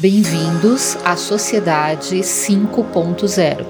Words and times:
Bem-vindos 0.00 0.96
à 1.04 1.16
Sociedade 1.16 2.20
5.0. 2.20 3.66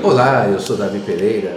Olá, 0.00 0.48
eu 0.48 0.60
sou 0.60 0.76
Davi 0.76 1.00
Pereira. 1.00 1.50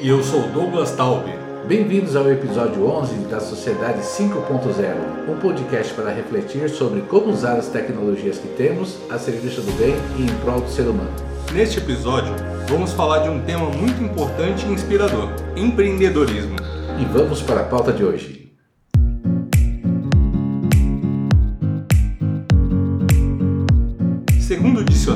E 0.00 0.08
eu 0.08 0.22
sou 0.22 0.42
Douglas 0.42 0.92
Taube. 0.92 1.32
Bem-vindos 1.66 2.14
ao 2.14 2.30
episódio 2.30 2.86
11 2.86 3.16
da 3.26 3.40
Sociedade 3.40 3.98
5.0, 4.02 5.28
um 5.28 5.40
podcast 5.40 5.92
para 5.94 6.14
refletir 6.14 6.70
sobre 6.70 7.00
como 7.00 7.32
usar 7.32 7.54
as 7.54 7.66
tecnologias 7.66 8.38
que 8.38 8.46
temos 8.50 8.98
a 9.10 9.18
serviço 9.18 9.60
do 9.62 9.72
bem 9.72 9.96
e 10.18 10.22
em 10.22 10.36
prol 10.44 10.60
do 10.60 10.70
ser 10.70 10.82
humano. 10.82 11.10
Neste 11.52 11.78
episódio, 11.78 12.32
vamos 12.68 12.92
falar 12.92 13.24
de 13.24 13.28
um 13.28 13.42
tema 13.42 13.68
muito 13.70 14.00
importante 14.00 14.64
e 14.66 14.72
inspirador: 14.72 15.30
empreendedorismo. 15.56 16.58
E 17.00 17.04
vamos 17.06 17.42
para 17.42 17.62
a 17.62 17.64
pauta 17.64 17.92
de 17.92 18.04
hoje. 18.04 18.41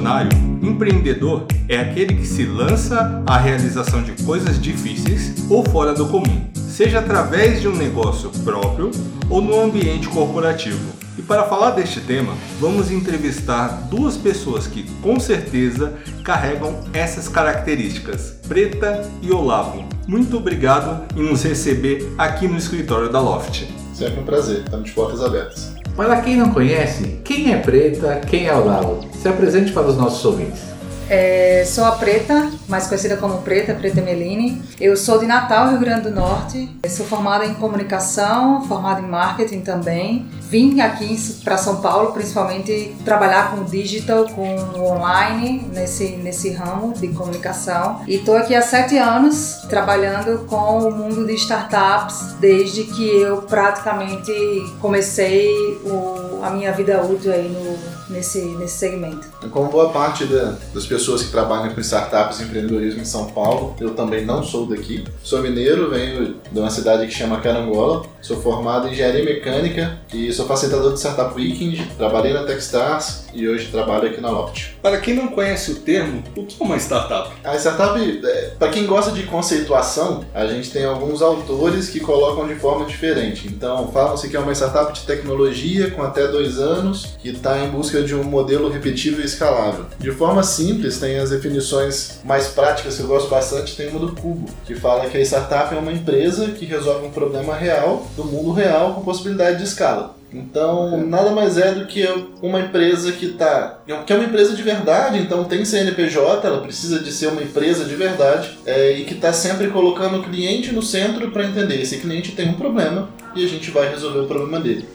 Segundo 0.07 0.21
o 0.21 0.25
dicionário, 0.27 0.31
empreendedor 0.63 1.47
é 1.69 1.79
aquele 1.79 2.15
que 2.15 2.27
se 2.27 2.45
lança 2.45 3.23
à 3.27 3.39
realização 3.39 4.03
de 4.03 4.13
coisas 4.23 4.61
difíceis 4.61 5.35
ou 5.51 5.65
fora 5.65 5.93
do 5.93 6.07
comum, 6.07 6.47
seja 6.55 7.01
através 7.01 7.61
de 7.61 7.67
um 7.67 7.75
negócio 7.75 8.31
próprio 8.45 8.93
ou 9.29 9.41
no 9.41 9.61
ambiente 9.61 10.09
corporativo. 10.09 10.95
E 11.19 11.23
para 11.23 11.45
falar 11.45 11.73
deste 11.73 12.01
tema, 12.01 12.35
vamos 12.61 12.91
entrevistar 12.91 13.89
duas 13.91 14.17
pessoas 14.17 14.67
que 14.67 14.85
com 15.01 15.19
certeza 15.19 15.95
carregam 16.23 16.85
essas 16.93 17.27
características, 17.27 18.37
Preta 18.47 19.03
e 19.23 19.33
Olavo. 19.33 19.85
Muito 20.07 20.37
obrigado 20.37 21.05
em 21.17 21.23
nos 21.23 21.43
receber 21.43 22.13
aqui 22.17 22.47
no 22.47 22.57
escritório 22.57 23.11
da 23.11 23.21
Loft. 23.21 23.65
Sempre 23.93 24.21
um 24.21 24.25
prazer, 24.25 24.59
estamos 24.59 24.89
de 24.89 24.95
portas 24.95 25.23
abertas. 25.23 25.76
Para 25.97 26.21
quem 26.21 26.37
não 26.37 26.53
conhece, 26.53 27.21
quem 27.25 27.55
é 27.55 27.57
Preta, 27.57 28.21
quem 28.29 28.47
é 28.47 28.55
Olavo? 28.55 29.09
Se 29.15 29.27
apresente 29.27 29.73
para 29.73 29.87
os 29.87 29.97
nossos 29.97 30.23
ouvintes. 30.27 30.76
É, 31.09 31.65
sou 31.65 31.85
a 31.85 31.93
Preta, 31.93 32.51
mais 32.69 32.89
conhecida 32.89 33.17
como 33.17 33.39
Preta, 33.43 33.75
Preta 33.75 34.01
Meline. 34.01 34.61
Eu 34.81 34.97
sou 34.97 35.19
de 35.19 35.27
Natal, 35.27 35.69
Rio 35.69 35.79
Grande 35.79 36.03
do 36.03 36.11
Norte. 36.11 36.69
Sou 36.89 37.07
formada 37.07 37.47
em 37.47 37.55
comunicação, 37.55 38.65
formada 38.67 39.01
em 39.01 39.07
marketing 39.07 39.61
também. 39.61 40.27
Vim 40.43 40.81
aqui 40.81 41.17
para 41.45 41.57
São 41.57 41.81
Paulo, 41.81 42.13
principalmente 42.13 42.97
trabalhar 43.05 43.53
com 43.53 43.65
digital, 43.65 44.27
com 44.29 44.57
online, 44.81 45.69
nesse, 45.73 46.17
nesse 46.17 46.51
ramo 46.51 46.93
de 46.93 47.09
comunicação. 47.09 48.01
E 48.07 48.17
estou 48.17 48.37
aqui 48.37 48.55
há 48.55 48.63
sete 48.63 48.99
anos 48.99 49.65
trabalhando 49.69 50.45
com 50.47 50.89
o 50.89 50.91
mundo 50.91 51.25
de 51.25 51.35
startups, 51.35 52.35
desde 52.41 52.83
que 52.83 53.09
eu 53.09 53.43
praticamente 53.43 54.33
comecei 54.81 55.49
o, 55.85 56.41
a 56.43 56.51
minha 56.51 56.73
vida 56.73 57.01
útil 57.03 57.33
aí 57.33 57.49
no, 57.49 57.96
nesse, 58.09 58.41
nesse 58.57 58.79
segmento. 58.79 59.27
Como 59.51 59.71
boa 59.71 59.91
parte 59.91 60.25
da, 60.25 60.57
das 60.73 60.87
pessoas 60.87 61.23
que 61.23 61.31
trabalham 61.31 61.75
com 61.75 61.81
startups 61.81 62.41
e 62.41 62.45
empreendedorismo 62.45 63.01
em 63.01 63.05
São 63.05 63.27
Paulo, 63.27 63.77
eu 63.81 63.95
também 63.95 64.25
não 64.25 64.43
sou 64.43 64.67
daqui. 64.67 65.05
Sou 65.23 65.43
mineiro, 65.43 65.91
venho 65.91 66.37
de 66.51 66.59
uma 66.59 66.71
cidade 66.71 67.07
que 67.07 67.13
chama 67.13 67.41
Carangola, 67.41 68.07
sou 68.27 68.41
formado 68.41 68.89
em 68.89 68.93
engenharia 68.93 69.25
mecânica 69.25 70.01
e 70.13 70.33
sou 70.33 70.47
facilitador 70.47 70.93
de 70.93 70.99
Startup 70.99 71.33
Weekend, 71.33 71.81
trabalhei 71.97 72.33
na 72.33 72.43
Techstars 72.43 73.27
e 73.33 73.47
hoje 73.47 73.69
trabalho 73.69 74.09
aqui 74.09 74.21
na 74.21 74.31
Loft. 74.31 74.75
Para 74.83 74.99
quem 74.99 75.15
não 75.15 75.29
conhece 75.29 75.71
o 75.71 75.75
termo, 75.77 76.25
o 76.35 76.45
que 76.45 76.61
é 76.61 76.65
uma 76.65 76.77
startup? 76.77 77.31
A 77.45 77.55
startup, 77.57 78.21
é, 78.25 78.53
para 78.59 78.69
quem 78.71 78.85
gosta 78.85 79.13
de 79.13 79.23
conceituação, 79.25 80.25
a 80.35 80.45
gente 80.47 80.71
tem 80.71 80.85
alguns 80.85 81.23
autores 81.23 81.89
que 81.89 82.01
colocam 82.01 82.49
de 82.49 82.57
forma 82.57 82.85
diferente. 82.87 83.47
Então, 83.47 83.93
falam-se 83.93 84.29
que 84.29 84.37
é 84.37 84.41
uma 84.41 84.53
startup 84.53 84.93
de 84.93 85.07
tecnologia 85.07 85.91
com 85.93 86.03
até 86.03 86.27
dois 86.27 86.59
anos, 86.59 87.17
que 87.21 87.29
está 87.29 87.63
em 87.63 87.69
busca 87.69 88.03
de 88.03 88.15
um 88.15 88.25
modelo 88.25 88.69
repetível 88.69 89.21
e 89.21 89.27
escalável. 89.27 89.87
De 90.01 90.11
forma 90.11 90.43
simples, 90.43 90.99
tem 90.99 91.19
as 91.19 91.31
definições 91.31 92.21
mais 92.25 92.49
práticas 92.49 92.97
que 92.97 93.03
eu 93.03 93.07
gosto 93.07 93.29
bastante, 93.29 93.77
tem 93.77 93.89
uma 93.89 94.01
do 94.01 94.17
Cubo, 94.21 94.49
que 94.65 94.75
fala 94.75 95.09
que 95.09 95.17
a 95.17 95.21
startup 95.21 95.73
é 95.73 95.79
uma 95.79 95.93
empresa 95.93 96.49
que 96.49 96.65
resolve 96.65 97.07
um 97.07 97.11
problema 97.11 97.55
real, 97.55 98.05
do 98.17 98.25
mundo 98.25 98.53
real, 98.53 98.95
com 98.95 99.03
possibilidade 99.03 99.59
de 99.59 99.65
escala. 99.65 100.17
Então, 100.33 101.07
nada 101.07 101.31
mais 101.31 101.57
é 101.57 101.73
do 101.73 101.87
que 101.87 102.05
uma 102.43 102.61
empresa 102.61 103.13
que 103.13 103.29
tá. 103.29 103.79
que 104.05 104.13
é 104.13 104.17
uma 104.17 104.25
empresa 104.25 104.55
de 104.55 104.63
verdade, 104.63 105.19
então 105.19 105.45
tem 105.45 105.65
CNPJ, 105.65 106.47
ela 106.47 106.61
precisa 106.61 106.99
de 106.99 107.13
ser 107.13 107.29
uma 107.29 107.43
empresa 107.43 107.85
de 107.85 107.95
verdade, 107.95 108.59
é, 108.67 108.93
e 108.93 109.05
que 109.05 109.15
está 109.15 109.33
sempre 109.33 109.69
colocando 109.69 110.19
o 110.19 110.23
cliente 110.25 110.73
no 110.73 110.83
centro 110.83 111.31
para 111.31 111.47
entender 111.47 111.81
esse 111.81 111.99
cliente 111.99 112.33
tem 112.33 112.49
um 112.49 112.55
problema 112.55 113.09
e 113.35 113.45
a 113.45 113.49
gente 113.49 113.71
vai 113.71 113.89
resolver 113.89 114.21
o 114.21 114.27
problema 114.27 114.59
dele. 114.61 114.87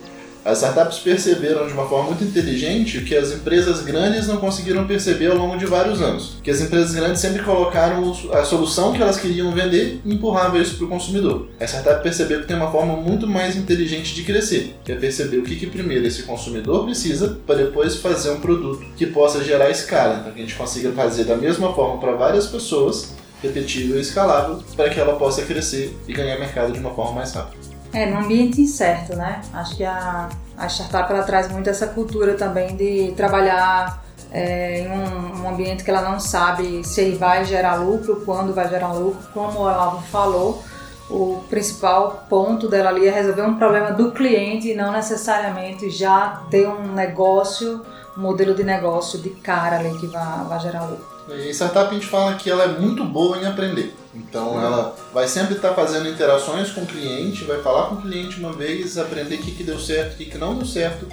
As 0.43 0.57
startups 0.57 0.97
perceberam 0.97 1.67
de 1.67 1.73
uma 1.73 1.87
forma 1.87 2.09
muito 2.09 2.23
inteligente 2.23 2.97
o 2.97 3.05
que 3.05 3.15
as 3.15 3.31
empresas 3.31 3.83
grandes 3.83 4.27
não 4.27 4.37
conseguiram 4.37 4.87
perceber 4.87 5.27
ao 5.27 5.37
longo 5.37 5.55
de 5.55 5.67
vários 5.67 6.01
anos. 6.01 6.37
Que 6.41 6.49
as 6.49 6.59
empresas 6.59 6.95
grandes 6.95 7.21
sempre 7.21 7.43
colocaram 7.43 8.11
a 8.33 8.43
solução 8.43 8.91
que 8.91 9.01
elas 9.01 9.19
queriam 9.19 9.51
vender 9.51 10.01
e 10.03 10.13
empurravam 10.13 10.59
isso 10.59 10.77
para 10.77 10.85
o 10.85 10.89
consumidor. 10.89 11.47
A 11.59 11.65
startup 11.65 12.01
percebeu 12.01 12.41
que 12.41 12.47
tem 12.47 12.57
uma 12.57 12.71
forma 12.71 12.95
muito 12.95 13.27
mais 13.27 13.55
inteligente 13.55 14.15
de 14.15 14.23
crescer, 14.23 14.75
que 14.83 14.91
é 14.91 14.95
perceber 14.95 15.37
o 15.37 15.43
que, 15.43 15.55
que 15.55 15.67
primeiro 15.67 16.07
esse 16.07 16.23
consumidor 16.23 16.85
precisa 16.85 17.37
para 17.45 17.57
depois 17.57 17.97
fazer 17.97 18.31
um 18.31 18.39
produto 18.39 18.83
que 18.97 19.05
possa 19.05 19.43
gerar 19.43 19.69
escala. 19.69 20.17
Então 20.21 20.31
que 20.31 20.39
a 20.39 20.43
gente 20.43 20.55
consiga 20.55 20.91
fazer 20.93 21.25
da 21.25 21.35
mesma 21.35 21.71
forma 21.73 21.99
para 21.99 22.13
várias 22.13 22.47
pessoas, 22.47 23.13
repetível 23.43 23.97
e 23.97 24.01
escalável, 24.01 24.63
para 24.75 24.89
que 24.89 24.99
ela 24.99 25.17
possa 25.17 25.43
crescer 25.43 25.95
e 26.07 26.13
ganhar 26.13 26.39
mercado 26.39 26.73
de 26.73 26.79
uma 26.79 26.95
forma 26.95 27.13
mais 27.13 27.31
rápida. 27.31 27.60
É, 27.93 28.05
no 28.05 28.19
ambiente 28.19 28.61
incerto, 28.61 29.15
né? 29.15 29.41
Acho 29.53 29.75
que 29.75 29.83
a, 29.83 30.29
a 30.57 30.67
startup 30.67 31.11
ela 31.11 31.23
traz 31.23 31.51
muito 31.51 31.69
essa 31.69 31.87
cultura 31.87 32.35
também 32.35 32.75
de 32.75 33.13
trabalhar 33.17 34.01
é, 34.31 34.79
em 34.81 34.87
um, 34.89 35.43
um, 35.43 35.49
ambiente 35.49 35.83
que 35.83 35.89
ela 35.89 36.01
não 36.01 36.19
sabe 36.19 36.83
se 36.85 37.11
vai 37.11 37.43
gerar 37.43 37.75
lucro, 37.75 38.21
quando 38.25 38.53
vai 38.53 38.69
gerar 38.69 38.93
lucro, 38.93 39.21
como 39.33 39.59
o 39.59 39.61
Olavo 39.63 40.01
falou. 40.07 40.63
O 41.09 41.43
principal 41.49 42.25
ponto 42.29 42.69
dela 42.69 42.89
ali 42.89 43.05
é 43.05 43.11
resolver 43.11 43.41
um 43.41 43.57
problema 43.57 43.91
do 43.91 44.11
cliente 44.13 44.69
e 44.69 44.73
não 44.73 44.93
necessariamente 44.93 45.89
já 45.89 46.43
ter 46.49 46.69
um 46.69 46.93
negócio, 46.93 47.81
um 48.17 48.21
modelo 48.21 48.55
de 48.55 48.63
negócio 48.63 49.19
de 49.19 49.29
cara 49.31 49.79
ali 49.79 49.97
que 49.97 50.07
vai, 50.07 50.45
vai 50.45 50.59
gerar 50.61 50.85
lucro. 50.85 51.05
E 51.29 51.53
startup 51.53 51.89
a 51.89 51.93
gente 51.93 52.07
fala 52.07 52.35
que 52.35 52.49
ela 52.49 52.63
é 52.63 52.79
muito 52.79 53.03
boa 53.03 53.37
em 53.37 53.45
aprender. 53.45 53.93
Então 54.13 54.61
ela 54.61 54.95
vai 55.13 55.27
sempre 55.27 55.55
estar 55.55 55.73
fazendo 55.73 56.09
interações 56.09 56.71
com 56.71 56.81
o 56.81 56.85
cliente, 56.85 57.45
vai 57.45 57.61
falar 57.61 57.87
com 57.87 57.95
o 57.95 58.01
cliente 58.01 58.39
uma 58.39 58.51
vez, 58.51 58.97
aprender 58.97 59.35
o 59.35 59.41
que, 59.41 59.51
que 59.51 59.63
deu 59.63 59.79
certo, 59.79 60.13
o 60.13 60.17
que, 60.17 60.25
que 60.25 60.37
não 60.37 60.57
deu 60.57 60.65
certo, 60.65 61.07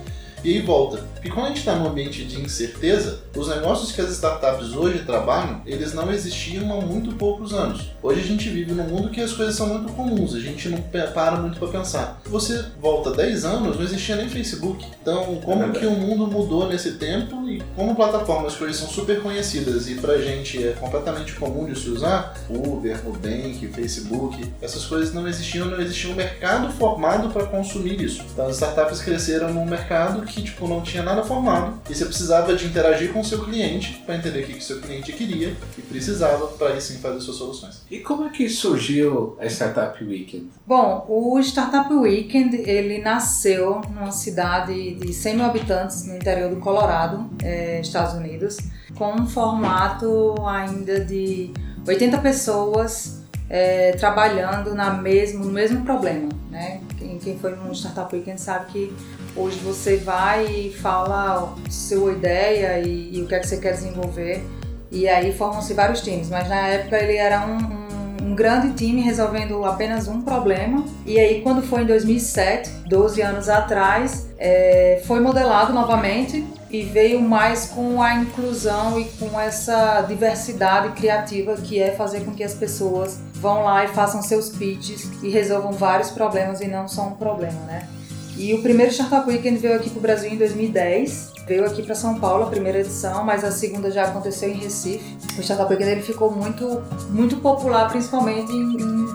e 0.44 0.54
aí 0.54 0.60
volta. 0.60 0.98
Porque 1.14 1.30
quando 1.30 1.46
a 1.46 1.48
gente 1.48 1.58
está 1.58 1.74
num 1.74 1.88
ambiente 1.88 2.24
de 2.24 2.40
incerteza, 2.40 3.20
os 3.34 3.48
negócios 3.48 3.92
que 3.92 4.00
as 4.00 4.10
startups 4.10 4.72
hoje 4.74 5.00
trabalham, 5.00 5.62
eles 5.66 5.92
não 5.92 6.12
existiam 6.12 6.72
há 6.72 6.80
muito 6.80 7.14
poucos 7.16 7.52
anos. 7.52 7.90
Hoje 8.02 8.20
a 8.20 8.24
gente 8.24 8.48
vive 8.48 8.72
num 8.72 8.84
mundo 8.84 9.10
que 9.10 9.20
as 9.20 9.32
coisas 9.32 9.56
são 9.56 9.66
muito 9.66 9.92
comuns, 9.94 10.34
a 10.34 10.40
gente 10.40 10.68
não 10.68 10.78
para 10.80 11.36
muito 11.36 11.58
para 11.58 11.68
pensar. 11.68 12.20
Você 12.26 12.64
volta 12.80 13.10
10 13.10 13.44
anos, 13.44 13.76
não 13.76 13.84
existia 13.84 14.16
nem 14.16 14.28
Facebook. 14.28 14.86
Então, 15.02 15.40
como 15.44 15.64
é 15.64 15.68
que 15.70 15.86
o 15.86 15.90
mundo 15.90 16.26
mudou 16.26 16.68
nesse 16.68 16.92
tempo 16.92 17.48
e 17.48 17.62
como 17.74 17.96
plataformas 17.96 18.54
que 18.54 18.64
hoje 18.64 18.74
são 18.74 18.88
super 18.88 19.20
conhecidas 19.20 19.88
e 19.88 19.96
pra 19.96 20.18
gente 20.18 20.62
é 20.64 20.72
completamente 20.72 21.32
comum 21.34 21.66
de 21.66 21.78
se 21.78 21.88
usar, 21.90 22.34
Uber, 22.48 23.04
Nubank, 23.04 23.66
Facebook, 23.68 24.44
essas 24.62 24.84
coisas 24.84 25.12
não 25.12 25.26
existiam, 25.26 25.66
não 25.66 25.80
existia 25.80 26.10
um 26.10 26.14
mercado 26.14 26.72
formado 26.72 27.30
para 27.30 27.46
consumir 27.46 28.00
isso. 28.00 28.24
Então 28.32 28.46
as 28.46 28.54
startups 28.54 29.00
cresceram 29.00 29.52
num 29.52 29.66
mercado 29.66 30.27
que 30.28 30.42
tipo 30.42 30.68
não 30.68 30.82
tinha 30.82 31.02
nada 31.02 31.24
formado 31.24 31.80
e 31.88 31.94
você 31.94 32.04
precisava 32.04 32.54
de 32.54 32.66
interagir 32.66 33.12
com 33.12 33.20
o 33.20 33.24
seu 33.24 33.44
cliente 33.44 34.02
para 34.04 34.16
entender 34.16 34.44
o 34.44 34.46
que 34.46 34.58
o 34.58 34.62
seu 34.62 34.80
cliente 34.80 35.12
queria 35.12 35.56
e 35.76 35.82
precisava 35.82 36.46
para 36.48 36.68
aí 36.68 36.80
sim 36.80 36.98
fazer 36.98 37.20
suas 37.20 37.36
soluções. 37.36 37.82
E 37.90 37.98
como 37.98 38.24
é 38.24 38.30
que 38.30 38.48
surgiu 38.48 39.36
a 39.40 39.46
Startup 39.46 40.02
Weekend? 40.04 40.48
Bom, 40.66 41.04
o 41.08 41.40
Startup 41.40 41.92
Weekend 41.92 42.56
ele 42.56 42.98
nasceu 42.98 43.80
numa 43.90 44.12
cidade 44.12 44.94
de 44.94 45.12
100 45.12 45.36
mil 45.36 45.44
habitantes 45.44 46.06
no 46.06 46.14
interior 46.14 46.50
do 46.50 46.56
Colorado, 46.56 47.28
é, 47.42 47.80
Estados 47.80 48.14
Unidos, 48.14 48.58
com 48.94 49.12
um 49.12 49.26
formato 49.26 50.34
ainda 50.46 51.04
de 51.04 51.52
80 51.86 52.18
pessoas 52.18 53.22
é, 53.48 53.92
trabalhando 53.92 54.74
na 54.74 54.90
mesmo, 54.90 55.44
no 55.44 55.52
mesmo 55.52 55.84
problema. 55.84 56.28
Né? 56.50 56.80
Quem, 56.98 57.18
quem 57.18 57.38
foi 57.38 57.54
no 57.56 57.72
Startup 57.74 58.14
Weekend 58.14 58.40
sabe 58.40 58.72
que 58.72 58.92
hoje 59.38 59.58
você 59.60 59.96
vai 59.96 60.46
e 60.46 60.72
fala 60.72 61.54
sua 61.70 62.12
ideia 62.12 62.80
e, 62.80 63.16
e 63.16 63.22
o 63.22 63.26
que 63.26 63.34
é 63.34 63.38
que 63.38 63.46
você 63.46 63.56
quer 63.58 63.72
desenvolver 63.72 64.44
e 64.90 65.06
aí 65.08 65.32
formam-se 65.32 65.74
vários 65.74 66.00
times, 66.00 66.30
mas 66.30 66.48
na 66.48 66.56
época 66.56 66.96
ele 66.96 67.16
era 67.16 67.46
um, 67.46 67.58
um, 67.58 68.30
um, 68.30 68.34
grande 68.34 68.72
time 68.72 69.02
resolvendo 69.02 69.64
apenas 69.64 70.08
um 70.08 70.22
problema. 70.22 70.82
E 71.04 71.18
aí, 71.18 71.42
quando 71.42 71.62
foi 71.62 71.82
em 71.82 71.86
2007, 71.86 72.70
12 72.86 73.20
anos 73.20 73.48
atrás, 73.50 74.28
é, 74.38 75.02
foi 75.06 75.20
modelado 75.20 75.74
novamente 75.74 76.44
e 76.70 76.82
veio 76.82 77.20
mais 77.20 77.66
com 77.66 78.02
a 78.02 78.14
inclusão 78.14 78.98
e 78.98 79.04
com 79.04 79.38
essa 79.38 80.00
diversidade 80.02 80.94
criativa 80.94 81.54
que 81.56 81.80
é 81.80 81.92
fazer 81.92 82.20
com 82.20 82.32
que 82.32 82.44
as 82.44 82.54
pessoas 82.54 83.20
vão 83.34 83.64
lá 83.64 83.84
e 83.84 83.88
façam 83.88 84.22
seus 84.22 84.48
pitches 84.48 85.10
e 85.22 85.28
resolvam 85.28 85.72
vários 85.72 86.10
problemas 86.10 86.62
e 86.62 86.68
não 86.68 86.88
só 86.88 87.08
um 87.08 87.12
problema, 87.12 87.60
né? 87.66 87.86
E 88.38 88.54
o 88.54 88.62
primeiro 88.62 88.92
Startup 88.92 89.28
Weekend 89.28 89.58
veio 89.58 89.74
aqui 89.74 89.90
para 89.90 89.98
o 89.98 90.02
Brasil 90.02 90.30
em 90.30 90.36
2010. 90.36 91.32
Veio 91.44 91.66
aqui 91.66 91.82
para 91.82 91.96
São 91.96 92.20
Paulo 92.20 92.44
a 92.44 92.46
primeira 92.46 92.78
edição, 92.78 93.24
mas 93.24 93.42
a 93.42 93.50
segunda 93.50 93.90
já 93.90 94.04
aconteceu 94.04 94.48
em 94.48 94.54
Recife. 94.54 95.18
O 95.36 95.42
Startup 95.42 95.68
Weekend 95.68 95.90
ele 95.90 96.02
ficou 96.02 96.30
muito, 96.30 96.80
muito 97.10 97.38
popular, 97.38 97.88
principalmente 97.90 98.52
em, 98.52 98.76
em, 98.76 99.06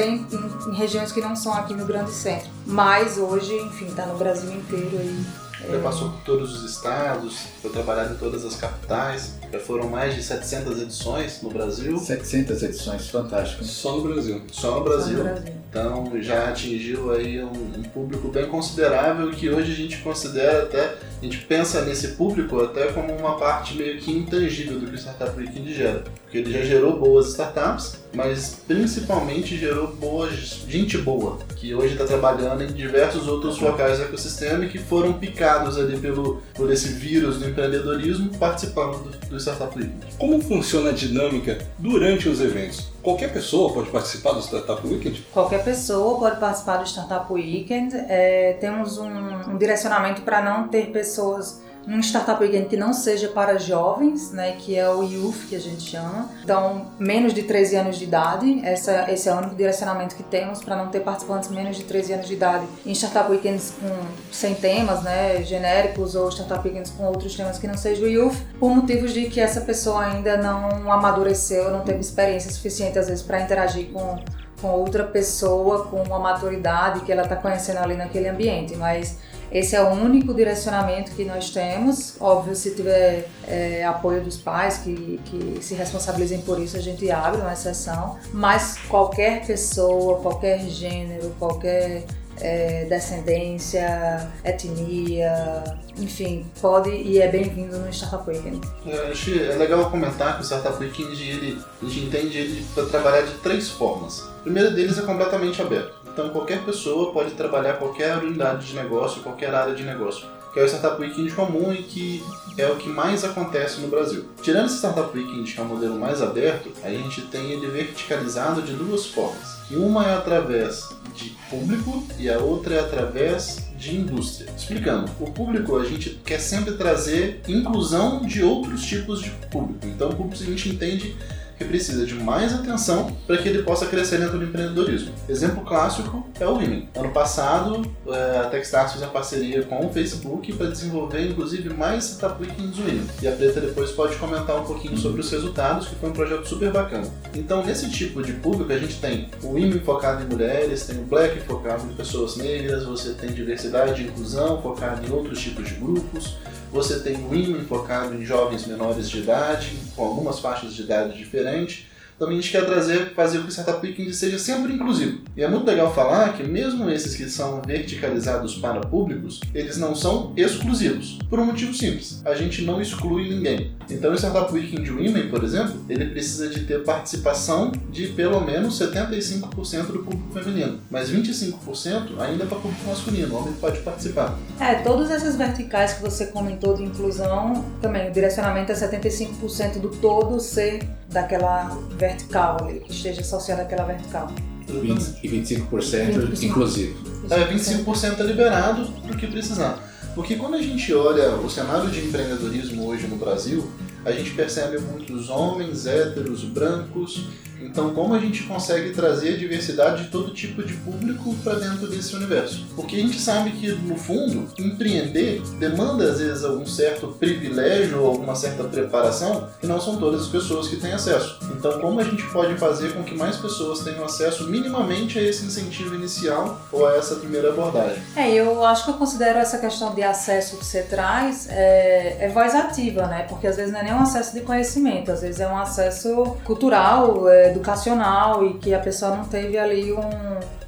em, 0.00 0.70
em, 0.70 0.74
regiões 0.74 1.12
que 1.12 1.20
não 1.20 1.36
são 1.36 1.52
aqui 1.52 1.74
no 1.74 1.84
grande 1.84 2.12
centro. 2.12 2.48
Mas 2.64 3.18
hoje, 3.18 3.54
enfim, 3.54 3.86
está 3.86 4.06
no 4.06 4.16
Brasil 4.16 4.50
inteiro 4.50 4.98
aí. 4.98 5.41
Já 5.70 5.78
passou 5.80 6.10
por 6.10 6.20
todos 6.22 6.56
os 6.56 6.70
estados, 6.70 7.46
foi 7.60 7.70
trabalhado 7.70 8.14
em 8.14 8.16
todas 8.16 8.44
as 8.44 8.56
capitais. 8.56 9.34
Já 9.52 9.58
foram 9.60 9.88
mais 9.88 10.14
de 10.14 10.22
700 10.22 10.82
edições 10.82 11.40
no 11.42 11.50
Brasil. 11.50 11.98
700 11.98 12.62
edições, 12.62 13.08
fantástico. 13.08 13.64
Só 13.64 13.96
no 13.96 14.02
Brasil. 14.02 14.42
Só 14.50 14.78
no 14.78 14.84
Brasil. 14.84 15.18
Só 15.18 15.24
no 15.24 15.30
Brasil. 15.30 15.62
Então 15.72 16.12
já 16.20 16.50
atingiu 16.50 17.12
aí 17.12 17.42
um, 17.42 17.50
um, 17.50 17.82
público 17.82 18.28
bem 18.28 18.46
considerável 18.46 19.30
que 19.30 19.48
hoje 19.48 19.72
a 19.72 19.74
gente 19.74 19.98
considera 20.02 20.64
até, 20.64 20.96
a 21.22 21.24
gente 21.24 21.38
pensa 21.38 21.82
nesse 21.82 22.08
público 22.08 22.60
até 22.60 22.86
como 22.86 23.16
uma 23.16 23.36
parte 23.38 23.76
meio 23.76 23.96
que 23.98 24.10
intangível 24.10 24.80
do 24.80 24.86
que 24.86 24.94
o 24.94 24.98
Startup 24.98 25.38
Weekend 25.38 25.72
gera. 25.72 26.02
Porque 26.24 26.38
ele 26.38 26.52
já 26.52 26.64
gerou 26.64 26.98
boas 26.98 27.28
startups, 27.28 28.00
mas 28.12 28.60
principalmente 28.66 29.56
gerou 29.56 29.86
boa 29.94 30.28
gente 30.32 30.98
boa, 30.98 31.38
que 31.54 31.72
hoje 31.72 31.92
está 31.92 32.04
trabalhando 32.06 32.64
em 32.64 32.72
diversos 32.72 33.28
outros 33.28 33.60
locais 33.60 33.98
do 33.98 34.04
ecossistema 34.04 34.64
e 34.64 34.68
que 34.68 34.78
foram 34.78 35.12
picados 35.12 35.78
ali 35.78 35.96
pelo, 35.96 36.42
por 36.54 36.72
esse 36.72 36.88
vírus 36.88 37.38
do 37.38 37.48
empreendedorismo 37.48 38.36
participando 38.36 39.04
do, 39.04 39.28
do 39.28 39.36
Startup 39.36 39.78
Weekend. 39.78 40.16
Como 40.18 40.40
funciona 40.40 40.90
a 40.90 40.92
dinâmica 40.92 41.58
durante 41.78 42.28
os 42.28 42.40
eventos? 42.40 42.91
Qualquer 43.02 43.32
pessoa 43.32 43.72
pode 43.72 43.90
participar 43.90 44.32
do 44.32 44.40
Startup 44.40 44.86
Weekend? 44.86 45.26
Qualquer 45.32 45.64
pessoa 45.64 46.18
pode 46.20 46.38
participar 46.38 46.76
do 46.76 46.86
Startup 46.86 47.32
Weekend. 47.32 47.94
É, 48.08 48.56
temos 48.60 48.96
um, 48.96 49.10
um 49.50 49.58
direcionamento 49.58 50.22
para 50.22 50.40
não 50.40 50.68
ter 50.68 50.92
pessoas 50.92 51.60
um 51.86 52.00
Startup 52.00 52.40
Weekend 52.42 52.68
que 52.68 52.76
não 52.76 52.92
seja 52.92 53.28
para 53.28 53.58
jovens, 53.58 54.30
né, 54.30 54.52
que 54.58 54.76
é 54.76 54.88
o 54.88 55.02
Youth 55.02 55.48
que 55.48 55.56
a 55.56 55.60
gente 55.60 55.82
chama. 55.82 56.30
Então, 56.42 56.86
menos 56.98 57.34
de 57.34 57.42
13 57.42 57.76
anos 57.76 57.98
de 57.98 58.04
idade, 58.04 58.60
essa, 58.64 59.10
esse 59.10 59.28
é 59.28 59.34
o 59.34 59.38
único 59.38 59.54
direcionamento 59.54 60.14
que 60.14 60.22
temos 60.22 60.62
para 60.62 60.76
não 60.76 60.88
ter 60.88 61.00
participantes 61.00 61.50
menos 61.50 61.76
de 61.76 61.84
13 61.84 62.12
anos 62.14 62.26
de 62.26 62.34
idade 62.34 62.66
em 62.86 62.92
Startup 62.92 63.30
Weekends 63.30 63.74
com, 63.80 63.88
sem 64.30 64.54
temas, 64.54 65.02
né, 65.02 65.42
genéricos 65.42 66.14
ou 66.14 66.30
Startup 66.30 66.66
Weekends 66.66 66.90
com 66.90 67.04
outros 67.04 67.34
temas 67.34 67.58
que 67.58 67.66
não 67.66 67.76
sejam 67.76 68.04
o 68.04 68.08
Youth, 68.08 68.36
por 68.58 68.70
motivos 68.70 69.12
de 69.12 69.26
que 69.26 69.40
essa 69.40 69.60
pessoa 69.60 70.04
ainda 70.04 70.36
não 70.36 70.90
amadureceu, 70.90 71.70
não 71.70 71.80
teve 71.80 72.00
experiência 72.00 72.50
suficiente 72.50 72.98
às 72.98 73.08
vezes 73.08 73.22
para 73.22 73.40
interagir 73.40 73.90
com 73.92 74.18
com 74.62 74.68
outra 74.68 75.02
pessoa 75.02 75.86
com 75.86 76.00
uma 76.04 76.20
maturidade 76.20 77.00
que 77.00 77.10
ela 77.10 77.22
está 77.22 77.34
conhecendo 77.34 77.78
ali 77.78 77.96
naquele 77.96 78.28
ambiente, 78.28 78.76
mas 78.76 79.18
esse 79.52 79.76
é 79.76 79.82
o 79.82 79.90
único 79.90 80.32
direcionamento 80.32 81.12
que 81.12 81.24
nós 81.24 81.50
temos. 81.50 82.16
Óbvio, 82.18 82.56
se 82.56 82.74
tiver 82.74 83.28
é, 83.46 83.84
apoio 83.84 84.22
dos 84.22 84.38
pais 84.38 84.78
que, 84.78 85.20
que 85.26 85.62
se 85.62 85.74
responsabilizem 85.74 86.40
por 86.40 86.58
isso, 86.58 86.76
a 86.76 86.80
gente 86.80 87.10
abre 87.10 87.40
uma 87.40 87.52
exceção. 87.52 88.18
Mas 88.32 88.78
qualquer 88.88 89.46
pessoa, 89.46 90.20
qualquer 90.20 90.60
gênero, 90.60 91.34
qualquer 91.38 92.06
é, 92.40 92.86
descendência, 92.86 94.32
etnia, 94.42 95.62
enfim, 95.98 96.46
pode 96.60 96.90
e 96.90 97.20
é 97.20 97.28
bem-vindo 97.28 97.76
no 97.78 97.92
Startup 97.92 98.28
Weekend. 98.28 98.60
É, 98.86 99.10
acho 99.10 99.38
é 99.38 99.54
legal 99.56 99.90
comentar 99.90 100.36
que 100.36 100.42
o 100.42 100.44
Startup 100.44 100.82
Weekend 100.82 101.22
ele, 101.22 101.62
a 101.82 101.84
gente 101.84 102.06
entende 102.06 102.38
ele 102.38 102.66
para 102.74 102.86
trabalhar 102.86 103.22
de 103.22 103.34
três 103.34 103.68
formas. 103.68 104.20
O 104.20 104.42
primeiro 104.44 104.74
deles 104.74 104.98
é 104.98 105.02
completamente 105.02 105.60
aberto. 105.60 106.01
Então 106.12 106.28
qualquer 106.28 106.62
pessoa 106.62 107.12
pode 107.12 107.30
trabalhar 107.32 107.74
qualquer 107.74 108.18
unidade 108.18 108.66
de 108.66 108.74
negócio, 108.74 109.22
qualquer 109.22 109.54
área 109.54 109.74
de 109.74 109.82
negócio, 109.82 110.26
que 110.52 110.60
é 110.60 110.62
o 110.62 110.66
Startup 110.66 111.00
Weekend 111.00 111.32
comum 111.32 111.72
e 111.72 111.82
que 111.82 112.22
é 112.58 112.66
o 112.66 112.76
que 112.76 112.88
mais 112.88 113.24
acontece 113.24 113.80
no 113.80 113.88
Brasil. 113.88 114.26
Tirando 114.42 114.66
esse 114.66 114.76
Startup 114.76 115.16
Weekend, 115.16 115.50
que 115.50 115.58
é 115.58 115.62
o 115.62 115.66
modelo 115.66 115.98
mais 115.98 116.20
aberto, 116.20 116.70
a 116.84 116.90
gente 116.90 117.22
tem 117.22 117.52
ele 117.52 117.66
verticalizado 117.68 118.60
de 118.60 118.74
duas 118.74 119.06
formas. 119.06 119.56
E 119.70 119.76
uma 119.76 120.06
é 120.06 120.14
através 120.14 120.90
de 121.14 121.30
público 121.48 122.04
e 122.18 122.28
a 122.28 122.38
outra 122.38 122.74
é 122.74 122.80
através 122.80 123.66
de 123.74 123.96
indústria. 123.96 124.52
Explicando, 124.54 125.10
o 125.18 125.30
público 125.30 125.78
a 125.78 125.84
gente 125.84 126.10
quer 126.24 126.38
sempre 126.38 126.74
trazer 126.74 127.40
inclusão 127.48 128.20
de 128.20 128.42
outros 128.42 128.84
tipos 128.84 129.22
de 129.22 129.30
público. 129.50 129.86
Então 129.86 130.10
o 130.10 130.14
público 130.14 130.42
a 130.42 130.46
gente 130.46 130.68
entende 130.68 131.16
que 131.62 131.68
precisa 131.68 132.04
de 132.04 132.14
mais 132.14 132.52
atenção 132.52 133.16
para 133.26 133.38
que 133.38 133.48
ele 133.48 133.62
possa 133.62 133.86
crescer 133.86 134.18
dentro 134.18 134.38
do 134.38 134.44
empreendedorismo. 134.44 135.12
Exemplo 135.28 135.64
clássico 135.64 136.26
é 136.38 136.46
o 136.46 136.54
Women. 136.54 136.88
Ano 136.96 137.10
passado, 137.10 137.82
é, 138.06 138.38
a 138.38 138.44
Techstars 138.44 138.92
fez 138.92 139.02
uma 139.02 139.10
parceria 139.10 139.62
com 139.62 139.86
o 139.86 139.92
Facebook 139.92 140.52
para 140.54 140.68
desenvolver, 140.68 141.30
inclusive, 141.30 141.70
mais 141.70 142.04
Startup 142.04 142.42
Weekends 142.42 142.78
Women. 142.78 143.06
E 143.22 143.28
a 143.28 143.32
Preta 143.32 143.60
depois 143.60 143.90
pode 143.90 144.16
comentar 144.16 144.56
um 144.60 144.64
pouquinho 144.64 144.96
sobre 144.96 145.20
os 145.20 145.30
resultados, 145.30 145.88
que 145.88 145.94
foi 145.96 146.10
um 146.10 146.12
projeto 146.12 146.46
super 146.46 146.70
bacana. 146.70 147.08
Então, 147.34 147.64
nesse 147.64 147.90
tipo 147.90 148.22
de 148.22 148.32
público, 148.34 148.72
a 148.72 148.78
gente 148.78 149.00
tem 149.00 149.28
o 149.42 149.48
Women 149.48 149.80
focado 149.80 150.22
em 150.22 150.26
mulheres, 150.26 150.86
tem 150.86 150.98
o 150.98 151.02
Black 151.02 151.40
focado 151.40 151.84
em 151.86 151.94
pessoas 151.94 152.36
negras, 152.36 152.84
você 152.84 153.12
tem 153.14 153.30
diversidade 153.30 154.02
e 154.02 154.06
inclusão 154.06 154.60
focado 154.60 155.06
em 155.06 155.12
outros 155.12 155.40
tipos 155.40 155.68
de 155.68 155.74
grupos, 155.74 156.36
você 156.72 157.00
tem 157.00 157.16
o 157.16 157.26
Women 157.26 157.64
focado 157.66 158.14
em 158.14 158.24
jovens 158.24 158.66
menores 158.66 159.10
de 159.10 159.18
idade, 159.18 159.76
com 159.94 160.04
algumas 160.04 160.40
faixas 160.40 160.74
de 160.74 160.82
idade 160.82 161.18
diferentes, 161.18 161.86
também 162.22 162.38
a 162.38 162.40
gente 162.40 162.52
quer 162.52 162.64
trazer, 162.64 163.14
fazer 163.16 163.38
com 163.38 163.44
que 163.44 163.48
o 163.48 163.52
Startup 163.52 163.84
Weekend 163.84 164.14
seja 164.14 164.38
sempre 164.38 164.72
inclusivo. 164.72 165.18
E 165.36 165.42
é 165.42 165.48
muito 165.48 165.66
legal 165.66 165.92
falar 165.92 166.34
que 166.34 166.44
mesmo 166.44 166.88
esses 166.88 167.16
que 167.16 167.28
são 167.28 167.60
verticalizados 167.66 168.54
para 168.58 168.80
públicos, 168.80 169.40
eles 169.52 169.76
não 169.76 169.92
são 169.92 170.32
exclusivos. 170.36 171.18
Por 171.28 171.40
um 171.40 171.46
motivo 171.46 171.74
simples, 171.74 172.22
a 172.24 172.32
gente 172.36 172.62
não 172.62 172.80
exclui 172.80 173.28
ninguém. 173.28 173.72
Então 173.90 174.12
o 174.12 174.14
Startup 174.14 174.54
Weekend 174.54 174.88
Women, 174.88 175.30
por 175.30 175.42
exemplo, 175.42 175.84
ele 175.88 176.10
precisa 176.10 176.48
de 176.48 176.60
ter 176.60 176.84
participação 176.84 177.72
de 177.90 178.06
pelo 178.08 178.40
menos 178.40 178.78
75% 178.78 179.86
do 179.86 179.98
público 180.04 180.32
feminino. 180.32 180.78
Mas 180.88 181.10
25% 181.10 182.20
ainda 182.20 182.44
é 182.44 182.46
para 182.46 182.58
público 182.58 182.86
masculino, 182.86 183.34
o 183.34 183.38
homem 183.38 183.52
pode 183.54 183.80
participar. 183.80 184.38
É, 184.60 184.76
todas 184.76 185.10
essas 185.10 185.34
verticais 185.34 185.94
que 185.94 186.02
você 186.02 186.26
comentou 186.26 186.76
de 186.76 186.84
inclusão, 186.84 187.64
também 187.80 188.08
o 188.08 188.12
direcionamento 188.12 188.70
é 188.70 188.76
75% 188.76 189.80
do 189.80 189.88
todo 189.88 190.38
ser 190.38 190.88
daquela 191.12 191.78
vertical 191.96 192.56
ali, 192.60 192.80
que 192.80 192.92
esteja 192.92 193.20
associada 193.20 193.62
àquela 193.62 193.84
vertical. 193.84 194.30
20, 194.66 195.18
e 195.22 195.28
25%, 195.28 195.68
25%. 195.68 196.42
inclusive. 196.42 196.96
É, 197.30 197.44
25% 197.52 198.20
é 198.20 198.22
liberado 198.22 198.86
para 199.02 199.12
o 199.12 199.18
que 199.18 199.26
precisar. 199.26 199.78
Porque 200.14 200.36
quando 200.36 200.54
a 200.54 200.62
gente 200.62 200.92
olha 200.94 201.36
o 201.36 201.48
cenário 201.48 201.90
de 201.90 202.00
empreendedorismo 202.06 202.86
hoje 202.86 203.06
no 203.06 203.16
Brasil, 203.16 203.70
a 204.04 204.12
gente 204.12 204.30
percebe 204.32 204.78
muitos 204.78 205.30
homens 205.30 205.86
héteros, 205.86 206.44
brancos, 206.44 207.28
então, 207.66 207.94
como 207.94 208.14
a 208.14 208.18
gente 208.18 208.42
consegue 208.44 208.90
trazer 208.90 209.34
a 209.34 209.36
diversidade 209.36 210.04
de 210.04 210.10
todo 210.10 210.32
tipo 210.32 210.62
de 210.62 210.74
público 210.74 211.34
para 211.42 211.54
dentro 211.54 211.86
desse 211.86 212.14
universo? 212.14 212.66
Porque 212.74 212.96
a 212.96 212.98
gente 212.98 213.20
sabe 213.20 213.50
que, 213.52 213.72
no 213.72 213.96
fundo, 213.96 214.48
empreender 214.58 215.42
demanda, 215.58 216.10
às 216.10 216.18
vezes, 216.18 216.44
algum 216.44 216.66
certo 216.66 217.08
privilégio 217.08 218.00
ou 218.00 218.08
alguma 218.08 218.34
certa 218.34 218.64
preparação 218.64 219.48
que 219.60 219.66
não 219.66 219.80
são 219.80 219.96
todas 219.96 220.22
as 220.22 220.28
pessoas 220.28 220.68
que 220.68 220.76
têm 220.76 220.92
acesso. 220.92 221.38
Então, 221.56 221.80
como 221.80 222.00
a 222.00 222.04
gente 222.04 222.22
pode 222.30 222.54
fazer 222.56 222.92
com 222.92 223.02
que 223.02 223.14
mais 223.14 223.36
pessoas 223.36 223.80
tenham 223.80 224.04
acesso 224.04 224.48
minimamente 224.48 225.18
a 225.18 225.22
esse 225.22 225.44
incentivo 225.44 225.94
inicial 225.94 226.60
ou 226.70 226.86
a 226.86 226.96
essa 226.96 227.16
primeira 227.16 227.50
abordagem? 227.50 228.02
É, 228.16 228.30
eu 228.32 228.64
acho 228.64 228.84
que 228.84 228.90
eu 228.90 228.94
considero 228.94 229.38
essa 229.38 229.58
questão 229.58 229.94
de 229.94 230.02
acesso 230.02 230.56
que 230.56 230.64
você 230.64 230.82
traz 230.82 231.48
é, 231.48 232.16
é 232.20 232.28
voz 232.28 232.54
ativa, 232.54 233.06
né? 233.06 233.26
Porque 233.28 233.46
às 233.46 233.56
vezes 233.56 233.72
não 233.72 233.80
é 233.80 233.84
nem 233.84 233.94
um 233.94 234.00
acesso 234.00 234.34
de 234.34 234.40
conhecimento, 234.40 235.12
às 235.12 235.20
vezes 235.20 235.40
é 235.40 235.46
um 235.46 235.56
acesso 235.56 236.36
cultural, 236.44 237.28
é, 237.28 237.51
educacional 237.52 238.44
e 238.44 238.54
que 238.54 238.74
a 238.74 238.78
pessoa 238.78 239.16
não 239.16 239.24
teve 239.24 239.56
ali 239.56 239.92
um, 239.92 240.00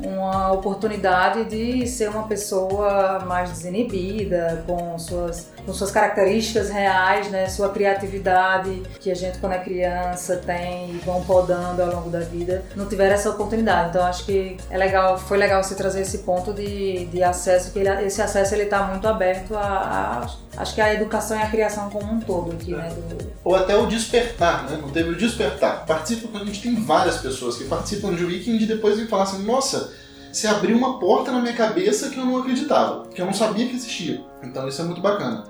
uma 0.01 0.53
oportunidade 0.53 1.45
de 1.45 1.87
ser 1.87 2.09
uma 2.09 2.25
pessoa 2.25 3.21
mais 3.27 3.51
desinibida, 3.51 4.63
com 4.67 4.99
suas, 4.99 5.51
com 5.65 5.73
suas 5.73 5.91
características 5.91 6.71
reais, 6.71 7.31
né, 7.31 7.49
sua 7.49 7.71
criatividade, 7.71 8.83
que 9.01 9.11
a 9.11 9.15
gente 9.15 9.39
quando 9.39 9.53
é 9.53 9.59
criança 9.59 10.37
tem 10.37 10.91
e 10.91 10.99
vão 11.05 11.23
podando 11.25 11.83
ao 11.83 11.89
longo 11.89 12.11
da 12.11 12.21
vida, 12.21 12.65
não 12.77 12.87
tiveram 12.87 13.15
essa 13.15 13.31
oportunidade. 13.31 13.91
Então 13.91 14.05
acho 14.05 14.25
que 14.25 14.57
é 14.71 14.77
legal, 14.77 15.19
foi 15.19 15.39
legal 15.39 15.63
você 15.63 15.75
trazer 15.75 16.03
esse 16.03 16.19
ponto 16.19 16.53
de, 16.53 17.07
de 17.07 17.23
acesso, 17.23 17.73
que 17.73 17.79
ele, 17.79 17.89
esse 18.05 18.21
acesso 18.21 18.55
ele 18.55 18.65
está 18.65 18.83
muito 18.83 19.07
aberto 19.07 19.55
a, 19.57 19.61
a 19.61 20.45
acho 20.57 20.75
que 20.75 20.81
a 20.81 20.95
educação 20.95 21.39
e 21.39 21.43
a 21.43 21.49
criação 21.49 21.91
como 21.91 22.13
um 22.13 22.21
todo 22.21 22.53
aqui, 22.53 22.73
né? 22.73 22.89
Do... 22.89 23.33
Ou 23.43 23.57
até 23.57 23.77
o 23.77 23.87
despertar, 23.87 24.65
né? 24.65 24.79
Não 24.81 24.91
teve 24.91 25.11
o 25.11 25.17
despertar. 25.17 25.85
Participa, 25.85 26.39
a 26.39 26.45
gente 26.45 26.63
tem 26.63 26.75
várias 26.75 27.19
pessoas 27.19 27.57
que 27.57 27.65
participam 27.65 28.15
de 28.15 28.25
Weekend 28.25 28.63
e 28.63 28.67
depois 28.67 28.97
vêm 28.97 29.07
falar 29.07 29.25
assim, 29.25 29.45
nossa, 29.45 29.93
você 30.33 30.47
abriu 30.47 30.77
uma 30.77 30.99
porta 30.99 31.31
na 31.31 31.41
minha 31.41 31.55
cabeça 31.55 32.11
que 32.11 32.19
eu 32.19 32.25
não 32.25 32.39
acreditava, 32.39 33.07
que 33.09 33.21
eu 33.21 33.27
não 33.27 33.33
sabia 33.33 33.67
que 33.67 33.75
existia. 33.75 34.21
Então 34.43 34.67
isso 34.69 34.81
é 34.81 34.85
muito 34.85 35.01
bacana. 35.01 35.45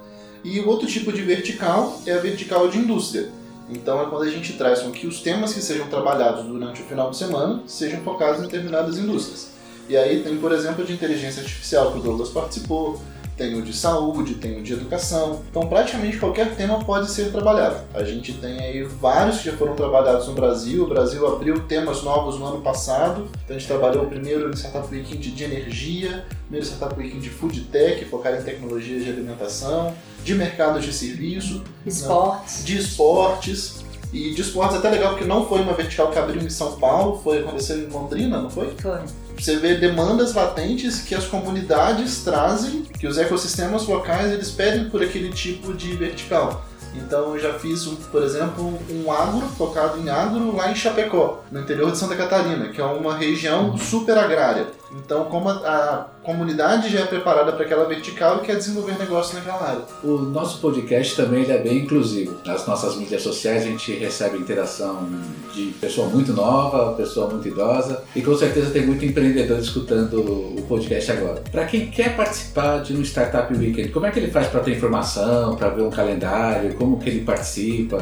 E 0.44 0.60
o 0.60 0.68
outro 0.68 0.86
tipo 0.86 1.10
de 1.10 1.22
vertical 1.22 2.00
é 2.06 2.12
a 2.12 2.18
vertical 2.18 2.68
de 2.68 2.78
indústria, 2.78 3.30
Então 3.70 4.02
é 4.02 4.04
quando 4.04 4.24
a 4.24 4.30
gente 4.30 4.52
traz 4.52 4.80
com 4.80 4.90
que 4.90 5.06
os 5.06 5.22
temas 5.22 5.54
que 5.54 5.62
sejam 5.62 5.88
trabalhados 5.88 6.44
durante 6.44 6.82
o 6.82 6.84
final 6.84 7.10
de 7.10 7.16
semana 7.16 7.62
sejam 7.66 8.02
focados 8.02 8.40
em 8.40 8.42
determinadas 8.42 8.98
indústrias. 8.98 9.48
E 9.88 9.96
aí 9.96 10.22
tem, 10.22 10.36
por 10.36 10.52
exemplo, 10.52 10.84
de 10.84 10.92
inteligência 10.92 11.42
artificial 11.42 11.92
que 11.92 11.98
o 11.98 12.02
Douglas 12.02 12.28
participou, 12.28 13.00
tem 13.36 13.58
o 13.58 13.62
de 13.62 13.72
saúde, 13.72 14.34
tem 14.34 14.58
o 14.58 14.62
de 14.62 14.72
educação. 14.72 15.42
Então, 15.50 15.66
praticamente 15.66 16.18
qualquer 16.18 16.54
tema 16.54 16.82
pode 16.84 17.10
ser 17.10 17.32
trabalhado. 17.32 17.76
A 17.92 18.04
gente 18.04 18.34
tem 18.34 18.58
aí 18.60 18.82
vários 18.82 19.38
que 19.38 19.50
já 19.50 19.56
foram 19.56 19.74
trabalhados 19.74 20.28
no 20.28 20.34
Brasil. 20.34 20.84
O 20.84 20.88
Brasil 20.88 21.26
abriu 21.26 21.60
temas 21.60 22.02
novos 22.02 22.38
no 22.38 22.46
ano 22.46 22.60
passado. 22.60 23.28
Então, 23.44 23.56
a 23.56 23.58
gente 23.58 23.68
trabalhou 23.68 24.04
o 24.04 24.06
primeiro 24.06 24.54
Startup 24.56 24.86
Weekend 24.92 25.18
de, 25.18 25.30
de 25.32 25.44
energia, 25.44 26.24
primeiro 26.42 26.66
Startup 26.66 26.98
Weekend 27.00 27.22
de 27.22 27.30
food 27.30 27.60
tech, 27.62 28.04
focado 28.04 28.36
em 28.36 28.42
tecnologias 28.42 29.04
de 29.04 29.10
alimentação, 29.10 29.94
de 30.22 30.34
mercados 30.34 30.84
de 30.84 30.92
serviço, 30.92 31.62
Esportes. 31.84 32.58
Né? 32.60 32.64
de 32.66 32.78
esportes. 32.78 33.84
E 34.12 34.32
de 34.32 34.42
esportes 34.42 34.76
é 34.76 34.78
até 34.78 34.90
legal 34.90 35.10
porque 35.10 35.24
não 35.24 35.44
foi 35.48 35.60
uma 35.60 35.72
vertical 35.72 36.08
que 36.12 36.18
abriu 36.18 36.40
em 36.40 36.48
São 36.48 36.76
Paulo, 36.76 37.20
foi 37.22 37.40
aconteceu 37.40 37.78
em 37.78 37.88
Londrina, 37.88 38.40
não 38.40 38.48
foi? 38.48 38.72
Foi. 38.76 39.00
Você 39.44 39.56
vê 39.56 39.74
demandas 39.74 40.32
latentes 40.32 41.02
que 41.02 41.14
as 41.14 41.26
comunidades 41.26 42.24
trazem, 42.24 42.80
que 42.80 43.06
os 43.06 43.18
ecossistemas 43.18 43.86
locais 43.86 44.32
eles 44.32 44.50
pedem 44.50 44.88
por 44.88 45.02
aquele 45.02 45.28
tipo 45.28 45.74
de 45.74 45.94
vertical. 45.94 46.64
Então 46.94 47.34
eu 47.34 47.38
já 47.38 47.52
fiz, 47.52 47.84
por 48.10 48.22
exemplo, 48.22 48.78
um 48.90 49.12
agro, 49.12 49.46
focado 49.48 50.00
em 50.00 50.08
agro 50.08 50.56
lá 50.56 50.72
em 50.72 50.74
Chapecó, 50.74 51.44
no 51.52 51.60
interior 51.60 51.92
de 51.92 51.98
Santa 51.98 52.16
Catarina, 52.16 52.70
que 52.70 52.80
é 52.80 52.84
uma 52.84 53.18
região 53.18 53.76
super 53.76 54.16
agrária. 54.16 54.66
Então, 54.96 55.24
como 55.24 55.48
a, 55.48 55.52
a 55.52 56.06
comunidade 56.24 56.88
já 56.88 57.00
é 57.00 57.06
preparada 57.06 57.52
para 57.52 57.64
aquela 57.64 57.84
vertical 57.84 58.38
e 58.38 58.46
quer 58.46 58.56
desenvolver 58.56 58.98
negócio 58.98 59.36
naquela 59.36 59.62
área. 59.62 59.82
O 60.02 60.18
nosso 60.18 60.58
podcast 60.58 61.14
também 61.14 61.42
ele 61.42 61.52
é 61.52 61.58
bem 61.58 61.78
inclusivo. 61.78 62.38
Nas 62.44 62.66
nossas 62.66 62.96
mídias 62.96 63.22
sociais 63.22 63.62
a 63.62 63.66
gente 63.66 63.92
recebe 63.92 64.38
interação 64.38 65.06
de 65.52 65.66
pessoa 65.80 66.08
muito 66.08 66.32
nova, 66.32 66.94
pessoa 66.94 67.28
muito 67.28 67.46
idosa 67.46 68.02
e 68.16 68.22
com 68.22 68.34
certeza 68.34 68.70
tem 68.70 68.86
muito 68.86 69.04
empreendedor 69.04 69.58
escutando 69.58 70.18
o 70.18 70.64
podcast 70.66 71.12
agora. 71.12 71.42
Para 71.52 71.66
quem 71.66 71.90
quer 71.90 72.16
participar 72.16 72.78
de 72.78 72.96
um 72.96 73.02
Startup 73.02 73.52
Weekend, 73.54 73.90
como 73.90 74.06
é 74.06 74.10
que 74.10 74.18
ele 74.18 74.30
faz 74.30 74.48
para 74.48 74.60
ter 74.60 74.76
informação, 74.76 75.56
para 75.56 75.68
ver 75.68 75.82
um 75.82 75.90
calendário, 75.90 76.74
como 76.74 76.98
que 76.98 77.10
ele 77.10 77.20
participa? 77.20 77.98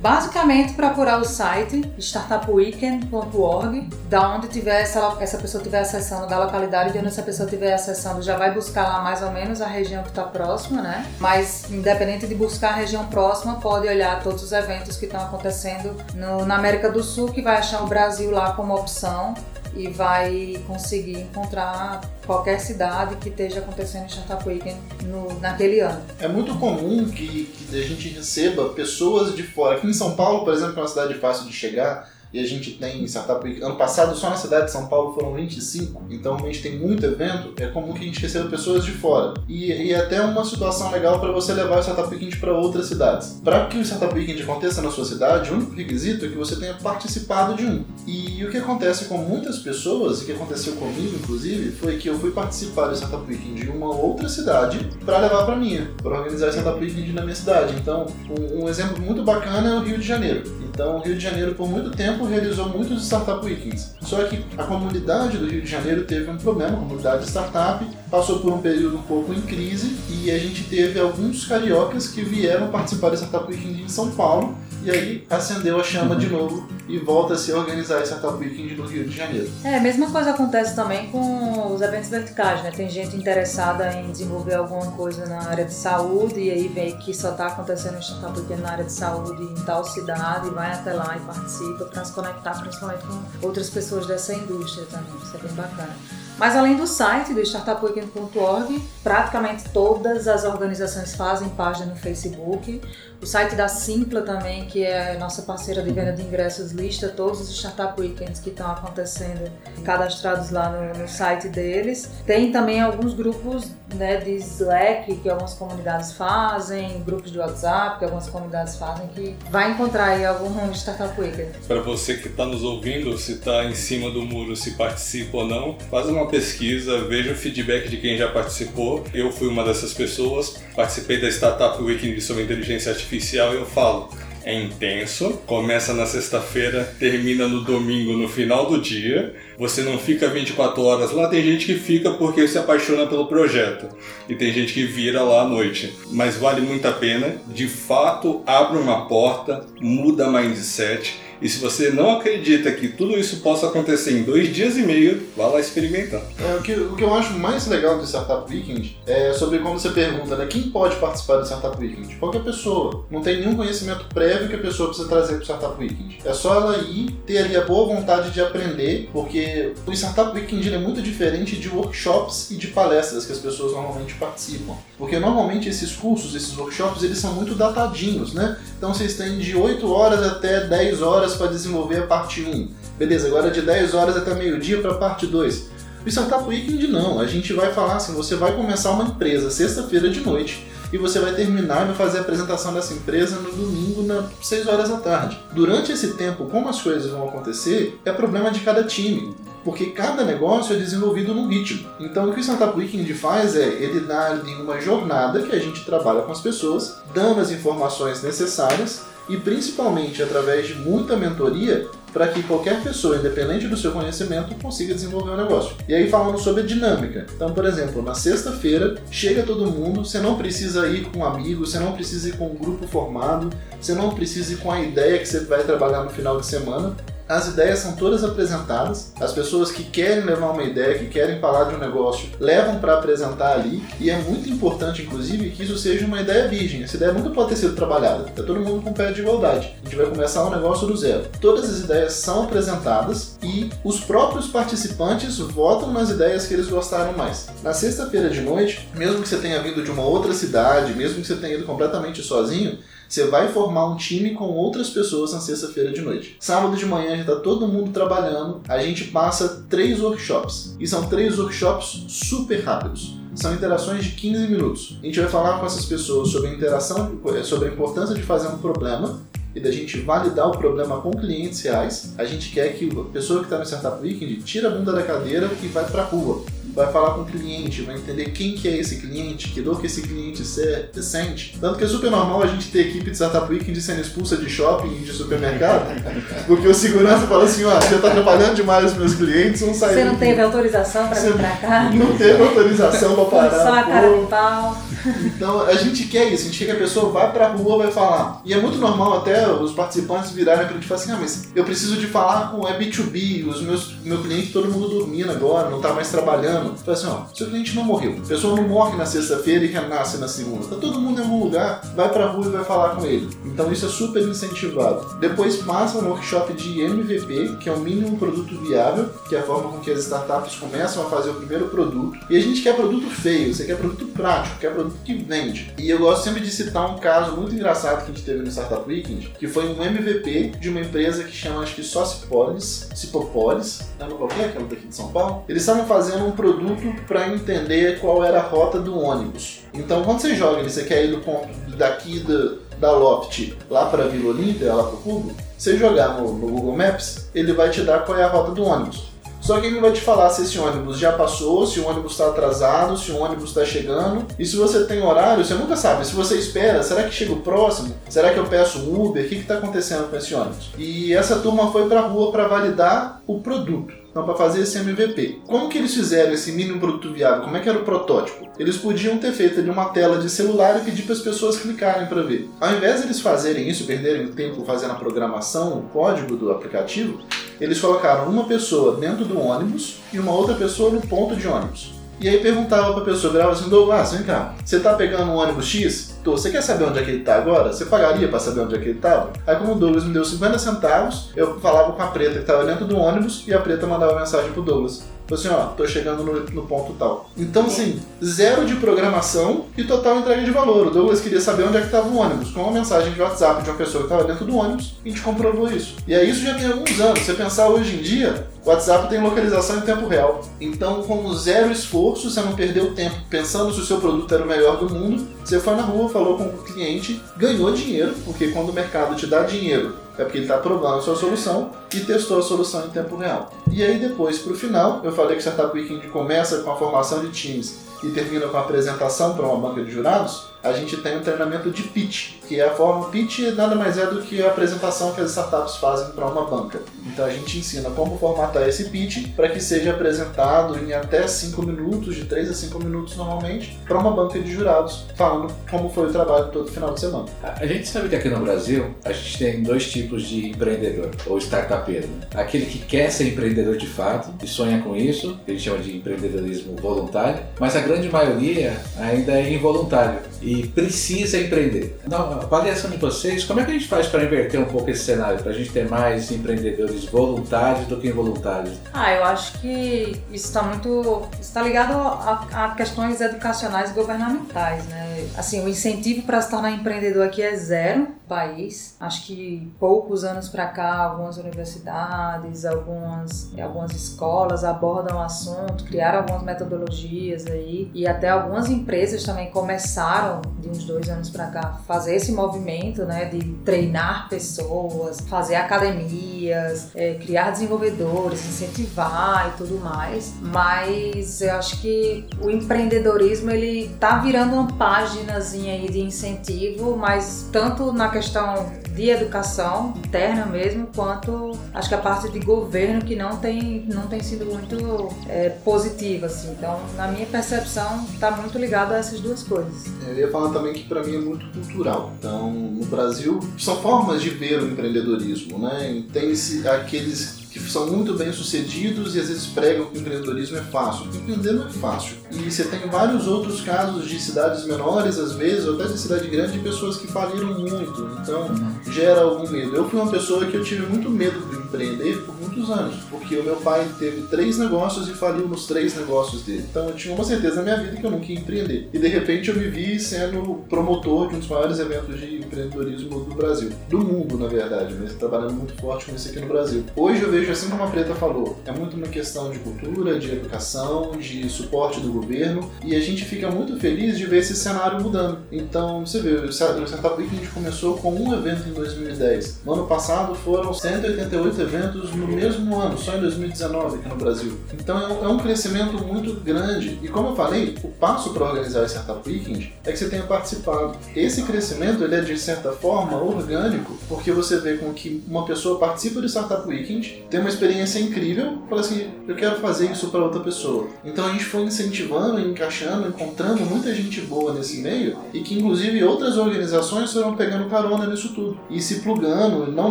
Basicamente, 0.00 0.72
procurar 0.72 1.20
o 1.20 1.24
site 1.24 1.82
startupweekend.org, 1.98 3.88
da 4.08 4.34
onde 4.34 4.48
tiver 4.48 4.80
essa, 4.82 5.16
essa 5.20 5.38
pessoa 5.38 5.60
estiver 5.60 5.80
acessando, 5.80 6.26
da 6.30 6.38
localidade 6.38 6.92
de 6.92 6.98
onde 6.98 7.08
essa 7.08 7.22
pessoa 7.22 7.44
estiver 7.44 7.74
acessando, 7.74 8.22
já 8.22 8.36
vai 8.36 8.54
buscar 8.54 8.84
lá 8.84 9.02
mais 9.02 9.20
ou 9.20 9.30
menos 9.30 9.60
a 9.60 9.66
região 9.66 10.02
que 10.02 10.08
está 10.10 10.22
próxima, 10.22 10.80
né? 10.80 11.06
Mas, 11.18 11.70
independente 11.70 12.26
de 12.26 12.34
buscar 12.34 12.70
a 12.70 12.76
região 12.76 13.06
próxima, 13.08 13.56
pode 13.56 13.88
olhar 13.88 14.22
todos 14.22 14.42
os 14.42 14.52
eventos 14.52 14.96
que 14.96 15.06
estão 15.06 15.20
acontecendo 15.20 15.94
no, 16.14 16.46
na 16.46 16.56
América 16.56 16.90
do 16.90 17.02
Sul, 17.02 17.32
que 17.32 17.42
vai 17.42 17.56
achar 17.56 17.82
o 17.82 17.86
Brasil 17.86 18.30
lá 18.30 18.52
como 18.52 18.74
opção 18.74 19.34
e 19.74 19.88
vai 19.88 20.62
conseguir 20.66 21.20
encontrar 21.20 22.00
qualquer 22.26 22.60
cidade 22.60 23.16
que 23.16 23.28
esteja 23.28 23.60
acontecendo 23.60 24.06
em 24.10 25.06
no, 25.06 25.38
naquele 25.40 25.80
ano. 25.80 26.02
É 26.18 26.28
muito 26.28 26.56
comum 26.58 27.08
que, 27.08 27.44
que 27.44 27.78
a 27.78 27.82
gente 27.82 28.08
receba 28.08 28.70
pessoas 28.70 29.34
de 29.34 29.42
fora. 29.42 29.76
Aqui 29.76 29.86
em 29.86 29.92
São 29.92 30.16
Paulo, 30.16 30.44
por 30.44 30.52
exemplo, 30.52 30.78
é 30.78 30.80
uma 30.80 30.88
cidade 30.88 31.14
fácil 31.14 31.46
de 31.46 31.52
chegar, 31.52 32.10
e 32.32 32.38
a 32.38 32.46
gente 32.46 32.72
tem 32.72 33.04
Startup. 33.04 33.62
Ano 33.62 33.76
passado, 33.76 34.16
só 34.16 34.30
na 34.30 34.36
cidade 34.36 34.66
de 34.66 34.72
São 34.72 34.86
Paulo 34.86 35.12
foram 35.14 35.34
25, 35.34 36.04
então 36.10 36.36
a 36.36 36.42
gente 36.42 36.62
tem 36.62 36.78
muito 36.78 37.04
evento. 37.04 37.52
É 37.60 37.66
comum 37.66 37.92
que 37.92 38.00
a 38.00 38.06
gente 38.06 38.20
receba 38.20 38.48
pessoas 38.48 38.84
de 38.84 38.92
fora. 38.92 39.34
E, 39.48 39.66
e 39.66 39.92
é 39.92 39.96
até 39.96 40.20
uma 40.20 40.44
situação 40.44 40.90
legal 40.90 41.20
para 41.20 41.32
você 41.32 41.52
levar 41.52 41.78
o 41.78 41.82
Startup 41.82 42.08
Weekend 42.08 42.36
para 42.36 42.52
outras 42.52 42.86
cidades. 42.86 43.40
Para 43.42 43.66
que 43.66 43.78
o 43.78 43.84
Startup 43.84 44.14
Weekend 44.14 44.42
aconteça 44.42 44.80
na 44.80 44.90
sua 44.90 45.04
cidade, 45.04 45.50
o 45.50 45.54
único 45.54 45.74
requisito 45.74 46.24
é 46.24 46.28
que 46.28 46.36
você 46.36 46.56
tenha 46.56 46.74
participado 46.74 47.54
de 47.54 47.64
um. 47.64 47.84
E 48.06 48.44
o 48.44 48.50
que 48.50 48.58
acontece 48.58 49.06
com 49.06 49.18
muitas 49.18 49.58
pessoas, 49.58 50.22
e 50.22 50.26
que 50.26 50.32
aconteceu 50.32 50.74
comigo 50.74 51.16
inclusive, 51.16 51.72
foi 51.72 51.96
que 51.96 52.08
eu 52.08 52.18
fui 52.18 52.30
participar 52.30 52.88
do 52.88 52.94
Startup 52.94 53.24
Weekend 53.28 53.64
de 53.64 53.70
uma 53.70 53.94
outra 53.94 54.28
cidade 54.28 54.88
para 55.04 55.18
levar 55.18 55.44
para 55.44 55.56
minha, 55.56 55.90
para 56.02 56.18
organizar 56.18 56.48
o 56.48 56.50
Startup 56.50 56.78
Weekend 56.78 57.12
na 57.12 57.22
minha 57.22 57.34
cidade. 57.34 57.74
Então, 57.76 58.06
um, 58.28 58.64
um 58.64 58.68
exemplo 58.68 59.00
muito 59.02 59.22
bacana 59.22 59.70
é 59.70 59.74
o 59.74 59.82
Rio 59.82 59.98
de 59.98 60.06
Janeiro. 60.06 60.59
Então, 60.80 60.96
o 60.96 61.00
Rio 61.02 61.14
de 61.14 61.20
Janeiro, 61.20 61.54
por 61.54 61.68
muito 61.68 61.90
tempo, 61.90 62.24
realizou 62.24 62.70
muitos 62.70 63.04
Startup 63.04 63.44
Weekends. 63.44 63.96
Só 64.00 64.24
que 64.24 64.42
a 64.56 64.64
comunidade 64.64 65.36
do 65.36 65.46
Rio 65.46 65.60
de 65.60 65.70
Janeiro 65.70 66.04
teve 66.04 66.30
um 66.30 66.38
problema, 66.38 66.72
a 66.72 66.80
comunidade 66.80 67.24
de 67.24 67.28
startup 67.28 67.84
passou 68.10 68.38
por 68.38 68.50
um 68.50 68.62
período 68.62 68.96
um 68.96 69.02
pouco 69.02 69.30
em 69.34 69.42
crise 69.42 69.98
e 70.08 70.30
a 70.30 70.38
gente 70.38 70.64
teve 70.64 70.98
alguns 70.98 71.44
cariocas 71.44 72.08
que 72.08 72.22
vieram 72.22 72.68
participar 72.68 73.10
do 73.10 73.16
Startup 73.16 73.46
Weekend 73.46 73.82
em 73.82 73.88
São 73.88 74.10
Paulo 74.12 74.56
e 74.82 74.90
aí 74.90 75.26
acendeu 75.28 75.80
a 75.80 75.84
chama 75.84 76.16
de 76.16 76.28
novo 76.28 76.68
e 76.88 76.98
volta 76.98 77.34
a 77.34 77.36
se 77.36 77.52
organizar 77.52 78.00
esse 78.02 78.12
Startup 78.12 78.42
Weekend 78.42 78.74
no 78.74 78.86
Rio 78.86 79.04
de 79.04 79.16
Janeiro. 79.16 79.50
É, 79.62 79.76
a 79.76 79.80
mesma 79.80 80.10
coisa 80.10 80.30
acontece 80.30 80.74
também 80.74 81.10
com 81.10 81.74
os 81.74 81.80
eventos 81.80 82.08
verticais, 82.08 82.62
né? 82.62 82.70
Tem 82.70 82.88
gente 82.88 83.16
interessada 83.16 83.92
em 83.92 84.10
desenvolver 84.10 84.54
alguma 84.54 84.90
coisa 84.92 85.26
na 85.26 85.48
área 85.48 85.64
de 85.64 85.74
saúde 85.74 86.40
e 86.40 86.50
aí 86.50 86.68
vê 86.68 86.92
que 86.92 87.14
só 87.14 87.30
está 87.30 87.48
acontecendo 87.48 87.96
um 87.96 88.00
Startup 88.00 88.38
Weekend 88.38 88.62
na 88.62 88.70
área 88.72 88.84
de 88.84 88.92
saúde 88.92 89.42
em 89.42 89.64
tal 89.64 89.84
cidade 89.84 90.48
e 90.48 90.50
vai 90.50 90.72
até 90.72 90.92
lá 90.92 91.16
e 91.16 91.20
participa 91.20 91.84
para 91.84 92.04
se 92.04 92.12
conectar 92.12 92.60
principalmente 92.60 93.02
com 93.04 93.46
outras 93.46 93.70
pessoas 93.70 94.06
dessa 94.06 94.34
indústria 94.34 94.86
também. 94.86 95.14
Isso 95.22 95.36
é 95.36 95.40
bem 95.40 95.52
bacana. 95.52 95.94
Mas 96.40 96.56
além 96.56 96.74
do 96.74 96.86
site 96.86 97.34
do 97.34 97.40
startupweekend.org, 97.42 98.82
praticamente 99.04 99.68
todas 99.74 100.26
as 100.26 100.42
organizações 100.42 101.14
fazem 101.14 101.50
página 101.50 101.92
no 101.92 101.96
Facebook. 101.96 102.80
O 103.20 103.26
site 103.26 103.54
da 103.54 103.68
Simpla 103.68 104.22
também, 104.22 104.64
que 104.64 104.82
é 104.82 105.18
nossa 105.18 105.42
parceira 105.42 105.82
de 105.82 105.92
venda 105.92 106.14
de 106.14 106.22
ingressos, 106.22 106.72
lista 106.72 107.08
todos 107.08 107.42
os 107.42 107.54
Startup 107.54 108.00
Weekends 108.00 108.40
que 108.40 108.48
estão 108.48 108.70
acontecendo, 108.70 109.52
cadastrados 109.84 110.50
lá 110.50 110.70
no, 110.70 110.98
no 110.98 111.06
site 111.06 111.48
deles. 111.48 112.08
Tem 112.24 112.50
também 112.50 112.80
alguns 112.80 113.12
grupos 113.12 113.72
né, 113.94 114.16
de 114.16 114.36
Slack 114.36 115.16
que 115.16 115.28
algumas 115.28 115.52
comunidades 115.52 116.12
fazem, 116.12 117.02
grupos 117.02 117.30
de 117.30 117.38
WhatsApp 117.38 117.98
que 117.98 118.04
algumas 118.06 118.30
comunidades 118.30 118.76
fazem, 118.76 119.06
que 119.08 119.36
vai 119.50 119.72
encontrar 119.72 120.12
aí 120.12 120.24
algum 120.24 120.72
Startup 120.72 121.20
Weekend. 121.20 121.50
Para 121.68 121.82
você 121.82 122.14
que 122.14 122.28
está 122.28 122.46
nos 122.46 122.62
ouvindo, 122.62 123.18
se 123.18 123.32
está 123.32 123.64
em 123.66 123.74
cima 123.74 124.10
do 124.10 124.22
muro, 124.22 124.56
se 124.56 124.70
participa 124.72 125.36
ou 125.38 125.46
não, 125.46 125.78
faz 125.90 126.08
uma 126.08 126.26
pesquisa, 126.30 127.04
veja 127.04 127.32
o 127.32 127.36
feedback 127.36 127.88
de 127.88 127.98
quem 127.98 128.16
já 128.16 128.28
participou. 128.28 129.04
Eu 129.12 129.30
fui 129.30 129.48
uma 129.48 129.64
dessas 129.64 129.92
pessoas, 129.92 130.62
participei 130.74 131.20
da 131.20 131.28
Startup 131.28 131.82
Weekend 131.82 132.20
sobre 132.20 132.44
inteligência 132.44 132.90
artificial 132.90 133.10
artificial 133.10 133.52
eu 133.52 133.66
falo. 133.66 134.08
É 134.42 134.54
intenso, 134.54 135.38
começa 135.46 135.92
na 135.92 136.06
sexta-feira, 136.06 136.94
termina 136.98 137.46
no 137.46 137.62
domingo, 137.62 138.14
no 138.14 138.26
final 138.26 138.70
do 138.70 138.80
dia. 138.80 139.34
Você 139.58 139.82
não 139.82 139.98
fica 139.98 140.28
24 140.28 140.82
horas 140.82 141.12
lá, 141.12 141.28
tem 141.28 141.42
gente 141.42 141.66
que 141.66 141.74
fica 141.74 142.12
porque 142.12 142.48
se 142.48 142.56
apaixona 142.56 143.06
pelo 143.06 143.26
projeto. 143.26 143.86
E 144.26 144.34
tem 144.34 144.50
gente 144.50 144.72
que 144.72 144.84
vira 144.84 145.22
lá 145.22 145.42
à 145.42 145.44
noite. 145.44 145.94
Mas 146.10 146.38
vale 146.38 146.62
muito 146.62 146.88
a 146.88 146.92
pena. 146.92 147.36
De 147.48 147.68
fato, 147.68 148.42
abre 148.46 148.78
uma 148.78 149.06
porta, 149.06 149.66
muda 149.78 150.30
mindset 150.30 151.20
e 151.40 151.48
se 151.48 151.58
você 151.58 151.90
não 151.90 152.10
acredita 152.18 152.70
que 152.72 152.88
tudo 152.88 153.18
isso 153.18 153.38
possa 153.38 153.66
acontecer 153.66 154.18
em 154.18 154.22
dois 154.22 154.54
dias 154.54 154.76
e 154.76 154.82
meio, 154.82 155.26
vá 155.36 155.46
lá 155.46 155.60
experimentar. 155.60 156.22
É, 156.38 156.56
o, 156.56 156.62
que, 156.62 156.72
o 156.72 156.96
que 156.96 157.02
eu 157.02 157.14
acho 157.14 157.32
mais 157.34 157.66
legal 157.66 157.98
do 157.98 158.06
Startup 158.06 158.50
Weekend 158.52 158.98
é 159.06 159.32
sobre 159.32 159.58
como 159.58 159.78
você 159.78 159.90
pergunta, 159.90 160.36
né? 160.36 160.46
Quem 160.46 160.62
pode 160.62 160.96
participar 160.96 161.36
do 161.36 161.46
Startup 161.46 161.76
Weekend? 161.78 162.16
Qualquer 162.16 162.42
pessoa. 162.42 163.04
Não 163.10 163.22
tem 163.22 163.40
nenhum 163.40 163.56
conhecimento 163.56 164.04
prévio 164.12 164.48
que 164.48 164.54
a 164.54 164.58
pessoa 164.58 164.88
precisa 164.88 165.08
trazer 165.08 165.34
para 165.34 165.40
o 165.40 165.44
Startup 165.44 165.80
Weekend. 165.80 166.18
É 166.24 166.32
só 166.32 166.54
ela 166.54 166.78
ir, 166.78 167.10
ter 167.26 167.38
ali 167.38 167.56
a 167.56 167.64
boa 167.64 167.94
vontade 167.94 168.30
de 168.30 168.40
aprender, 168.40 169.08
porque 169.12 169.72
o 169.86 169.92
Startup 169.92 170.36
Weekend 170.36 170.74
é 170.74 170.78
muito 170.78 171.00
diferente 171.00 171.56
de 171.56 171.68
workshops 171.68 172.50
e 172.50 172.56
de 172.56 172.68
palestras 172.68 173.24
que 173.24 173.32
as 173.32 173.38
pessoas 173.38 173.72
normalmente 173.72 174.14
participam. 174.14 174.74
Porque 174.98 175.18
normalmente 175.18 175.68
esses 175.68 175.92
cursos, 175.92 176.34
esses 176.34 176.56
workshops, 176.56 177.02
eles 177.02 177.18
são 177.18 177.32
muito 177.34 177.54
datadinhos, 177.54 178.34
né? 178.34 178.58
Então 178.76 178.92
vocês 178.92 179.16
têm 179.16 179.38
de 179.38 179.56
8 179.56 179.90
horas 179.90 180.22
até 180.22 180.66
10 180.66 181.02
horas 181.02 181.29
para 181.34 181.48
desenvolver 181.48 181.98
a 181.98 182.06
parte 182.06 182.42
1. 182.42 182.68
Beleza, 182.98 183.28
agora 183.28 183.50
de 183.50 183.62
10 183.62 183.94
horas 183.94 184.16
até 184.16 184.34
meio-dia 184.34 184.80
para 184.80 184.92
a 184.92 184.94
parte 184.94 185.26
2. 185.26 185.70
O 186.04 186.08
Startup 186.08 186.48
Weekend 186.48 186.88
não, 186.88 187.20
a 187.20 187.26
gente 187.26 187.52
vai 187.52 187.72
falar 187.72 187.96
assim, 187.96 188.14
você 188.14 188.34
vai 188.34 188.52
começar 188.52 188.90
uma 188.90 189.04
empresa 189.04 189.50
sexta-feira 189.50 190.08
de 190.08 190.20
noite 190.20 190.66
e 190.92 190.96
você 190.96 191.18
vai 191.18 191.34
terminar 191.34 191.82
e 191.82 191.86
vai 191.86 191.94
fazer 191.94 192.18
a 192.18 192.20
apresentação 192.22 192.72
dessa 192.72 192.94
empresa 192.94 193.36
no 193.36 193.50
domingo, 193.52 194.02
nas 194.02 194.24
6 194.42 194.66
horas 194.66 194.88
da 194.88 194.96
tarde. 194.96 195.38
Durante 195.52 195.92
esse 195.92 196.14
tempo, 196.14 196.46
como 196.46 196.68
as 196.68 196.80
coisas 196.80 197.10
vão 197.10 197.28
acontecer, 197.28 198.00
é 198.04 198.12
problema 198.12 198.50
de 198.50 198.60
cada 198.60 198.82
time 198.84 199.34
porque 199.64 199.86
cada 199.86 200.24
negócio 200.24 200.74
é 200.74 200.78
desenvolvido 200.78 201.34
num 201.34 201.48
ritmo. 201.48 201.86
Então 201.98 202.28
o 202.28 202.32
que 202.32 202.40
o 202.40 202.42
Startup 202.42 202.76
Weekend 202.76 203.12
faz 203.14 203.54
é 203.54 203.66
ele 203.66 204.00
dá 204.00 204.30
ali 204.30 204.54
uma 204.54 204.80
jornada 204.80 205.42
que 205.42 205.54
a 205.54 205.58
gente 205.58 205.84
trabalha 205.84 206.22
com 206.22 206.32
as 206.32 206.40
pessoas, 206.40 206.96
dando 207.12 207.40
as 207.40 207.50
informações 207.50 208.22
necessárias 208.22 209.02
e 209.28 209.36
principalmente 209.36 210.22
através 210.22 210.66
de 210.66 210.74
muita 210.74 211.16
mentoria, 211.16 211.86
para 212.12 212.28
que 212.28 212.42
qualquer 212.42 212.82
pessoa, 212.82 213.16
independente 213.16 213.68
do 213.68 213.76
seu 213.76 213.92
conhecimento, 213.92 214.54
consiga 214.60 214.94
desenvolver 214.94 215.30
o 215.30 215.34
um 215.34 215.36
negócio. 215.36 215.76
E 215.88 215.94
aí 215.94 216.10
falando 216.10 216.38
sobre 216.38 216.62
a 216.62 216.66
dinâmica. 216.66 217.26
Então, 217.34 217.52
por 217.52 217.64
exemplo, 217.64 218.02
na 218.02 218.14
sexta-feira 218.14 218.96
chega 219.10 219.42
todo 219.42 219.70
mundo, 219.70 220.04
você 220.04 220.18
não 220.18 220.36
precisa 220.36 220.88
ir 220.88 221.04
com 221.04 221.20
um 221.20 221.24
amigo, 221.24 221.64
você 221.64 221.78
não 221.78 221.92
precisa 221.92 222.28
ir 222.28 222.36
com 222.36 222.48
um 222.48 222.56
grupo 222.56 222.86
formado, 222.86 223.50
você 223.80 223.94
não 223.94 224.10
precisa 224.10 224.54
ir 224.54 224.56
com 224.56 224.70
a 224.70 224.80
ideia 224.80 225.18
que 225.18 225.26
você 225.26 225.40
vai 225.40 225.62
trabalhar 225.62 226.02
no 226.02 226.10
final 226.10 226.40
de 226.40 226.46
semana 226.46 226.96
as 227.30 227.46
ideias 227.46 227.78
são 227.78 227.92
todas 227.92 228.24
apresentadas, 228.24 229.12
as 229.20 229.32
pessoas 229.32 229.70
que 229.70 229.84
querem 229.84 230.24
levar 230.24 230.50
uma 230.50 230.64
ideia, 230.64 230.98
que 230.98 231.06
querem 231.06 231.38
falar 231.38 231.68
de 231.68 231.76
um 231.76 231.78
negócio, 231.78 232.28
levam 232.40 232.80
para 232.80 232.94
apresentar 232.94 233.52
ali, 233.52 233.84
e 234.00 234.10
é 234.10 234.18
muito 234.18 234.50
importante, 234.50 235.02
inclusive, 235.02 235.50
que 235.50 235.62
isso 235.62 235.78
seja 235.78 236.06
uma 236.06 236.20
ideia 236.20 236.48
virgem. 236.48 236.82
Essa 236.82 236.96
ideia 236.96 237.12
nunca 237.12 237.30
pode 237.30 237.50
ter 237.50 237.56
sido 237.56 237.76
trabalhada, 237.76 238.28
está 238.28 238.42
todo 238.42 238.58
mundo 238.58 238.82
com 238.82 238.92
pé 238.92 239.12
de 239.12 239.20
igualdade. 239.20 239.76
A 239.80 239.84
gente 239.84 239.96
vai 239.96 240.06
começar 240.06 240.44
um 240.44 240.50
negócio 240.50 240.88
do 240.88 240.96
zero. 240.96 241.26
Todas 241.40 241.70
as 241.70 241.78
ideias 241.78 242.14
são 242.14 242.42
apresentadas 242.42 243.38
e 243.40 243.70
os 243.84 244.00
próprios 244.00 244.48
participantes 244.48 245.38
votam 245.38 245.92
nas 245.92 246.10
ideias 246.10 246.48
que 246.48 246.54
eles 246.54 246.66
gostaram 246.66 247.12
mais. 247.12 247.46
Na 247.62 247.72
sexta-feira 247.72 248.28
de 248.28 248.40
noite, 248.40 248.88
mesmo 248.96 249.22
que 249.22 249.28
você 249.28 249.36
tenha 249.36 249.62
vindo 249.62 249.84
de 249.84 249.90
uma 249.92 250.02
outra 250.02 250.34
cidade, 250.34 250.94
mesmo 250.94 251.20
que 251.20 251.28
você 251.28 251.36
tenha 251.36 251.54
ido 251.54 251.64
completamente 251.64 252.24
sozinho, 252.24 252.76
você 253.10 253.24
vai 253.24 253.48
formar 253.48 253.86
um 253.86 253.96
time 253.96 254.34
com 254.34 254.44
outras 254.44 254.90
pessoas 254.90 255.32
na 255.32 255.40
sexta-feira 255.40 255.90
de 255.90 256.00
noite. 256.00 256.36
Sábado 256.38 256.76
de 256.76 256.86
manhã 256.86 257.16
já 257.16 257.22
está 257.22 257.36
todo 257.36 257.66
mundo 257.66 257.90
trabalhando, 257.90 258.60
a 258.68 258.78
gente 258.78 259.06
passa 259.06 259.64
três 259.68 260.00
workshops. 260.00 260.76
E 260.78 260.86
são 260.86 261.08
três 261.08 261.36
workshops 261.36 262.04
super 262.06 262.60
rápidos. 262.60 263.18
São 263.34 263.52
interações 263.52 264.04
de 264.04 264.12
15 264.12 264.46
minutos. 264.46 264.98
A 265.02 265.06
gente 265.06 265.18
vai 265.18 265.28
falar 265.28 265.58
com 265.58 265.66
essas 265.66 265.84
pessoas 265.86 266.28
sobre 266.28 266.50
a 266.50 266.54
interação, 266.54 267.18
sobre 267.42 267.68
a 267.68 267.72
importância 267.72 268.14
de 268.14 268.22
fazer 268.22 268.46
um 268.46 268.58
problema 268.58 269.18
e 269.56 269.58
da 269.58 269.72
gente 269.72 269.98
validar 269.98 270.46
o 270.46 270.56
problema 270.56 271.00
com 271.00 271.10
clientes 271.10 271.60
reais. 271.62 272.14
A 272.16 272.24
gente 272.24 272.52
quer 272.52 272.76
que 272.78 272.88
a 272.96 273.12
pessoa 273.12 273.40
que 273.40 273.46
está 273.46 273.58
no 273.58 273.64
Startup 273.64 274.00
Weekend 274.00 274.36
tire 274.42 274.66
a 274.66 274.70
bunda 274.70 274.92
da 274.92 275.02
cadeira 275.02 275.50
e 275.60 275.66
vai 275.66 275.84
para 275.84 276.02
a 276.02 276.04
rua 276.04 276.44
vai 276.74 276.90
falar 276.92 277.14
com 277.14 277.22
o 277.22 277.24
cliente, 277.24 277.82
vai 277.82 277.96
entender 277.96 278.26
quem 278.26 278.52
que 278.52 278.68
é 278.68 278.76
esse 278.76 278.96
cliente, 278.96 279.48
que 279.48 279.60
dor 279.60 279.80
que 279.80 279.86
esse 279.86 280.02
cliente 280.02 280.44
sente. 280.44 281.56
Tanto 281.60 281.78
que 281.78 281.84
é 281.84 281.86
super 281.86 282.10
normal 282.10 282.42
a 282.42 282.46
gente 282.46 282.70
ter 282.70 282.88
equipe 282.88 283.10
de 283.10 283.16
Startup 283.16 283.50
Weekend 283.50 283.80
sendo 283.80 284.00
expulsa 284.00 284.36
de 284.36 284.48
shopping 284.48 284.96
e 284.96 285.04
de 285.04 285.12
supermercado, 285.12 285.90
porque 286.46 286.66
o 286.66 286.74
segurança 286.74 287.26
fala 287.26 287.44
assim, 287.44 287.64
ó, 287.64 287.80
você 287.80 287.96
está 287.96 288.08
atrapalhando 288.08 288.54
demais 288.54 288.92
os 288.92 288.96
meus 288.96 289.14
clientes, 289.14 289.60
vão 289.60 289.74
sair. 289.74 289.94
Você 289.94 290.04
não 290.04 290.16
teve 290.16 290.40
autorização 290.40 291.08
para 291.08 291.20
vir 291.20 291.34
para 291.34 291.50
cá? 291.56 291.90
Não 291.90 292.16
teve 292.16 292.42
autorização 292.42 293.14
para 293.14 293.24
parar. 293.24 293.62
Só 293.62 293.78
a 293.78 293.82
cara 293.82 294.18
de 294.18 294.26
pau. 294.26 294.76
Então 295.24 295.62
a 295.62 295.74
gente 295.74 296.04
quer 296.04 296.32
isso, 296.32 296.42
a 296.42 296.46
gente 296.46 296.58
quer 296.58 296.66
que 296.66 296.72
a 296.72 296.80
pessoa 296.80 297.10
vá 297.10 297.28
pra 297.28 297.48
rua 297.48 297.78
vai 297.78 297.90
falar. 297.90 298.40
E 298.44 298.52
é 298.52 298.60
muito 298.60 298.78
normal 298.78 299.18
até 299.18 299.50
os 299.50 299.72
participantes 299.72 300.32
virarem 300.32 300.66
pra 300.66 300.74
gente 300.74 300.84
e 300.84 300.88
falar 300.88 301.00
assim, 301.00 301.12
ah, 301.12 301.18
mas 301.20 301.48
eu 301.54 301.64
preciso 301.64 301.96
de 301.96 302.06
falar 302.06 302.50
com 302.50 302.66
é 302.66 302.78
B2B, 302.78 303.46
os 303.46 303.62
meus 303.62 303.94
meu 304.04 304.22
cliente 304.22 304.52
todo 304.52 304.70
mundo 304.70 304.88
dormindo 304.88 305.30
agora, 305.30 305.70
não 305.70 305.80
tá 305.80 305.92
mais 305.92 306.10
trabalhando. 306.10 306.76
Fala 306.78 306.96
assim, 306.96 307.06
ó, 307.06 307.34
seu 307.34 307.48
cliente 307.48 307.74
não 307.74 307.84
morreu. 307.84 308.18
A 308.24 308.28
pessoa 308.28 308.56
não 308.56 308.68
morre 308.68 308.96
na 308.96 309.06
sexta-feira 309.06 309.64
e 309.64 309.68
renasce 309.68 310.18
na 310.18 310.28
segunda. 310.28 310.66
Tá 310.66 310.76
todo 310.76 311.00
mundo 311.00 311.20
em 311.20 311.24
algum 311.24 311.44
lugar, 311.44 311.80
vai 311.94 312.08
pra 312.08 312.26
rua 312.26 312.46
e 312.46 312.50
vai 312.50 312.64
falar 312.64 312.96
com 312.96 313.06
ele. 313.06 313.28
Então 313.44 313.70
isso 313.72 313.86
é 313.86 313.88
super 313.88 314.22
incentivado. 314.22 315.18
Depois 315.18 315.56
passa 315.56 315.98
um 315.98 316.08
workshop 316.08 316.52
de 316.54 316.80
MVP, 316.80 317.56
que 317.60 317.68
é 317.68 317.72
o 317.72 317.78
mínimo 317.78 318.16
produto 318.18 318.58
viável, 318.60 319.08
que 319.28 319.36
é 319.36 319.40
a 319.40 319.42
forma 319.42 319.70
com 319.70 319.78
que 319.78 319.90
as 319.90 320.00
startups 320.00 320.56
começam 320.56 321.06
a 321.06 321.10
fazer 321.10 321.30
o 321.30 321.34
primeiro 321.34 321.68
produto. 321.68 322.18
E 322.28 322.36
a 322.36 322.40
gente 322.40 322.62
quer 322.62 322.74
produto 322.74 323.08
feio, 323.10 323.54
você 323.54 323.64
quer 323.64 323.76
produto 323.76 324.06
prático, 324.06 324.58
quer 324.58 324.72
produto 324.72 324.89
que 325.04 325.14
vende. 325.14 325.72
E 325.78 325.90
eu 325.90 325.98
gosto 325.98 326.24
sempre 326.24 326.40
de 326.40 326.50
citar 326.50 326.90
um 326.90 326.98
caso 326.98 327.36
muito 327.36 327.54
engraçado 327.54 328.04
que 328.04 328.10
a 328.10 328.14
gente 328.14 328.24
teve 328.24 328.40
no 328.40 328.50
Startup 328.50 328.88
Weekend, 328.88 329.32
que 329.38 329.46
foi 329.46 329.68
um 329.68 329.82
MVP 329.82 330.52
de 330.60 330.68
uma 330.68 330.80
empresa 330.80 331.24
que 331.24 331.32
chama, 331.32 331.62
acho 331.62 331.74
que 331.74 331.82
Socipolis, 331.82 332.88
Cipopolis, 332.94 333.82
lembra 333.98 334.16
qual 334.16 334.30
é 334.38 334.44
aquela 334.44 334.66
daqui 334.66 334.86
de 334.86 334.94
São 334.94 335.08
Paulo? 335.08 335.44
Eles 335.48 335.62
estavam 335.62 335.86
fazendo 335.86 336.26
um 336.26 336.32
produto 336.32 336.94
para 337.06 337.28
entender 337.28 337.98
qual 338.00 338.24
era 338.24 338.38
a 338.38 338.42
rota 338.42 338.78
do 338.78 338.98
ônibus. 338.98 339.60
Então, 339.72 340.02
quando 340.02 340.20
você 340.20 340.34
joga, 340.34 340.62
você 340.62 340.84
quer 340.84 341.04
ir 341.04 341.10
do 341.10 341.18
ponto 341.18 341.48
daqui 341.76 342.20
da, 342.20 342.54
da 342.78 342.92
Loft 342.92 343.56
lá 343.68 343.86
para 343.86 344.08
Vila 344.08 344.30
Olímpia, 344.30 344.74
lá 344.74 344.84
para 344.84 344.94
o 344.94 344.98
Cubo, 344.98 345.34
você 345.56 345.76
jogar 345.76 346.20
no, 346.20 346.32
no 346.32 346.48
Google 346.48 346.76
Maps, 346.76 347.28
ele 347.34 347.52
vai 347.52 347.70
te 347.70 347.82
dar 347.82 348.04
qual 348.04 348.18
é 348.18 348.24
a 348.24 348.28
rota 348.28 348.52
do 348.52 348.64
ônibus. 348.64 349.09
Só 349.40 349.60
que 349.60 349.66
ele 349.66 349.80
vai 349.80 349.92
te 349.92 350.00
falar 350.00 350.30
se 350.30 350.42
esse 350.42 350.58
ônibus 350.58 350.98
já 350.98 351.12
passou, 351.12 351.66
se 351.66 351.80
o 351.80 351.86
ônibus 351.86 352.12
está 352.12 352.28
atrasado, 352.28 352.96
se 352.96 353.10
o 353.10 353.18
ônibus 353.18 353.50
está 353.50 353.64
chegando. 353.64 354.26
E 354.38 354.44
se 354.44 354.56
você 354.56 354.84
tem 354.84 355.02
horário, 355.02 355.44
você 355.44 355.54
nunca 355.54 355.76
sabe. 355.76 356.06
Se 356.06 356.14
você 356.14 356.36
espera, 356.36 356.82
será 356.82 357.04
que 357.04 357.14
chega 357.14 357.32
o 357.32 357.40
próximo? 357.40 357.94
Será 358.08 358.32
que 358.32 358.38
eu 358.38 358.46
peço 358.46 358.78
Uber? 358.78 359.24
O 359.24 359.28
que 359.28 359.36
está 359.36 359.54
acontecendo 359.54 360.10
com 360.10 360.16
esse 360.16 360.34
ônibus? 360.34 360.70
E 360.76 361.12
essa 361.14 361.38
turma 361.38 361.72
foi 361.72 361.88
para 361.88 362.00
a 362.00 362.06
rua 362.06 362.30
para 362.30 362.46
validar 362.46 363.22
o 363.26 363.40
produto. 363.40 364.00
Então, 364.10 364.24
para 364.24 364.34
fazer 364.34 364.62
esse 364.62 364.76
MVP. 364.76 365.40
Como 365.46 365.68
que 365.68 365.78
eles 365.78 365.94
fizeram 365.94 366.32
esse 366.32 366.50
mínimo 366.50 366.80
produto 366.80 367.12
viável? 367.12 367.44
Como 367.44 367.56
é 367.56 367.60
que 367.60 367.68
era 367.68 367.78
o 367.78 367.84
protótipo? 367.84 368.48
Eles 368.58 368.76
podiam 368.76 369.18
ter 369.18 369.32
feito 369.32 369.60
ali 369.60 369.70
uma 369.70 369.90
tela 369.90 370.18
de 370.18 370.28
celular 370.28 370.80
e 370.80 370.84
pedir 370.84 371.02
para 371.04 371.14
as 371.14 371.20
pessoas 371.20 371.58
clicarem 371.58 372.06
para 372.06 372.22
ver. 372.22 372.50
Ao 372.60 372.72
invés 372.72 373.00
de 373.00 373.06
eles 373.06 373.20
fazerem 373.20 373.68
isso, 373.68 373.86
perderem 373.86 374.26
tempo 374.28 374.64
fazendo 374.64 374.90
a 374.90 374.96
programação, 374.96 375.78
o 375.78 375.82
código 375.82 376.36
do 376.36 376.50
aplicativo, 376.50 377.20
eles 377.60 377.80
colocaram 377.80 378.28
uma 378.28 378.44
pessoa 378.44 378.96
dentro 378.96 379.24
do 379.24 379.38
ônibus 379.38 379.98
e 380.12 380.18
uma 380.18 380.32
outra 380.32 380.54
pessoa 380.54 380.90
no 380.90 381.00
ponto 381.00 381.36
de 381.36 381.46
ônibus. 381.46 381.92
E 382.20 382.28
aí 382.28 382.38
perguntava 382.38 382.92
pra 382.92 383.02
pessoa, 383.02 383.32
virava 383.32 383.52
assim, 383.52 383.70
Douglas, 383.70 384.12
vem 384.12 384.24
cá, 384.24 384.54
você 384.62 384.78
tá 384.78 384.92
pegando 384.92 385.30
um 385.30 385.36
ônibus 385.36 385.64
X? 385.64 386.18
Tô, 386.22 386.32
você 386.32 386.50
quer 386.50 386.60
saber 386.60 386.84
onde 386.84 386.98
é 386.98 387.02
que 387.02 387.10
ele 387.10 387.24
tá 387.24 387.36
agora? 387.36 387.72
Você 387.72 387.86
pagaria 387.86 388.28
pra 388.28 388.38
saber 388.38 388.60
onde 388.60 388.74
é 388.74 388.78
que 388.78 388.90
ele 388.90 388.98
tava? 388.98 389.32
Aí 389.46 389.56
como 389.56 389.72
o 389.72 389.74
Douglas 389.74 390.04
me 390.04 390.12
deu 390.12 390.22
50 390.22 390.58
centavos, 390.58 391.30
eu 391.34 391.58
falava 391.60 391.92
com 391.92 392.02
a 392.02 392.08
preta 392.08 392.38
que 392.38 392.44
tava 392.44 392.66
dentro 392.66 392.84
do 392.84 392.98
ônibus 392.98 393.44
e 393.46 393.54
a 393.54 393.58
preta 393.58 393.86
mandava 393.86 394.18
mensagem 394.18 394.52
pro 394.52 394.60
Douglas. 394.60 395.02
Assim, 395.30 395.48
ó, 395.48 395.66
tô 395.66 395.86
chegando 395.86 396.24
no, 396.24 396.32
no, 396.32 396.66
ponto 396.66 396.92
tal. 396.94 397.30
Então, 397.36 397.66
assim, 397.66 398.00
zero 398.22 398.64
de 398.66 398.76
programação 398.76 399.66
e 399.76 399.84
total 399.84 400.18
entrega 400.18 400.42
de 400.42 400.50
valor. 400.50 400.88
O 400.88 400.90
Douglas 400.90 401.20
queria 401.20 401.40
saber 401.40 401.64
onde 401.64 401.76
é 401.76 401.80
que 401.80 401.86
estava 401.86 402.08
o 402.08 402.16
ônibus. 402.16 402.50
Com 402.50 402.62
uma 402.62 402.72
mensagem 402.72 403.12
de 403.12 403.20
WhatsApp 403.20 403.62
de 403.62 403.70
uma 403.70 403.76
pessoa 403.76 404.04
que 404.04 404.12
estava 404.12 404.28
dentro 404.28 404.44
do 404.44 404.56
ônibus, 404.56 404.94
a 405.04 405.08
gente 405.08 405.20
comprovou 405.20 405.70
isso. 405.70 405.96
E 406.06 406.14
aí 406.14 406.30
isso 406.30 406.42
já 406.42 406.54
tem 406.54 406.66
alguns 406.66 407.00
anos. 407.00 407.20
Você 407.20 407.34
pensar 407.34 407.68
hoje 407.68 407.96
em 407.96 408.02
dia, 408.02 408.46
o 408.64 408.68
WhatsApp 408.68 409.08
tem 409.08 409.22
localização 409.22 409.78
em 409.78 409.82
tempo 409.82 410.06
real. 410.06 410.42
Então, 410.60 411.02
com 411.02 411.32
zero 411.32 411.72
esforço, 411.72 412.30
você 412.30 412.40
não 412.40 412.54
perdeu 412.54 412.94
tempo 412.94 413.16
pensando 413.28 413.72
se 413.72 413.80
o 413.80 413.84
seu 413.84 414.00
produto 414.00 414.34
era 414.34 414.44
o 414.44 414.46
melhor 414.46 414.76
do 414.76 414.92
mundo. 414.92 415.26
Você 415.44 415.58
foi 415.58 415.74
na 415.74 415.82
rua, 415.82 416.08
falou 416.08 416.36
com 416.36 416.44
o 416.44 416.62
cliente, 416.62 417.22
ganhou 417.36 417.72
dinheiro, 417.72 418.14
porque 418.24 418.48
quando 418.48 418.68
o 418.68 418.72
mercado 418.72 419.16
te 419.16 419.26
dá 419.26 419.42
dinheiro 419.42 419.96
é 420.18 420.24
porque 420.24 420.38
ele 420.38 420.44
está 420.44 420.58
provando 420.58 420.98
a 420.98 421.02
sua 421.02 421.16
solução 421.16 421.70
e 421.94 422.00
testou 422.00 422.38
a 422.38 422.42
solução 422.42 422.84
em 422.86 422.90
tempo 422.90 423.16
real. 423.16 423.50
E 423.70 423.82
aí 423.82 423.98
depois, 423.98 424.38
para 424.38 424.52
o 424.52 424.56
final, 424.56 425.00
eu 425.02 425.12
falei 425.12 425.32
que 425.32 425.38
o 425.38 425.40
Startup 425.40 425.74
Weekend 425.74 426.06
começa 426.08 426.58
com 426.58 426.70
a 426.70 426.76
formação 426.76 427.20
de 427.20 427.30
times 427.30 427.89
e 428.02 428.10
termina 428.10 428.46
com 428.48 428.56
a 428.56 428.60
apresentação 428.60 429.34
para 429.34 429.46
uma 429.46 429.68
banca 429.68 429.84
de 429.84 429.90
jurados 429.90 430.50
a 430.62 430.72
gente 430.72 430.96
tem 430.98 431.16
um 431.16 431.20
treinamento 431.20 431.70
de 431.70 431.82
pitch, 431.84 432.34
que 432.46 432.60
é 432.60 432.66
a 432.66 432.70
forma 432.70 433.08
pitch 433.08 433.40
nada 433.56 433.74
mais 433.74 433.96
é 433.96 434.06
do 434.06 434.20
que 434.20 434.42
a 434.42 434.48
apresentação 434.48 435.12
que 435.14 435.20
as 435.20 435.30
startups 435.30 435.76
fazem 435.76 436.10
para 436.10 436.26
uma 436.26 436.44
banca. 436.44 436.80
Então 437.06 437.24
a 437.24 437.30
gente 437.30 437.58
ensina 437.58 437.88
como 437.90 438.18
formatar 438.18 438.68
esse 438.68 438.90
pitch 438.90 439.34
para 439.34 439.48
que 439.48 439.60
seja 439.60 439.92
apresentado 439.92 440.78
em 440.78 440.92
até 440.92 441.26
5 441.26 441.62
minutos, 441.62 442.14
de 442.14 442.24
3 442.26 442.50
a 442.50 442.54
5 442.54 442.78
minutos 442.78 443.16
normalmente, 443.16 443.78
para 443.86 443.98
uma 443.98 444.10
banca 444.10 444.38
de 444.38 444.52
jurados, 444.52 445.06
falando 445.16 445.52
como 445.70 445.88
foi 445.88 446.08
o 446.08 446.12
trabalho 446.12 446.48
todo 446.50 446.70
final 446.70 446.92
de 446.92 447.00
semana. 447.00 447.26
A 447.42 447.66
gente 447.66 447.88
sabe 447.88 448.08
que 448.10 448.16
aqui 448.16 448.28
no 448.28 448.40
Brasil 448.40 448.94
a 449.04 449.12
gente 449.12 449.38
tem 449.38 449.62
dois 449.62 449.90
tipos 449.90 450.24
de 450.24 450.50
empreendedor, 450.50 451.10
ou 451.26 451.38
startupeiro. 451.38 452.06
Né? 452.06 452.20
Aquele 452.34 452.66
que 452.66 452.80
quer 452.80 453.10
ser 453.10 453.28
empreendedor 453.28 453.78
de 453.78 453.86
fato 453.86 454.30
e 454.42 454.46
sonha 454.46 454.82
com 454.82 454.94
isso, 454.94 455.38
que 455.44 455.52
a 455.52 455.54
gente 455.54 455.64
chama 455.64 455.78
de 455.78 455.96
empreendedorismo 455.96 456.76
voluntário, 456.76 457.42
mas 457.58 457.74
a 457.76 457.80
grande 457.90 458.08
maioria 458.08 458.80
ainda 458.96 459.32
é 459.32 459.52
involuntário 459.52 460.20
e 460.40 460.66
precisa 460.68 461.38
empreender. 461.38 461.98
Na 462.06 462.18
avaliação 462.18 462.90
de 462.90 462.96
vocês, 462.96 463.44
como 463.44 463.60
é 463.60 463.64
que 463.64 463.70
a 463.70 463.74
gente 463.74 463.88
faz 463.88 464.06
para 464.06 464.24
inverter 464.24 464.60
um 464.60 464.64
pouco 464.64 464.88
esse 464.88 465.04
cenário, 465.04 465.42
para 465.42 465.50
a 465.50 465.54
gente 465.54 465.70
ter 465.70 465.88
mais 465.88 466.30
empreendedores 466.30 467.04
voluntários 467.06 467.86
do 467.86 467.98
que 467.98 468.08
involuntários? 468.08 468.78
Ah, 468.92 469.12
eu 469.12 469.24
acho 469.24 469.58
que 469.60 470.22
isso 470.32 470.46
está 470.46 470.62
muito 470.62 471.28
está 471.40 471.62
ligado 471.62 471.92
a, 471.92 472.46
a, 472.52 472.74
questões 472.74 473.20
educacionais 473.20 473.90
e 473.90 473.94
governamentais, 473.94 474.86
né? 474.86 475.28
Assim, 475.36 475.64
o 475.64 475.68
incentivo 475.68 476.22
para 476.22 476.40
se 476.40 476.50
tornar 476.50 476.70
empreendedor 476.70 477.26
aqui 477.26 477.42
é 477.42 477.54
zero 477.56 478.00
no 478.00 478.06
país. 478.28 478.96
Acho 479.00 479.26
que 479.26 479.70
poucos 479.78 480.24
anos 480.24 480.48
para 480.48 480.66
cá, 480.68 481.04
algumas 481.04 481.36
universidades, 481.36 482.64
algumas 482.64 483.50
algumas 483.60 483.92
escolas 483.92 484.64
abordam 484.64 485.18
o 485.18 485.20
assunto, 485.20 485.84
criaram 485.84 486.20
algumas 486.20 486.42
metodologias 486.42 487.46
aí 487.46 487.79
e 487.94 488.06
até 488.06 488.28
algumas 488.28 488.68
empresas 488.68 489.22
também 489.22 489.50
começaram 489.50 490.42
de 490.58 490.68
uns 490.68 490.84
dois 490.84 491.08
anos 491.08 491.30
para 491.30 491.46
cá, 491.46 491.80
fazer 491.86 492.16
esse 492.16 492.32
movimento, 492.32 493.04
né, 493.04 493.26
de 493.26 493.40
treinar 493.64 494.28
pessoas, 494.28 495.20
fazer 495.20 495.54
academias, 495.56 496.90
é, 496.94 497.14
criar 497.14 497.50
desenvolvedores, 497.50 498.44
incentivar 498.46 499.52
e 499.54 499.58
tudo 499.58 499.78
mais. 499.78 500.34
Mas 500.40 501.40
eu 501.40 501.54
acho 501.54 501.80
que 501.80 502.26
o 502.42 502.50
empreendedorismo 502.50 503.50
ele 503.50 503.88
tá 504.00 504.18
virando 504.18 504.54
uma 504.54 504.66
páginazinha 504.72 505.74
aí 505.74 505.88
de 505.90 506.00
incentivo, 506.00 506.96
mas 506.96 507.48
tanto 507.52 507.92
na 507.92 508.08
questão 508.08 508.66
de 509.00 509.08
educação 509.08 509.94
interna 509.96 510.44
mesmo, 510.44 510.88
quanto 510.94 511.58
acho 511.72 511.88
que 511.88 511.94
a 511.94 511.98
parte 511.98 512.30
de 512.30 512.38
governo 512.40 513.02
que 513.02 513.16
não 513.16 513.38
tem, 513.38 513.86
não 513.88 514.06
tem 514.06 514.22
sido 514.22 514.44
muito 514.44 515.08
é, 515.26 515.48
positiva. 515.48 516.26
Assim. 516.26 516.52
Então, 516.52 516.78
na 516.96 517.08
minha 517.08 517.24
percepção, 517.24 518.04
está 518.12 518.30
muito 518.30 518.58
ligado 518.58 518.92
a 518.92 518.98
essas 518.98 519.20
duas 519.20 519.42
coisas. 519.42 519.86
Eu 520.06 520.14
ia 520.14 520.30
falar 520.30 520.50
também 520.50 520.74
que 520.74 520.84
para 520.84 521.02
mim 521.02 521.16
é 521.16 521.20
muito 521.20 521.46
cultural. 521.46 522.12
Então, 522.18 522.52
no 522.52 522.84
Brasil, 522.84 523.40
são 523.56 523.80
formas 523.80 524.20
de 524.20 524.28
ver 524.30 524.60
o 524.60 524.66
empreendedorismo, 524.66 525.58
né? 525.58 526.02
Tem-se 526.12 526.68
aqueles 526.68 527.39
que 527.50 527.58
são 527.60 527.86
muito 527.86 528.14
bem 528.14 528.32
sucedidos 528.32 529.16
e 529.16 529.20
às 529.20 529.28
vezes 529.28 529.46
pregam 529.46 529.86
que 529.86 529.98
o 529.98 530.00
empreendedorismo 530.00 530.58
é 530.58 530.62
fácil. 530.62 531.06
Empreender 531.06 531.52
não 531.52 531.66
é 531.66 531.70
fácil. 531.70 532.16
E 532.30 532.50
você 532.50 532.64
tem 532.64 532.80
vários 532.88 533.26
outros 533.26 533.60
casos 533.60 534.08
de 534.08 534.20
cidades 534.20 534.64
menores, 534.64 535.18
às 535.18 535.32
vezes, 535.32 535.66
ou 535.66 535.74
até 535.74 535.92
de 535.92 535.98
cidade 535.98 536.28
grande, 536.28 536.52
de 536.52 536.60
pessoas 536.60 536.96
que 536.96 537.08
faliram 537.08 537.58
muito. 537.58 538.08
Então, 538.22 538.48
gera 538.92 539.22
algum 539.22 539.48
medo. 539.50 539.74
Eu 539.74 539.88
fui 539.88 539.98
uma 540.00 540.10
pessoa 540.10 540.46
que 540.46 540.56
eu 540.56 540.64
tive 540.64 540.86
muito 540.86 541.10
medo 541.10 541.40
de 541.50 541.56
empreender 541.56 542.18
por 542.18 542.34
muitos 542.36 542.70
anos, 542.70 542.96
porque 543.10 543.36
o 543.36 543.44
meu 543.44 543.56
pai 543.56 543.86
teve 543.98 544.22
três 544.22 544.58
negócios 544.58 545.08
e 545.08 545.12
faliu 545.12 545.48
nos 545.48 545.66
três 545.66 545.96
negócios 545.96 546.42
dele. 546.42 546.64
Então, 546.70 546.88
eu 546.88 546.94
tinha 546.94 547.14
uma 547.14 547.24
certeza 547.24 547.56
na 547.56 547.62
minha 547.62 547.76
vida 547.78 547.96
que 547.96 548.06
eu 548.06 548.10
nunca 548.10 548.26
ia 548.26 548.38
empreender. 548.38 548.88
E 548.92 548.98
de 548.98 549.08
repente 549.08 549.50
eu 549.50 549.56
me 549.56 549.68
vi 549.68 549.98
sendo 549.98 550.64
promotor 550.68 551.28
de 551.28 551.36
um 551.36 551.38
dos 551.38 551.48
maiores 551.48 551.78
eventos 551.78 552.18
de 552.18 552.36
empreendedorismo 552.36 553.24
do 553.24 553.34
Brasil. 553.34 553.70
Do 553.88 553.98
mundo, 553.98 554.38
na 554.38 554.46
verdade, 554.46 554.94
mas 555.00 555.14
trabalhando 555.14 555.54
muito 555.54 555.74
forte 555.80 556.06
com 556.06 556.14
isso 556.14 556.28
aqui 556.28 556.40
no 556.40 556.46
Brasil. 556.46 556.84
Hoje 556.94 557.22
eu 557.22 557.30
vejo 557.30 557.39
vejo, 557.40 557.52
assim 557.52 557.70
como 557.70 557.82
a 557.82 557.86
Preta 557.86 558.14
falou, 558.14 558.58
é 558.66 558.72
muito 558.72 558.96
uma 558.96 559.08
questão 559.08 559.50
de 559.50 559.58
cultura, 559.58 560.18
de 560.18 560.30
educação, 560.30 561.12
de 561.12 561.48
suporte 561.48 562.00
do 562.00 562.12
governo 562.12 562.70
e 562.84 562.94
a 562.94 563.00
gente 563.00 563.24
fica 563.24 563.50
muito 563.50 563.78
feliz 563.78 564.18
de 564.18 564.26
ver 564.26 564.38
esse 564.38 564.54
cenário 564.54 565.00
mudando. 565.00 565.38
Então, 565.50 566.04
você 566.04 566.20
vê, 566.20 566.32
o 566.32 566.50
Startup 566.50 567.20
Week 567.20 567.34
a 567.34 567.38
gente 567.38 567.50
começou 567.50 567.96
com 567.96 568.12
um 568.12 568.34
evento 568.34 568.68
em 568.68 568.72
2010. 568.72 569.60
No 569.64 569.72
ano 569.72 569.86
passado 569.86 570.34
foram 570.34 570.72
188 570.72 571.60
eventos 571.60 572.12
no 572.12 572.28
mesmo 572.28 572.78
ano, 572.78 572.98
só 572.98 573.16
em 573.16 573.20
2019 573.20 573.98
aqui 573.98 574.08
no 574.08 574.16
Brasil. 574.16 574.58
Então 574.72 574.98
é 574.98 575.28
um 575.28 575.38
é 575.38 575.42
crescimento 575.42 576.04
muito 576.04 576.34
grande. 576.40 576.98
E 577.02 577.08
como 577.08 577.30
eu 577.30 577.36
falei, 577.36 577.76
o 577.82 577.88
passo 577.88 578.32
para 578.32 578.44
organizar 578.44 578.82
o 578.82 578.86
Startup 578.86 579.28
Weekend 579.28 579.74
é 579.84 579.92
que 579.92 579.98
você 579.98 580.08
tenha 580.08 580.24
participado. 580.24 580.96
Esse 581.16 581.42
crescimento 581.42 582.04
ele 582.04 582.14
é 582.14 582.20
de 582.20 582.38
certa 582.38 582.72
forma 582.72 583.16
orgânico, 583.16 583.96
porque 584.08 584.30
você 584.32 584.58
vê 584.58 584.76
com 584.76 584.92
que 584.92 585.22
uma 585.26 585.44
pessoa 585.44 585.78
participa 585.78 586.20
do 586.20 586.28
Startup 586.28 586.66
Weekend, 586.66 587.24
tem 587.30 587.38
uma 587.38 587.48
experiência 587.48 588.00
incrível, 588.00 588.58
fala 588.68 588.80
assim, 588.80 589.08
eu 589.26 589.36
quero 589.36 589.56
fazer 589.60 589.90
isso 589.90 590.08
para 590.08 590.24
outra 590.24 590.40
pessoa. 590.40 590.88
Então 591.04 591.24
a 591.26 591.30
gente 591.30 591.44
foi 591.44 591.62
incentivando, 591.62 592.40
encaixando, 592.40 593.08
encontrando 593.08 593.64
muita 593.64 593.94
gente 593.94 594.20
boa 594.22 594.52
nesse 594.52 594.80
meio 594.80 595.16
e 595.32 595.40
que 595.40 595.56
inclusive 595.58 596.02
outras 596.02 596.36
organizações 596.36 597.12
foram 597.12 597.36
pegando 597.36 597.70
carona 597.70 598.06
nisso 598.06 598.34
tudo 598.34 598.58
e 598.68 598.80
se 598.80 599.00
plugando, 599.00 599.70
não 599.70 599.90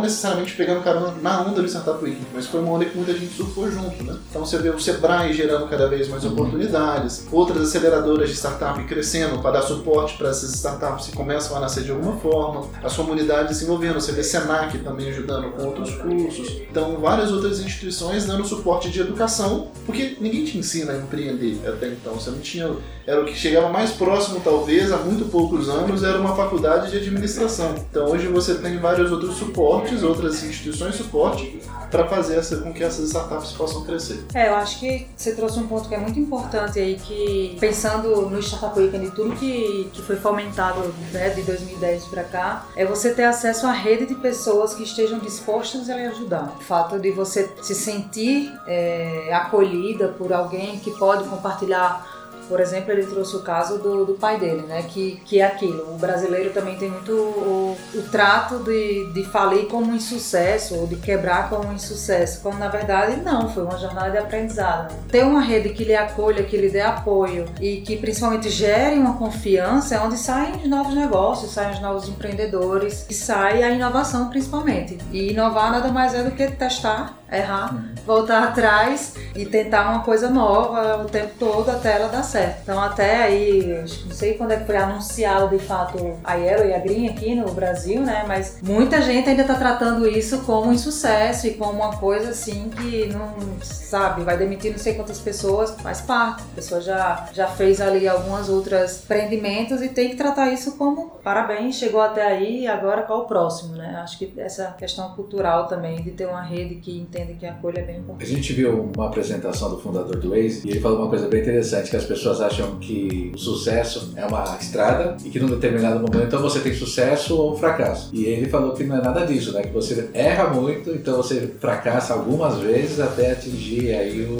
necessariamente 0.00 0.54
pegando 0.54 0.82
carona 0.82 1.14
na 1.22 1.40
onda 1.40 1.62
do 1.62 1.68
Startup 1.68 2.02
Weekend, 2.04 2.26
mas 2.34 2.46
foi 2.46 2.60
uma 2.60 2.72
onda 2.72 2.84
que 2.84 2.96
muita 2.96 3.14
gente 3.14 3.32
surfou 3.32 3.70
junto, 3.70 4.04
né? 4.04 4.16
Então 4.28 4.44
você 4.44 4.58
vê 4.58 4.68
o 4.68 4.78
Sebrae 4.78 5.32
gerando 5.32 5.66
cada 5.68 5.88
vez 5.88 6.08
mais 6.08 6.24
oportunidades, 6.24 7.26
outras 7.32 7.68
aceleradoras 7.68 8.28
de 8.28 8.36
startup 8.36 8.82
crescendo 8.84 9.38
para 9.38 9.52
dar 9.52 9.62
suporte 9.62 10.18
para 10.18 10.28
essas 10.28 10.52
startups 10.54 11.06
que 11.06 11.16
começam 11.16 11.56
a 11.56 11.60
nascer 11.60 11.84
de 11.84 11.90
alguma 11.90 12.16
forma, 12.18 12.68
as 12.82 12.94
comunidades 12.94 13.56
se 13.56 13.64
envolvendo, 13.64 13.94
você 13.94 14.12
vê 14.12 14.22
Senac 14.22 14.76
também 14.80 15.08
ajudando 15.08 15.50
com 15.52 15.66
outros 15.66 15.94
cursos. 15.94 16.60
Então 16.70 16.98
várias 16.98 17.29
várias 17.30 17.32
outras 17.32 17.60
instituições 17.60 18.26
dando 18.26 18.44
suporte 18.44 18.90
de 18.90 19.00
educação, 19.00 19.68
porque 19.86 20.16
ninguém 20.20 20.44
te 20.44 20.58
ensina 20.58 20.92
a 20.92 20.96
empreender 20.96 21.58
até 21.66 21.88
então. 21.88 22.14
Você 22.14 22.30
não 22.30 22.40
tinha. 22.40 22.70
Era 23.06 23.22
o 23.22 23.24
que 23.24 23.34
chegava 23.34 23.68
mais 23.68 23.90
próximo, 23.90 24.40
talvez, 24.40 24.92
há 24.92 24.98
muito 24.98 25.30
poucos 25.30 25.68
anos, 25.68 26.02
era 26.02 26.18
uma 26.18 26.36
faculdade 26.36 26.90
de 26.90 26.96
administração. 26.98 27.74
Então 27.90 28.06
hoje 28.10 28.26
você 28.28 28.54
tem 28.54 28.78
vários 28.78 29.10
outros 29.10 29.36
suportes, 29.36 30.02
outras 30.02 30.42
instituições 30.44 30.94
suporte 30.94 31.60
para 31.90 32.06
fazer 32.06 32.36
essa, 32.36 32.56
com 32.58 32.72
que 32.72 32.84
essas 32.84 33.06
startups 33.06 33.52
possam 33.52 33.82
crescer. 33.82 34.24
É, 34.32 34.48
eu 34.48 34.54
acho 34.54 34.78
que 34.78 35.08
você 35.16 35.34
trouxe 35.34 35.58
um 35.58 35.66
ponto 35.66 35.88
que 35.88 35.94
é 35.94 35.98
muito 35.98 36.18
importante 36.18 36.78
aí, 36.78 36.94
que 36.96 37.56
pensando 37.58 38.28
no 38.30 38.38
Startup 38.40 38.78
Weekend 38.78 39.06
e 39.06 39.10
tudo 39.10 39.34
que, 39.34 39.90
que 39.92 40.00
foi 40.02 40.16
fomentado 40.16 40.94
né, 41.12 41.30
de 41.30 41.42
2010 41.42 42.04
para 42.04 42.24
cá, 42.24 42.66
é 42.76 42.86
você 42.86 43.12
ter 43.12 43.24
acesso 43.24 43.66
à 43.66 43.72
rede 43.72 44.06
de 44.06 44.14
pessoas 44.14 44.72
que 44.74 44.84
estejam 44.84 45.18
dispostas 45.18 45.90
a 45.90 45.96
lhe 45.96 46.06
ajudar. 46.06 46.54
O 46.60 46.62
fato 46.62 46.98
de 46.98 47.10
você 47.20 47.50
se 47.60 47.74
sentir 47.74 48.52
é, 48.66 49.32
acolhida 49.34 50.08
por 50.08 50.32
alguém 50.32 50.78
que 50.78 50.90
pode 50.92 51.28
compartilhar 51.28 52.19
por 52.50 52.58
exemplo, 52.58 52.90
ele 52.90 53.06
trouxe 53.06 53.36
o 53.36 53.42
caso 53.42 53.78
do, 53.78 54.04
do 54.04 54.14
pai 54.14 54.36
dele, 54.36 54.62
né? 54.62 54.82
Que, 54.82 55.22
que 55.24 55.40
é 55.40 55.46
aquilo. 55.46 55.94
O 55.94 55.96
brasileiro 55.96 56.50
também 56.50 56.76
tem 56.76 56.90
muito 56.90 57.12
o, 57.12 57.76
o 57.94 58.02
trato 58.10 58.58
de, 58.58 59.12
de 59.12 59.24
falir 59.26 59.66
como 59.68 59.92
um 59.92 59.94
insucesso 59.94 60.74
ou 60.74 60.88
de 60.88 60.96
quebrar 60.96 61.48
como 61.48 61.68
um 61.68 61.72
insucesso, 61.72 62.40
quando 62.42 62.58
na 62.58 62.66
verdade 62.66 63.20
não, 63.20 63.48
foi 63.48 63.62
uma 63.62 63.78
jornada 63.78 64.10
de 64.10 64.18
aprendizado. 64.18 64.92
Ter 65.08 65.24
uma 65.24 65.40
rede 65.40 65.68
que 65.68 65.84
lhe 65.84 65.94
acolha, 65.94 66.42
que 66.42 66.56
lhe 66.56 66.68
dê 66.68 66.80
apoio 66.80 67.44
e 67.60 67.82
que 67.82 67.96
principalmente 67.96 68.50
gere 68.50 68.98
uma 68.98 69.16
confiança 69.16 69.94
é 69.94 70.00
onde 70.00 70.18
saem 70.18 70.56
os 70.56 70.68
novos 70.68 70.94
negócios, 70.94 71.52
saem 71.52 71.70
os 71.70 71.80
novos 71.80 72.08
empreendedores 72.08 73.06
e 73.08 73.14
sai 73.14 73.62
a 73.62 73.70
inovação 73.70 74.28
principalmente. 74.28 74.98
E 75.12 75.30
inovar 75.30 75.70
nada 75.70 75.88
mais 75.92 76.14
é 76.14 76.24
do 76.24 76.32
que 76.32 76.50
testar 76.50 77.20
errar, 77.32 77.72
uhum. 77.72 77.94
voltar 78.04 78.42
atrás 78.44 79.14
e 79.34 79.46
tentar 79.46 79.88
uma 79.90 80.02
coisa 80.02 80.28
nova 80.28 81.02
o 81.02 81.04
tempo 81.04 81.32
todo 81.38 81.70
até 81.70 81.96
ela 81.96 82.08
dar 82.08 82.22
certo. 82.22 82.39
Então 82.62 82.80
até 82.80 83.24
aí, 83.24 83.84
não 84.06 84.14
sei 84.14 84.34
quando 84.34 84.52
é 84.52 84.56
que 84.56 84.66
foi 84.66 84.76
anunciado 84.76 85.56
de 85.56 85.62
fato 85.62 86.18
a 86.24 86.34
Yellow 86.34 86.66
e 86.66 86.74
a 86.74 86.78
Green 86.78 87.08
aqui 87.08 87.34
no 87.34 87.52
Brasil, 87.52 88.00
né? 88.00 88.24
Mas 88.26 88.58
muita 88.62 89.00
gente 89.00 89.28
ainda 89.28 89.42
está 89.42 89.54
tratando 89.54 90.08
isso 90.08 90.40
como 90.40 90.70
um 90.70 90.72
insucesso 90.72 91.46
e 91.46 91.54
como 91.54 91.72
uma 91.72 91.96
coisa 91.96 92.30
assim 92.30 92.70
que 92.70 93.06
não, 93.06 93.34
sabe, 93.62 94.22
vai 94.22 94.36
demitir 94.36 94.70
não 94.70 94.78
sei 94.78 94.94
quantas 94.94 95.18
pessoas, 95.18 95.72
faz 95.80 96.00
parte. 96.00 96.42
A 96.52 96.54
pessoa 96.54 96.80
já, 96.80 97.28
já 97.32 97.46
fez 97.46 97.80
ali 97.80 98.06
algumas 98.08 98.48
outras 98.48 99.02
empreendimentos 99.04 99.82
e 99.82 99.88
tem 99.88 100.10
que 100.10 100.16
tratar 100.16 100.52
isso 100.52 100.76
como 100.76 101.10
parabéns, 101.22 101.76
chegou 101.76 102.00
até 102.00 102.22
aí, 102.22 102.66
agora 102.66 103.02
qual 103.02 103.20
o 103.20 103.24
próximo, 103.24 103.76
né? 103.76 103.98
Acho 104.02 104.18
que 104.18 104.32
essa 104.36 104.74
questão 104.78 105.10
cultural 105.14 105.66
também 105.66 106.02
de 106.02 106.12
ter 106.12 106.26
uma 106.26 106.42
rede 106.42 106.76
que 106.76 106.96
entende 106.96 107.34
que 107.34 107.46
a 107.46 107.52
acolha 107.52 107.80
é 107.80 107.82
bem 107.82 107.98
importante. 107.98 108.24
A 108.24 108.34
gente 108.36 108.52
viu 108.52 108.90
uma 108.94 109.06
apresentação 109.06 109.70
do 109.70 109.78
fundador 109.78 110.16
do 110.16 110.30
Waze 110.30 110.66
e 110.66 110.70
ele 110.70 110.80
falou 110.80 111.00
uma 111.00 111.08
coisa 111.08 111.28
bem 111.28 111.40
interessante, 111.40 111.90
que 111.90 111.96
as 111.96 112.04
pessoas 112.04 112.29
acham 112.38 112.76
que 112.76 113.32
o 113.34 113.38
sucesso 113.38 114.12
é 114.14 114.26
uma 114.26 114.58
estrada 114.60 115.16
e 115.24 115.30
que 115.30 115.40
num 115.40 115.48
determinado 115.48 116.00
momento 116.00 116.26
então 116.26 116.42
você 116.42 116.60
tem 116.60 116.74
sucesso 116.74 117.34
ou 117.34 117.56
fracasso. 117.56 118.10
E 118.12 118.24
ele 118.24 118.46
falou 118.50 118.74
que 118.74 118.84
não 118.84 118.98
é 118.98 119.02
nada 119.02 119.24
disso, 119.24 119.54
né? 119.54 119.62
Que 119.62 119.72
você 119.72 120.10
erra 120.12 120.48
muito, 120.48 120.90
então 120.90 121.16
você 121.16 121.54
fracassa 121.58 122.12
algumas 122.12 122.58
vezes 122.58 123.00
até 123.00 123.32
atingir 123.32 123.94
aí 123.94 124.22
o, 124.22 124.36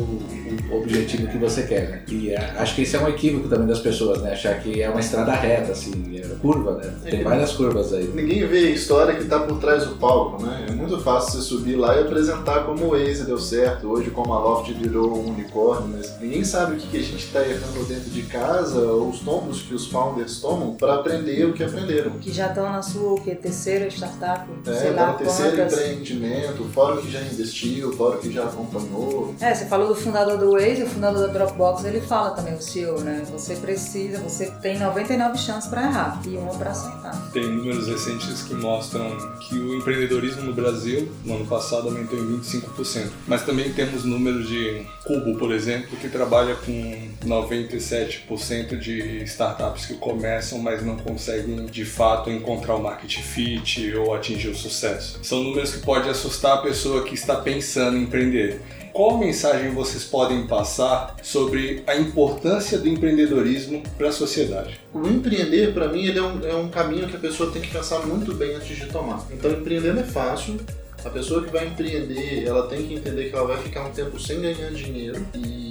o 0.71 0.77
objetivo 0.79 1.29
que 1.29 1.39
você 1.39 1.63
quer, 1.63 1.89
né? 1.89 2.03
E 2.09 2.31
é, 2.31 2.39
acho 2.57 2.75
que 2.75 2.83
esse 2.83 2.97
é 2.97 3.01
um 3.01 3.09
equívoco 3.09 3.49
também 3.49 3.67
das 3.67 3.81
pessoas, 3.81 4.23
né? 4.23 4.33
Achar 4.33 4.59
que 4.61 4.83
é 4.83 4.89
uma 4.89 5.01
estrada 5.01 5.33
reta, 5.33 5.73
assim, 5.73 6.19
é 6.19 6.27
curva, 6.41 6.73
né? 6.77 6.93
Tem 7.03 7.23
várias 7.23 7.53
curvas 7.53 7.93
aí. 7.93 8.07
Ninguém 8.15 8.47
vê 8.47 8.69
a 8.69 8.71
história 8.71 9.15
que 9.15 9.23
está 9.23 9.41
por 9.41 9.59
trás 9.59 9.85
do 9.85 9.97
palco, 9.97 10.43
né? 10.43 10.67
É 10.69 10.73
muito 10.73 10.99
fácil 11.01 11.33
você 11.33 11.49
subir 11.49 11.77
lá 11.77 11.97
e 11.97 12.01
apresentar 12.01 12.65
como 12.65 12.87
o 12.87 12.91
Waze 12.91 13.25
deu 13.25 13.39
certo, 13.39 13.89
hoje 13.89 14.11
como 14.11 14.33
a 14.33 14.39
Loft 14.39 14.73
virou 14.73 15.17
um 15.19 15.31
unicórnio, 15.31 15.89
mas 15.97 16.19
ninguém 16.21 16.45
sabe 16.45 16.77
o 16.77 16.79
que, 16.79 16.97
a 16.97 17.03
gente 17.03 17.25
está 17.25 17.41
errando 17.41 17.85
dentro 17.87 18.11
de 18.11 18.23
casa, 18.23 18.81
ou 18.81 19.09
os 19.09 19.21
tombos 19.21 19.63
que 19.63 19.75
os 19.75 19.87
founders 19.87 20.41
tomam 20.41 20.75
para 20.75 20.95
aprender 20.95 21.45
o 21.47 21.53
que 21.53 21.63
aprenderam. 21.63 22.13
Que 22.13 22.33
já 22.33 22.49
estão 22.49 22.65
na 22.65 22.83
sua 22.83 23.13
o 23.13 23.21
que, 23.21 23.35
terceira 23.35 23.89
startup, 23.89 24.49
é, 24.67 24.73
sei 24.73 24.93
lá, 24.93 25.13
terceiro 25.15 25.57
quantas... 25.57 25.73
empreendimento, 25.73 26.65
fora 26.65 26.97
o 26.97 27.03
que 27.03 27.11
já 27.11 27.21
investiu, 27.21 27.93
fora 27.93 28.17
o 28.17 28.21
que 28.21 28.33
já 28.33 28.45
acompanhou. 28.45 29.35
É, 29.41 29.55
você 29.55 29.67
falou 29.67 29.89
do 29.89 29.95
fundador 29.95 30.39
do 30.40 30.53
Waze, 30.53 30.83
o 30.83 30.87
fundador 30.87 31.26
da 31.26 31.33
Dropbox, 31.33 31.85
ele 31.85 32.00
fala 32.00 32.31
também, 32.31 32.55
o 32.55 32.62
CEO, 32.62 33.00
né? 33.00 33.24
Você 33.31 33.57
precisa, 33.57 34.18
você 34.18 34.50
tem 34.62 34.79
99 34.79 35.38
chances 35.38 35.68
para 35.68 35.83
errar 35.83 36.20
e 36.26 36.37
uma 36.37 36.55
para 36.55 36.70
acertar. 36.70 37.31
Tem 37.33 37.46
números 37.46 37.87
recentes 37.87 38.42
que 38.42 38.55
mostram 38.55 39.16
que 39.40 39.55
o 39.55 39.76
empreendedorismo 39.76 40.42
no 40.42 40.53
Brasil, 40.53 41.11
no 41.24 41.37
ano 41.37 41.46
passado, 41.46 41.88
aumentou 41.88 42.18
em 42.18 42.37
25 42.37 42.70
5%. 42.70 43.11
Mas 43.26 43.44
também 43.44 43.72
temos 43.72 44.05
números 44.05 44.48
de 44.48 44.87
Cubo, 45.05 45.37
por 45.38 45.53
exemplo, 45.53 45.96
que 45.96 46.09
trabalha 46.09 46.55
com 46.55 47.09
97% 47.24 48.79
de 48.79 49.22
startups 49.24 49.87
que 49.87 49.94
começam, 49.94 50.59
mas 50.59 50.85
não 50.85 50.96
conseguem 50.96 51.66
de 51.66 51.85
fato 51.85 52.31
encontrar 52.31 52.76
o 52.76 52.83
market 52.83 53.18
fit 53.20 53.94
ou 53.94 54.14
atingir 54.14 54.48
o 54.48 54.55
sucesso. 54.55 55.20
São 55.22 55.42
números 55.42 55.74
que 55.74 55.81
podem 55.81 56.11
assustar 56.11 56.59
a 56.59 56.62
pessoa 56.62 57.05
que 57.05 57.14
está 57.14 57.37
pensando 57.37 57.96
em 57.96 58.03
empreender. 58.03 58.61
Qual 58.92 59.18
mensagem 59.18 59.70
vocês 59.70 60.05
podem 60.05 60.46
passar 60.46 61.16
sobre 61.22 61.83
a 61.87 61.96
importância 61.96 62.79
do 62.79 62.88
empreendedorismo 62.88 63.83
para 63.96 64.09
a 64.09 64.12
sociedade? 64.12 64.81
O 64.92 65.07
empreender, 65.07 65.72
para 65.72 65.88
mim, 65.88 66.09
é 66.09 66.22
um, 66.22 66.46
é 66.46 66.55
um 66.55 66.68
caminho 66.68 67.09
que 67.09 67.16
a 67.16 67.20
pessoa 67.20 67.53
tem 67.53 67.62
que 67.62 67.68
pensar 67.68 68.00
muito 68.07 68.35
bem 68.35 68.55
antes 68.55 68.76
de 68.76 68.87
tomar. 68.87 69.24
Então, 69.31 69.50
empreender 69.53 69.94
não 69.94 70.03
é 70.03 70.05
fácil, 70.05 70.59
a 71.05 71.09
pessoa 71.09 71.42
que 71.42 71.50
vai 71.50 71.66
empreender, 71.66 72.44
ela 72.44 72.66
tem 72.66 72.87
que 72.87 72.94
entender 72.94 73.31
que 73.31 73.37
ela 73.37 73.46
vai 73.46 73.59
ficar 73.59 73.85
um 73.87 73.90
tempo 73.90 74.18
sem 74.18 74.40
ganhar 74.40 74.70
dinheiro 74.70 75.24
e 75.35 75.70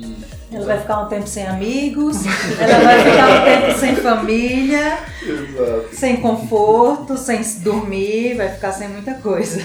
Ela 0.51 0.65
vai 0.65 0.79
ficar 0.79 1.01
um 1.03 1.07
tempo 1.07 1.27
sem 1.27 1.45
amigos, 1.45 2.17
ela 2.59 2.79
vai 2.83 3.03
ficar 3.03 3.29
um 3.29 3.45
tempo 3.45 3.79
sem 3.79 3.95
família, 3.97 4.97
Exato. 5.21 5.89
sem 5.95 6.17
conforto, 6.17 7.15
sem 7.15 7.41
dormir, 7.61 8.35
vai 8.35 8.49
ficar 8.49 8.71
sem 8.71 8.89
muita 8.89 9.13
coisa. 9.15 9.61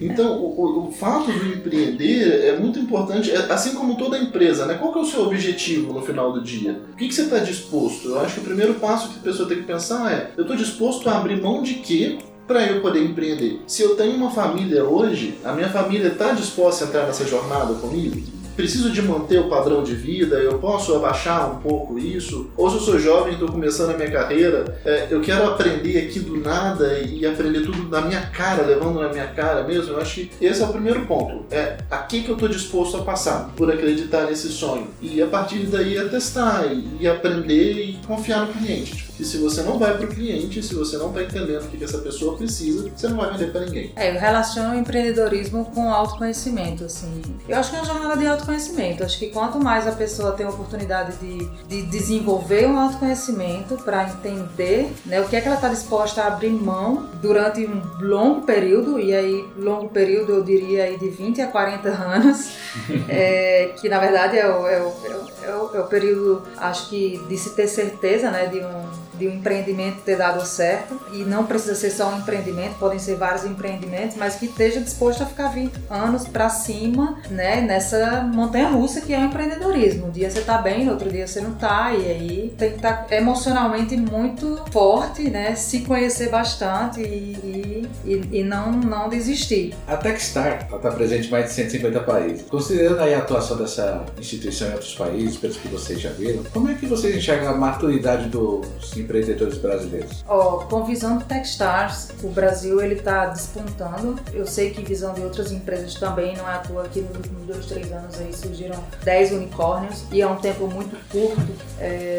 Então, 0.00 0.38
o, 0.38 0.86
o- 0.88 0.92
fato 0.92 1.32
do 1.32 1.46
empreender 1.54 2.44
é 2.46 2.56
muito 2.56 2.78
importante, 2.78 3.32
é- 3.32 3.52
assim 3.52 3.74
como 3.74 3.96
toda 3.96 4.16
empresa, 4.16 4.64
né? 4.64 4.74
Qual 4.74 4.92
que 4.92 4.98
é 5.00 5.02
o 5.02 5.04
seu 5.04 5.22
objetivo 5.24 5.92
no 5.92 6.02
final 6.02 6.32
do 6.32 6.40
dia? 6.40 6.80
O 6.92 6.96
que, 6.96 7.08
que 7.08 7.14
você 7.14 7.22
está 7.22 7.38
disposto? 7.38 8.08
Eu 8.10 8.20
acho 8.20 8.34
que 8.34 8.40
o 8.40 8.44
primeiro 8.44 8.74
passo 8.74 9.08
que 9.08 9.18
a 9.18 9.22
pessoa 9.22 9.48
tem 9.48 9.58
que 9.58 9.64
pensar 9.64 10.12
é: 10.12 10.30
eu 10.36 10.42
estou 10.42 10.56
disposto 10.56 11.08
a 11.10 11.16
abrir 11.18 11.42
mão 11.42 11.62
de 11.64 11.74
quê? 11.74 12.18
Para 12.46 12.62
eu 12.66 12.80
poder 12.80 13.02
empreender. 13.04 13.60
Se 13.66 13.82
eu 13.82 13.94
tenho 13.96 14.14
uma 14.16 14.30
família 14.30 14.82
hoje, 14.84 15.36
a 15.44 15.52
minha 15.52 15.68
família 15.68 16.08
está 16.08 16.30
disposta 16.32 16.84
a 16.84 16.88
entrar 16.88 17.06
nessa 17.06 17.26
jornada 17.26 17.74
comigo? 17.74 18.22
Preciso 18.58 18.90
de 18.90 19.00
manter 19.00 19.38
o 19.38 19.48
padrão 19.48 19.84
de 19.84 19.94
vida, 19.94 20.34
eu 20.34 20.58
posso 20.58 20.92
abaixar 20.96 21.48
um 21.48 21.60
pouco 21.60 21.96
isso? 21.96 22.50
Ou 22.56 22.68
se 22.68 22.74
eu 22.74 22.80
sou 22.80 22.98
jovem, 22.98 23.34
estou 23.34 23.46
começando 23.48 23.90
a 23.90 23.96
minha 23.96 24.10
carreira, 24.10 24.80
é, 24.84 25.06
eu 25.08 25.20
quero 25.20 25.46
aprender 25.46 25.96
aqui 25.96 26.18
do 26.18 26.36
nada 26.38 26.98
e 26.98 27.24
aprender 27.24 27.60
tudo 27.60 27.88
na 27.88 28.00
minha 28.00 28.20
cara, 28.20 28.64
levando 28.64 28.98
na 28.98 29.10
minha 29.10 29.28
cara 29.28 29.62
mesmo. 29.62 29.92
Eu 29.92 30.00
acho 30.00 30.14
que 30.14 30.30
esse 30.44 30.60
é 30.60 30.66
o 30.66 30.72
primeiro 30.72 31.06
ponto. 31.06 31.44
É 31.52 31.76
a 31.88 31.98
que, 31.98 32.22
que 32.22 32.30
eu 32.30 32.34
estou 32.34 32.48
disposto 32.48 32.96
a 32.96 33.02
passar 33.02 33.52
por 33.54 33.72
acreditar 33.72 34.24
nesse 34.24 34.48
sonho. 34.48 34.88
E 35.00 35.22
a 35.22 35.28
partir 35.28 35.60
daí 35.66 35.96
é 35.96 36.08
testar 36.08 36.66
e, 36.66 36.98
e 36.98 37.06
aprender 37.06 37.74
e 37.74 38.00
confiar 38.08 38.44
no 38.44 38.52
cliente. 38.52 39.07
Tipo, 39.18 39.22
e 39.22 39.24
se 39.24 39.38
você 39.38 39.62
não 39.62 39.78
vai 39.78 39.96
para 39.96 40.06
o 40.06 40.08
cliente, 40.08 40.62
se 40.62 40.74
você 40.74 40.96
não 40.96 41.08
está 41.08 41.22
entendendo 41.24 41.64
o 41.64 41.68
que, 41.68 41.76
que 41.76 41.84
essa 41.84 41.98
pessoa 41.98 42.36
precisa, 42.36 42.88
você 42.94 43.08
não 43.08 43.16
vai 43.16 43.32
vender 43.32 43.50
para 43.50 43.62
ninguém. 43.62 43.92
É, 43.96 44.14
eu 44.14 44.20
relaciono 44.20 44.74
o 44.74 44.78
empreendedorismo 44.78 45.64
com 45.74 45.92
autoconhecimento, 45.92 46.84
assim. 46.84 47.20
Eu 47.48 47.58
acho 47.58 47.70
que 47.70 47.76
é 47.76 47.80
uma 47.80 47.86
jornada 47.86 48.16
de 48.16 48.26
autoconhecimento. 48.26 49.02
Acho 49.02 49.18
que 49.18 49.30
quanto 49.30 49.58
mais 49.58 49.86
a 49.88 49.92
pessoa 49.92 50.32
tem 50.32 50.46
a 50.46 50.50
oportunidade 50.50 51.16
de, 51.16 51.48
de 51.68 51.82
desenvolver 51.82 52.66
um 52.66 52.78
autoconhecimento 52.78 53.76
para 53.78 54.04
entender 54.08 54.92
né, 55.04 55.20
o 55.20 55.28
que 55.28 55.34
é 55.36 55.40
que 55.40 55.46
ela 55.46 55.56
está 55.56 55.68
disposta 55.68 56.22
a 56.22 56.26
abrir 56.28 56.50
mão 56.50 57.08
durante 57.20 57.66
um 57.66 57.82
longo 58.00 58.42
período, 58.42 58.98
e 59.00 59.14
aí 59.14 59.44
longo 59.58 59.88
período 59.88 60.32
eu 60.34 60.44
diria 60.44 60.84
aí 60.84 60.96
de 60.98 61.08
20 61.08 61.40
a 61.40 61.48
40 61.48 61.88
anos, 61.88 62.50
é, 63.08 63.72
que 63.80 63.88
na 63.88 63.98
verdade 63.98 64.38
é 64.38 64.46
o, 64.46 64.66
é, 64.66 64.80
o, 64.80 64.86
é, 65.04 65.10
o, 65.10 65.44
é 65.44 65.54
o- 65.56 65.76
é 65.76 65.80
o 65.80 65.86
período, 65.86 66.42
acho 66.56 66.88
que, 66.88 67.18
de 67.28 67.36
se 67.36 67.50
ter 67.50 67.66
certeza 67.66 68.30
né, 68.30 68.46
de 68.46 68.58
um 68.60 69.07
de 69.18 69.26
um 69.28 69.34
empreendimento 69.34 70.00
ter 70.02 70.16
dado 70.16 70.44
certo 70.46 71.00
e 71.12 71.18
não 71.18 71.44
precisa 71.44 71.74
ser 71.74 71.90
só 71.90 72.08
um 72.10 72.18
empreendimento, 72.18 72.76
podem 72.78 72.98
ser 72.98 73.16
vários 73.16 73.44
empreendimentos, 73.44 74.16
mas 74.16 74.36
que 74.36 74.46
esteja 74.46 74.80
disposto 74.80 75.22
a 75.22 75.26
ficar 75.26 75.48
20 75.48 75.72
anos 75.90 76.26
para 76.26 76.48
cima, 76.48 77.18
né, 77.30 77.60
nessa 77.60 78.22
montanha 78.22 78.68
russa 78.68 79.00
que 79.00 79.12
é 79.12 79.18
o 79.18 79.24
empreendedorismo. 79.24 80.06
Um 80.06 80.10
dia 80.10 80.30
você 80.30 80.40
tá 80.42 80.58
bem, 80.58 80.84
no 80.84 80.92
outro 80.92 81.10
dia 81.10 81.26
você 81.26 81.40
não 81.40 81.52
tá, 81.54 81.92
e 81.92 82.06
aí 82.10 82.54
tem 82.56 82.70
que 82.70 82.76
estar 82.76 83.06
emocionalmente 83.10 83.96
muito 83.96 84.62
forte, 84.70 85.28
né, 85.30 85.54
se 85.54 85.80
conhecer 85.80 86.30
bastante 86.30 87.00
e, 87.00 87.86
e, 88.04 88.38
e- 88.38 88.44
não, 88.48 88.72
não 88.72 89.08
desistir. 89.08 89.74
A 89.86 89.96
Techstar 89.96 90.68
está 90.72 90.90
presente 90.90 91.28
em 91.28 91.30
mais 91.30 91.46
de 91.46 91.52
150 91.52 92.00
países. 92.00 92.42
Considerando 92.48 93.00
aí 93.00 93.14
a 93.14 93.18
atuação 93.18 93.56
dessa 93.56 94.04
instituição 94.18 94.68
em 94.68 94.72
outros 94.72 94.94
países, 94.94 95.36
pelos 95.36 95.56
que 95.56 95.68
vocês 95.68 96.00
já 96.00 96.10
viram, 96.10 96.42
como 96.52 96.70
é 96.70 96.74
que 96.74 96.86
vocês 96.86 97.14
enxergam 97.16 97.48
a 97.50 97.56
maturidade 97.56 98.28
dos 98.28 98.66
empreendedores 99.08 99.56
brasileiros? 99.56 100.22
Ó, 100.28 100.58
com 100.66 100.84
visão 100.84 101.16
do 101.16 101.24
Techstars, 101.24 102.10
o 102.22 102.28
Brasil 102.28 102.80
ele 102.80 102.96
está 102.96 103.26
despontando. 103.26 104.16
Eu 104.34 104.46
sei 104.46 104.70
que 104.70 104.84
visão 104.84 105.14
de 105.14 105.22
outras 105.22 105.50
empresas 105.50 105.94
também, 105.94 106.36
não 106.36 106.46
é 106.48 106.54
à 106.54 106.58
toa 106.58 106.84
que 106.84 107.00
nos 107.00 107.16
últimos 107.16 107.46
dois, 107.46 107.66
três 107.66 107.90
anos 107.90 108.20
aí 108.20 108.34
surgiram 108.34 108.78
10 109.02 109.32
unicórnios 109.32 110.04
e 110.12 110.20
é 110.20 110.26
um 110.26 110.36
tempo 110.36 110.66
muito 110.66 110.96
curto 111.10 111.52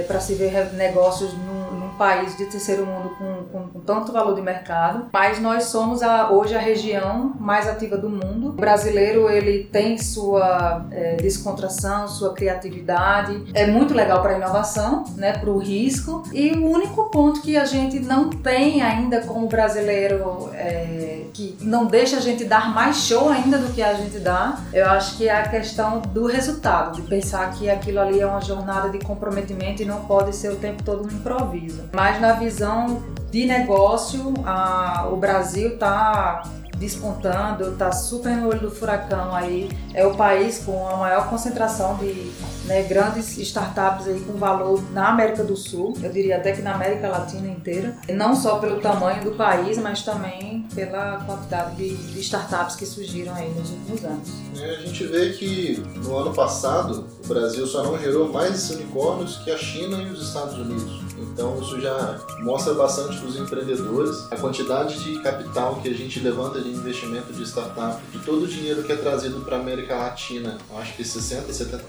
para 0.08 0.20
se 0.20 0.34
ver 0.34 0.74
negócios 0.74 1.32
num 1.34 1.79
país 2.00 2.36
de 2.38 2.46
terceiro 2.46 2.86
mundo 2.86 3.10
com, 3.18 3.44
com- 3.52 3.68
com 3.68 3.80
tanto 3.82 4.12
valor 4.12 4.34
de 4.34 4.42
mercado. 4.42 5.08
Mas 5.14 5.40
nós 5.40 5.66
somos 5.66 6.02
a- 6.02 6.32
hoje 6.32 6.56
a 6.56 6.60
região 6.60 7.34
mais 7.40 7.68
ativa 7.68 7.98
do 7.98 8.10
mundo. 8.10 8.50
O 8.50 8.54
brasileiro 8.54 9.30
ele 9.30 9.66
tem 9.66 9.98
sua 9.98 10.86
é, 10.92 11.18
descontração, 11.18 12.08
sua 12.08 12.34
criatividade. 12.34 13.44
É 13.54 13.68
muito 13.68 13.94
legal 13.94 14.22
para 14.22 14.38
inovação, 14.38 15.04
né, 15.18 15.34
para 15.34 15.50
o 15.50 15.58
risco. 15.58 16.24
E 16.34 16.52
o 16.54 16.66
único 16.70 17.10
ponto 17.10 17.42
que 17.42 17.58
a 17.58 17.66
gente 17.66 18.00
não 18.00 18.30
tem 18.30 18.82
ainda 18.82 19.22
como 19.22 19.48
brasileiro 19.48 20.50
é, 20.54 21.24
que 21.34 21.58
não 21.62 21.86
deixa 21.86 22.18
a 22.18 22.22
gente 22.22 22.46
dar 22.46 22.74
mais 22.74 22.98
show 22.98 23.30
ainda 23.30 23.58
do 23.58 23.72
que 23.74 23.82
a 23.84 23.94
gente 23.94 24.20
dá, 24.20 24.58
eu 24.74 24.86
acho 24.90 25.18
que 25.18 25.28
é 25.28 25.32
a 25.36 25.48
questão 25.48 26.00
do 26.00 26.26
resultado, 26.26 26.96
de 26.96 27.02
pensar 27.04 27.52
que 27.54 27.70
aquilo 27.70 28.00
ali 28.00 28.20
é 28.20 28.26
uma 28.26 28.42
jornada 28.42 28.90
de 28.90 29.00
comprometimento 29.00 29.82
e 29.82 29.86
não 29.86 30.02
pode 30.06 30.36
ser 30.36 30.50
o 30.52 30.56
tempo 30.56 30.84
todo 30.84 31.04
um 31.06 31.12
improviso. 31.12 31.89
Mas 31.92 32.22
na 32.22 32.34
visão 32.34 33.02
de 33.32 33.46
negócio, 33.46 34.34
a- 34.46 35.08
o 35.12 35.16
Brasil 35.18 35.74
está 35.74 36.44
despontando, 36.78 37.72
está 37.74 37.92
super 37.92 38.36
no 38.38 38.48
olho 38.48 38.60
do 38.62 38.72
furacão 38.72 39.36
aí. 39.36 39.70
É 39.94 40.06
o 40.06 40.16
país 40.16 40.64
com 40.66 40.88
a 40.88 40.96
maior 40.98 41.30
concentração 41.30 41.96
de 41.96 42.32
né, 42.70 42.84
grandes 42.84 43.36
startups 43.38 44.08
aí 44.08 44.20
com 44.22 44.34
valor 44.34 44.82
na 44.92 45.10
América 45.10 45.44
do 45.44 45.58
Sul, 45.58 45.98
eu 46.02 46.12
diria 46.12 46.38
até 46.38 46.52
que 46.52 46.62
na 46.62 46.76
América 46.76 47.10
Latina 47.10 47.48
inteira. 47.48 47.98
Não 48.14 48.36
só 48.36 48.60
pelo 48.60 48.80
tamanho 48.80 49.24
do 49.24 49.32
país, 49.32 49.78
mas 49.80 50.04
também 50.04 50.68
pela 50.76 51.24
quantidade 51.26 51.76
de, 51.76 51.96
de 51.96 52.20
startups 52.22 52.76
que 52.76 52.86
surgiram 52.86 53.34
aí 53.34 53.50
nos 53.50 53.72
últimos 53.72 54.06
anos. 54.06 54.30
E 54.56 54.64
a 54.64 54.76
gente 54.76 55.04
vê 55.08 55.32
que 55.32 55.84
no 56.04 56.16
ano 56.16 56.34
passado 56.34 57.08
o 57.24 57.28
Brasil 57.28 57.66
só 57.66 57.84
não 57.84 57.98
gerou 57.98 58.32
mais 58.32 58.70
unicórnios 58.70 59.38
que 59.38 59.52
a 59.52 59.58
China 59.58 59.98
e 60.04 60.12
os 60.12 60.28
Estados 60.28 60.56
Unidos. 60.56 61.10
Então 61.18 61.60
isso 61.62 61.80
já 61.82 62.20
mostra 62.42 62.74
bastante 62.74 63.18
para 63.18 63.28
os 63.28 63.36
empreendedores 63.36 64.32
a 64.32 64.38
quantidade 64.38 65.04
de 65.04 65.22
capital 65.22 65.76
que 65.82 65.90
a 65.90 65.94
gente 65.94 66.20
levanta 66.20 66.62
de 66.62 66.70
investimento 66.70 67.34
de 67.34 67.44
startup, 67.44 68.02
de 68.12 68.20
todo 68.20 68.44
o 68.44 68.48
dinheiro 68.48 68.84
que 68.84 68.92
é 68.92 68.96
trazido 68.96 69.42
para 69.42 69.58
a 69.58 69.60
América 69.60 69.96
Latina. 69.96 70.58
Acho 70.78 70.96
que 70.96 71.04
60, 71.04 71.52
70% 71.52 71.80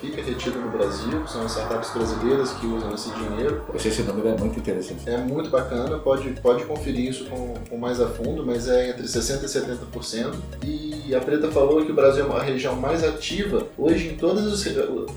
fica 0.00 0.13
retido 0.22 0.58
no 0.58 0.70
Brasil, 0.70 1.26
são 1.26 1.42
as 1.42 1.52
startups 1.52 1.90
brasileiras 1.92 2.52
que 2.52 2.66
usam 2.66 2.94
esse 2.94 3.10
dinheiro. 3.10 3.64
Poxa, 3.66 3.88
esse 3.88 4.02
número 4.02 4.28
é 4.28 4.36
muito 4.36 4.58
interessante. 4.58 5.08
É 5.08 5.18
muito 5.18 5.50
bacana, 5.50 5.98
pode, 5.98 6.30
pode 6.40 6.64
conferir 6.64 7.08
isso 7.08 7.24
com, 7.26 7.54
com 7.68 7.76
mais 7.78 8.00
a 8.00 8.08
fundo, 8.08 8.44
mas 8.44 8.68
é 8.68 8.90
entre 8.90 9.04
60% 9.04 9.42
e 9.42 9.46
70%. 9.46 10.34
E 11.06 11.14
a 11.14 11.20
Preta 11.20 11.50
falou 11.50 11.84
que 11.84 11.92
o 11.92 11.94
Brasil 11.94 12.26
é 12.26 12.36
a 12.36 12.42
região 12.42 12.74
mais 12.76 13.04
ativa. 13.04 13.66
Hoje, 13.76 14.08
em 14.08 14.16
todas 14.16 14.46
as. 14.46 14.64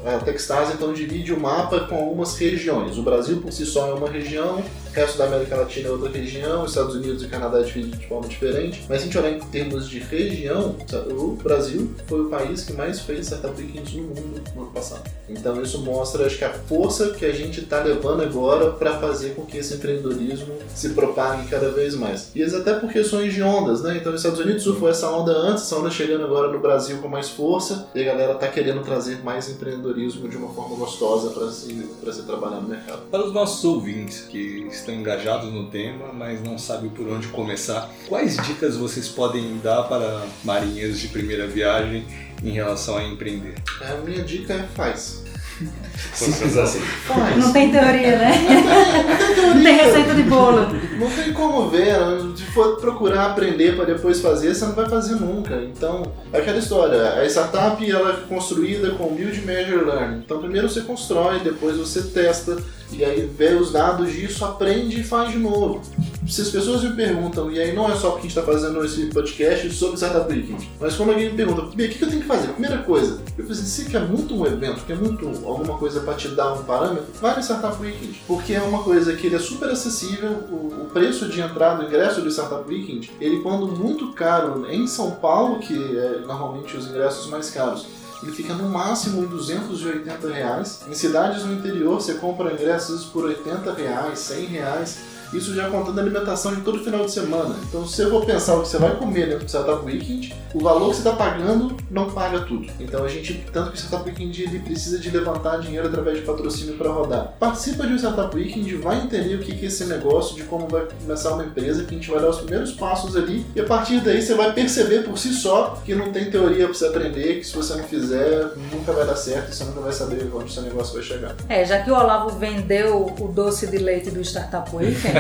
A 0.06 0.20
Techstars 0.20 0.74
então 0.74 0.94
divide 0.94 1.34
o 1.34 1.40
mapa 1.40 1.82
com 1.82 1.96
algumas 1.96 2.38
regiões. 2.38 2.98
O 2.98 3.04
Brasil 3.04 3.38
por 3.42 3.52
si 3.52 3.66
só 3.66 3.90
é 3.90 3.94
uma 3.94 4.10
região, 4.10 4.64
resto 4.94 5.18
da 5.18 5.26
América 5.26 5.56
Latina 5.56 5.90
é 5.90 5.92
outra 5.92 6.10
região, 6.10 6.64
os 6.64 6.72
Estados 6.72 6.96
Unidos 6.96 7.24
e 7.24 7.28
Canadá 7.28 7.60
é 7.60 7.64
dividido 7.64 7.98
de 7.98 8.08
forma 8.08 8.28
diferente. 8.28 8.84
Mas 8.90 9.02
se 9.02 9.04
a 9.04 9.06
gente 9.06 9.18
olhar 9.18 9.32
em 9.32 9.40
termos 9.40 9.88
de 9.90 10.00
região, 10.00 10.76
o 11.10 11.36
Brasil 11.36 11.92
foi 12.08 12.22
o 12.22 12.30
país 12.30 12.64
que 12.64 12.74
mais 12.74 13.02
fez 13.02 13.28
Startup 13.28 13.60
Weekends 13.60 13.94
no 13.94 14.04
mundo 14.04 14.42
no 14.56 14.62
ano 14.64 14.72
passado. 14.72 15.10
Então 15.30 15.62
isso 15.62 15.80
mostra, 15.80 16.26
acho 16.26 16.38
que 16.38 16.46
a 16.46 16.54
força 16.54 17.12
que 17.12 17.26
a 17.26 17.34
gente 17.34 17.62
está 17.62 17.84
levando 17.84 18.24
agora 18.24 18.72
para 18.72 19.00
fazer 19.00 19.36
com 19.36 19.46
que 19.46 19.58
esse 19.58 19.76
empreendedorismo 19.76 20.54
se 20.74 20.90
propague 20.90 21.48
cada 21.48 21.70
vez 21.70 21.96
mais. 21.96 22.32
E 22.34 22.44
até 22.44 22.74
por 22.74 22.92
questões 22.92 23.34
de 23.34 23.44
ondas, 23.44 23.82
né? 23.82 23.98
Então 23.98 24.14
os 24.14 24.20
Estados 24.20 24.40
Unidos 24.40 24.64
surfou 24.64 24.90
essa 24.90 25.10
onda 25.10 25.32
antes, 25.32 25.64
essa 25.64 25.76
onda 25.78 25.90
chegando 25.90 26.24
agora 26.26 26.52
no 26.52 26.60
Brasil 26.60 26.98
com 27.00 27.08
mais 27.08 27.30
força, 27.30 27.88
e 27.94 28.02
a 28.02 28.06
galera 28.06 28.36
tá 28.36 28.48
querendo 28.48 28.82
trazer 28.82 29.24
mais 29.24 29.50
empreendedorismo 29.50 30.28
de 30.30 30.38
uma 30.38 30.54
forma 30.54 30.76
gostosa 30.76 31.30
para 31.32 31.50
se, 31.52 31.68
se 32.14 32.22
trabalhar 32.24 32.62
no 32.62 32.70
mercado. 32.70 33.02
Para 33.12 33.26
os 33.26 33.34
nossos 33.34 33.64
ouvintes 33.64 34.22
que 34.22 34.68
estão 34.72 34.87
engajados 34.92 35.52
no 35.52 35.68
tema, 35.68 36.12
mas 36.14 36.42
não 36.44 36.58
sabem 36.58 36.90
por 36.90 37.08
onde 37.08 37.28
começar, 37.28 37.90
quais 38.08 38.38
dicas 38.38 38.76
vocês 38.76 39.08
podem 39.08 39.60
dar 39.64 39.84
para 39.84 40.26
marinheiros 40.44 41.00
de 41.00 41.08
primeira 41.08 41.48
viagem 41.48 42.06
em 42.44 42.52
relação 42.52 42.98
a 42.98 43.04
empreender? 43.04 43.56
A 43.82 43.96
minha 44.02 44.24
dica 44.24 44.54
é 44.54 44.64
faz. 44.76 45.24
Simples 46.14 46.58
assim. 46.58 46.80
Faz. 46.80 47.38
Não 47.38 47.52
tem 47.52 47.72
teoria, 47.72 48.18
né? 48.18 48.32
Não 49.56 49.64
tem 49.64 49.76
receita 49.76 50.14
de 50.14 50.24
bolo. 50.24 50.68
Não 51.00 51.10
tem 51.10 51.34
como 51.34 51.70
ver, 51.70 51.98
né? 52.00 52.34
se 52.36 52.44
for 52.52 52.78
procurar 52.78 53.28
aprender 53.28 53.76
para 53.76 53.86
depois 53.86 54.20
fazer, 54.20 54.54
você 54.54 54.66
não 54.66 54.74
vai 54.74 54.90
fazer 54.90 55.16
nunca. 55.16 55.56
Então, 55.56 56.12
é 56.32 56.40
aquela 56.40 56.58
história, 56.58 57.14
a 57.14 57.26
startup 57.26 57.90
ela 57.90 58.12
é 58.12 58.28
construída 58.28 58.92
com 58.92 59.14
build, 59.14 59.42
measure, 59.42 59.86
learn. 59.86 60.18
Então, 60.18 60.40
primeiro 60.40 60.70
você 60.70 60.82
constrói, 60.82 61.40
depois 61.40 61.78
você 61.78 62.02
testa, 62.04 62.58
e 62.92 63.04
aí 63.04 63.26
vê 63.26 63.54
os 63.54 63.72
dados 63.72 64.12
disso, 64.12 64.46
aprende 64.46 65.02
e 65.02 65.04
faz 65.04 65.32
de 65.32 65.38
novo. 65.38 65.82
Se 66.28 66.42
as 66.42 66.50
pessoas 66.50 66.84
me 66.84 66.94
perguntam, 66.94 67.50
e 67.52 67.60
aí 67.60 67.74
não 67.74 67.90
é 67.90 67.96
só 67.96 68.12
porque 68.12 68.28
a 68.28 68.30
gente 68.30 68.38
está 68.38 68.44
fazendo 68.44 68.84
esse 68.84 69.06
podcast 69.08 69.72
sobre 69.74 69.96
Startup 69.98 70.32
Weekend, 70.32 70.70
mas 70.80 70.96
quando 70.96 71.10
alguém 71.12 71.30
me 71.30 71.38
pergunta, 71.38 71.62
"Bia, 71.76 71.88
o 71.88 71.90
que 71.90 72.02
eu 72.02 72.10
tenho 72.10 72.22
que 72.22 72.28
fazer? 72.28 72.50
Primeira 72.50 72.80
coisa, 72.80 73.22
eu 73.38 73.46
falei 73.46 73.52
assim, 73.52 73.66
se 73.66 73.90
quer 73.90 74.02
muito 74.02 74.36
um 74.36 74.46
evento, 74.46 74.86
quer 74.86 74.98
muito 74.98 75.26
alguma 75.46 75.78
coisa 75.78 76.02
para 76.02 76.16
te 76.16 76.28
dar 76.30 76.54
um 76.54 76.64
parâmetro, 76.64 77.06
vai 77.22 77.36
no 77.36 77.42
Startup 77.42 77.82
Weekend, 77.82 78.22
porque 78.28 78.54
é 78.54 78.62
uma 78.62 78.84
coisa 78.84 79.14
que 79.16 79.28
ele 79.28 79.36
é 79.36 79.40
super 79.40 79.70
acessível, 79.70 80.32
o, 80.52 80.84
o 80.84 80.90
preço 80.92 81.30
de 81.30 81.40
entrada, 81.40 81.84
o 81.84 81.88
ingresso 81.88 82.22
do 82.22 82.30
Startup 82.30 82.68
Weekend, 82.68 83.12
ele 83.22 83.40
quando 83.40 83.68
muito 83.68 84.12
caro 84.14 84.66
em 84.70 84.86
São 84.88 85.12
Paulo, 85.12 85.60
que 85.60 85.74
é 85.76 86.22
normalmente 86.26 86.76
os 86.76 86.88
ingressos 86.88 87.28
mais 87.30 87.50
caros, 87.50 87.86
ele 88.22 88.32
fica 88.32 88.54
no 88.54 88.70
máximo 88.70 89.24
em 89.24 89.28
280 89.28 90.30
reais. 90.30 90.82
Em 90.88 90.94
cidades 90.94 91.44
no 91.44 91.54
interior, 91.54 92.02
você 92.02 92.16
compra 92.16 92.54
ingressos 92.54 93.06
por 93.06 93.26
80 93.26 93.74
reais, 93.74 94.20
100 94.20 94.46
reais. 94.46 94.98
Isso 95.34 95.54
já 95.54 95.70
contando 95.70 96.00
a 96.00 96.02
alimentação 96.02 96.56
de 96.56 96.62
todo 96.62 96.84
final 96.84 97.06
de 97.06 97.12
semana. 97.12 97.56
Então, 97.68 97.86
se 97.86 97.96
você 97.96 98.10
for 98.10 98.26
pensar 98.26 98.56
o 98.56 98.62
que 98.62 98.70
você 98.70 98.78
vai 98.78 98.96
comer 98.96 99.28
dentro 99.28 99.46
do 99.46 99.50
Startup 99.50 99.86
Weekend, 99.86 100.34
o 100.54 100.60
valor 100.60 100.90
que 100.90 100.96
você 100.96 101.08
está 101.08 101.12
pagando 101.12 101.76
não 101.92 102.10
paga 102.10 102.40
tudo. 102.42 102.68
Então, 102.80 103.04
a 103.04 103.08
gente, 103.08 103.46
tanto 103.52 103.72
que 103.72 103.78
o 103.78 103.80
Startup 103.80 104.10
Weekend 104.10 104.44
ele 104.44 104.60
precisa 104.60 105.00
de 105.00 105.10
levantar 105.10 105.60
dinheiro 105.60 105.88
através 105.88 106.18
de 106.18 106.24
patrocínio 106.24 106.76
para 106.76 106.90
rodar. 106.90 107.34
Participa 107.40 107.86
de 107.86 107.94
um 107.94 107.98
Startup 107.98 108.36
Weekend, 108.36 108.76
vai 108.76 109.02
entender 109.02 109.36
o 109.36 109.40
que 109.40 109.52
é 109.52 109.68
esse 109.68 109.86
negócio, 109.86 110.36
de 110.36 110.44
como 110.44 110.68
vai 110.68 110.88
começar 111.02 111.34
uma 111.34 111.44
empresa, 111.44 111.84
que 111.84 111.96
a 111.96 111.98
gente 111.98 112.10
vai 112.10 112.22
dar 112.22 112.30
os 112.30 112.38
primeiros 112.38 112.72
passos 112.72 113.16
ali, 113.16 113.46
e 113.56 113.60
a 113.60 113.66
partir 113.66 114.00
daí 114.00 114.22
você 114.22 114.34
vai 114.34 114.54
perceber 114.54 115.04
por 115.04 115.18
si 115.18 115.34
só 115.34 115.82
que 115.86 115.94
não 115.94 116.12
tem 116.12 116.30
teoria 116.32 116.66
para 116.66 116.74
você 116.74 116.86
aprender, 116.86 117.40
que 117.40 117.44
se 117.44 117.56
você 117.56 117.76
não 117.76 117.84
fizer, 117.84 118.52
nunca 118.72 118.92
vai 118.92 119.06
dar 119.06 119.16
certo 119.16 119.54
você 119.54 119.64
nunca 119.64 119.82
vai 119.82 119.92
saber 119.92 120.30
onde 120.34 120.52
seu 120.52 120.64
negócio 120.64 120.94
vai 120.94 121.04
chegar. 121.04 121.36
É, 121.50 121.66
já 121.66 121.82
que 121.82 121.90
o 121.90 121.94
Olavo 121.94 122.38
vendeu 122.38 123.14
o 123.20 123.28
doce 123.28 123.68
de 123.68 123.78
leite 123.78 124.12
do 124.12 124.22
Startup 124.22 124.74
Weekend, 124.76 125.17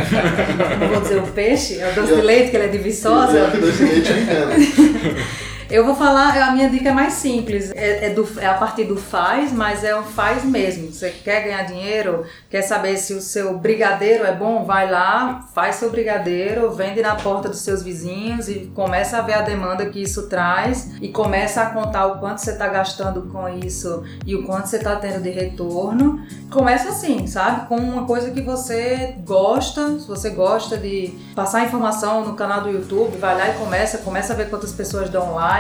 não 0.79 0.87
vou 0.89 1.01
dizer 1.01 1.17
o 1.17 1.27
peixe, 1.27 1.79
é 1.79 1.89
o 1.89 1.95
doce 1.95 2.15
de 2.15 2.21
leite, 2.21 2.51
que 2.51 2.57
ele 2.57 2.65
é 2.65 2.67
de 2.69 2.77
Viçosa. 2.77 3.37
É, 3.37 3.57
doce 3.57 3.77
de 3.77 3.83
leite 3.83 4.09
eu 4.11 4.17
entendo. 4.17 5.17
Eu 5.69 5.85
vou 5.85 5.95
falar, 5.95 6.37
a 6.41 6.51
minha 6.51 6.69
dica 6.69 6.89
é 6.89 6.91
mais 6.93 7.13
simples, 7.13 7.71
é, 7.71 8.05
é, 8.05 8.09
do, 8.11 8.25
é 8.39 8.45
a 8.45 8.53
partir 8.53 8.85
do 8.85 8.95
faz, 8.95 9.51
mas 9.51 9.83
é 9.83 9.93
um 9.99 10.03
faz 10.03 10.45
mesmo. 10.45 10.93
Você 10.93 11.09
quer 11.09 11.43
ganhar 11.43 11.63
dinheiro, 11.63 12.23
quer 12.49 12.61
saber 12.61 12.95
se 12.95 13.13
o 13.13 13.19
seu 13.19 13.57
brigadeiro 13.57 14.23
é 14.23 14.33
bom, 14.33 14.63
vai 14.63 14.89
lá, 14.89 15.45
faz 15.53 15.75
seu 15.75 15.91
brigadeiro, 15.91 16.71
vende 16.71 17.01
na 17.01 17.15
porta 17.15 17.49
dos 17.49 17.59
seus 17.59 17.83
vizinhos 17.83 18.47
e 18.47 18.71
começa 18.73 19.17
a 19.17 19.21
ver 19.21 19.33
a 19.33 19.41
demanda 19.41 19.85
que 19.87 20.01
isso 20.01 20.29
traz 20.29 20.91
e 21.01 21.09
começa 21.09 21.61
a 21.61 21.65
contar 21.65 22.07
o 22.07 22.19
quanto 22.19 22.39
você 22.39 22.51
está 22.51 22.69
gastando 22.69 23.23
com 23.23 23.49
isso 23.49 24.03
e 24.25 24.35
o 24.35 24.45
quanto 24.45 24.67
você 24.67 24.77
está 24.77 24.95
tendo 24.95 25.21
de 25.21 25.31
retorno. 25.31 26.25
Começa 26.49 26.89
assim, 26.89 27.27
sabe? 27.27 27.67
Com 27.67 27.75
uma 27.75 28.05
coisa 28.05 28.31
que 28.31 28.41
você 28.41 29.15
gosta, 29.25 29.99
se 29.99 30.07
você 30.07 30.29
gosta 30.29 30.77
de 30.77 31.13
passar 31.35 31.65
informação 31.65 32.23
no 32.23 32.35
canal 32.35 32.61
do 32.61 32.69
YouTube, 32.69 33.17
vai 33.17 33.37
lá 33.37 33.49
e 33.49 33.53
começa, 33.55 33.97
começa 33.97 34.31
a 34.31 34.35
ver 34.35 34.49
quantas 34.49 34.71
pessoas 34.71 35.09
dão 35.09 35.33
like 35.33 35.56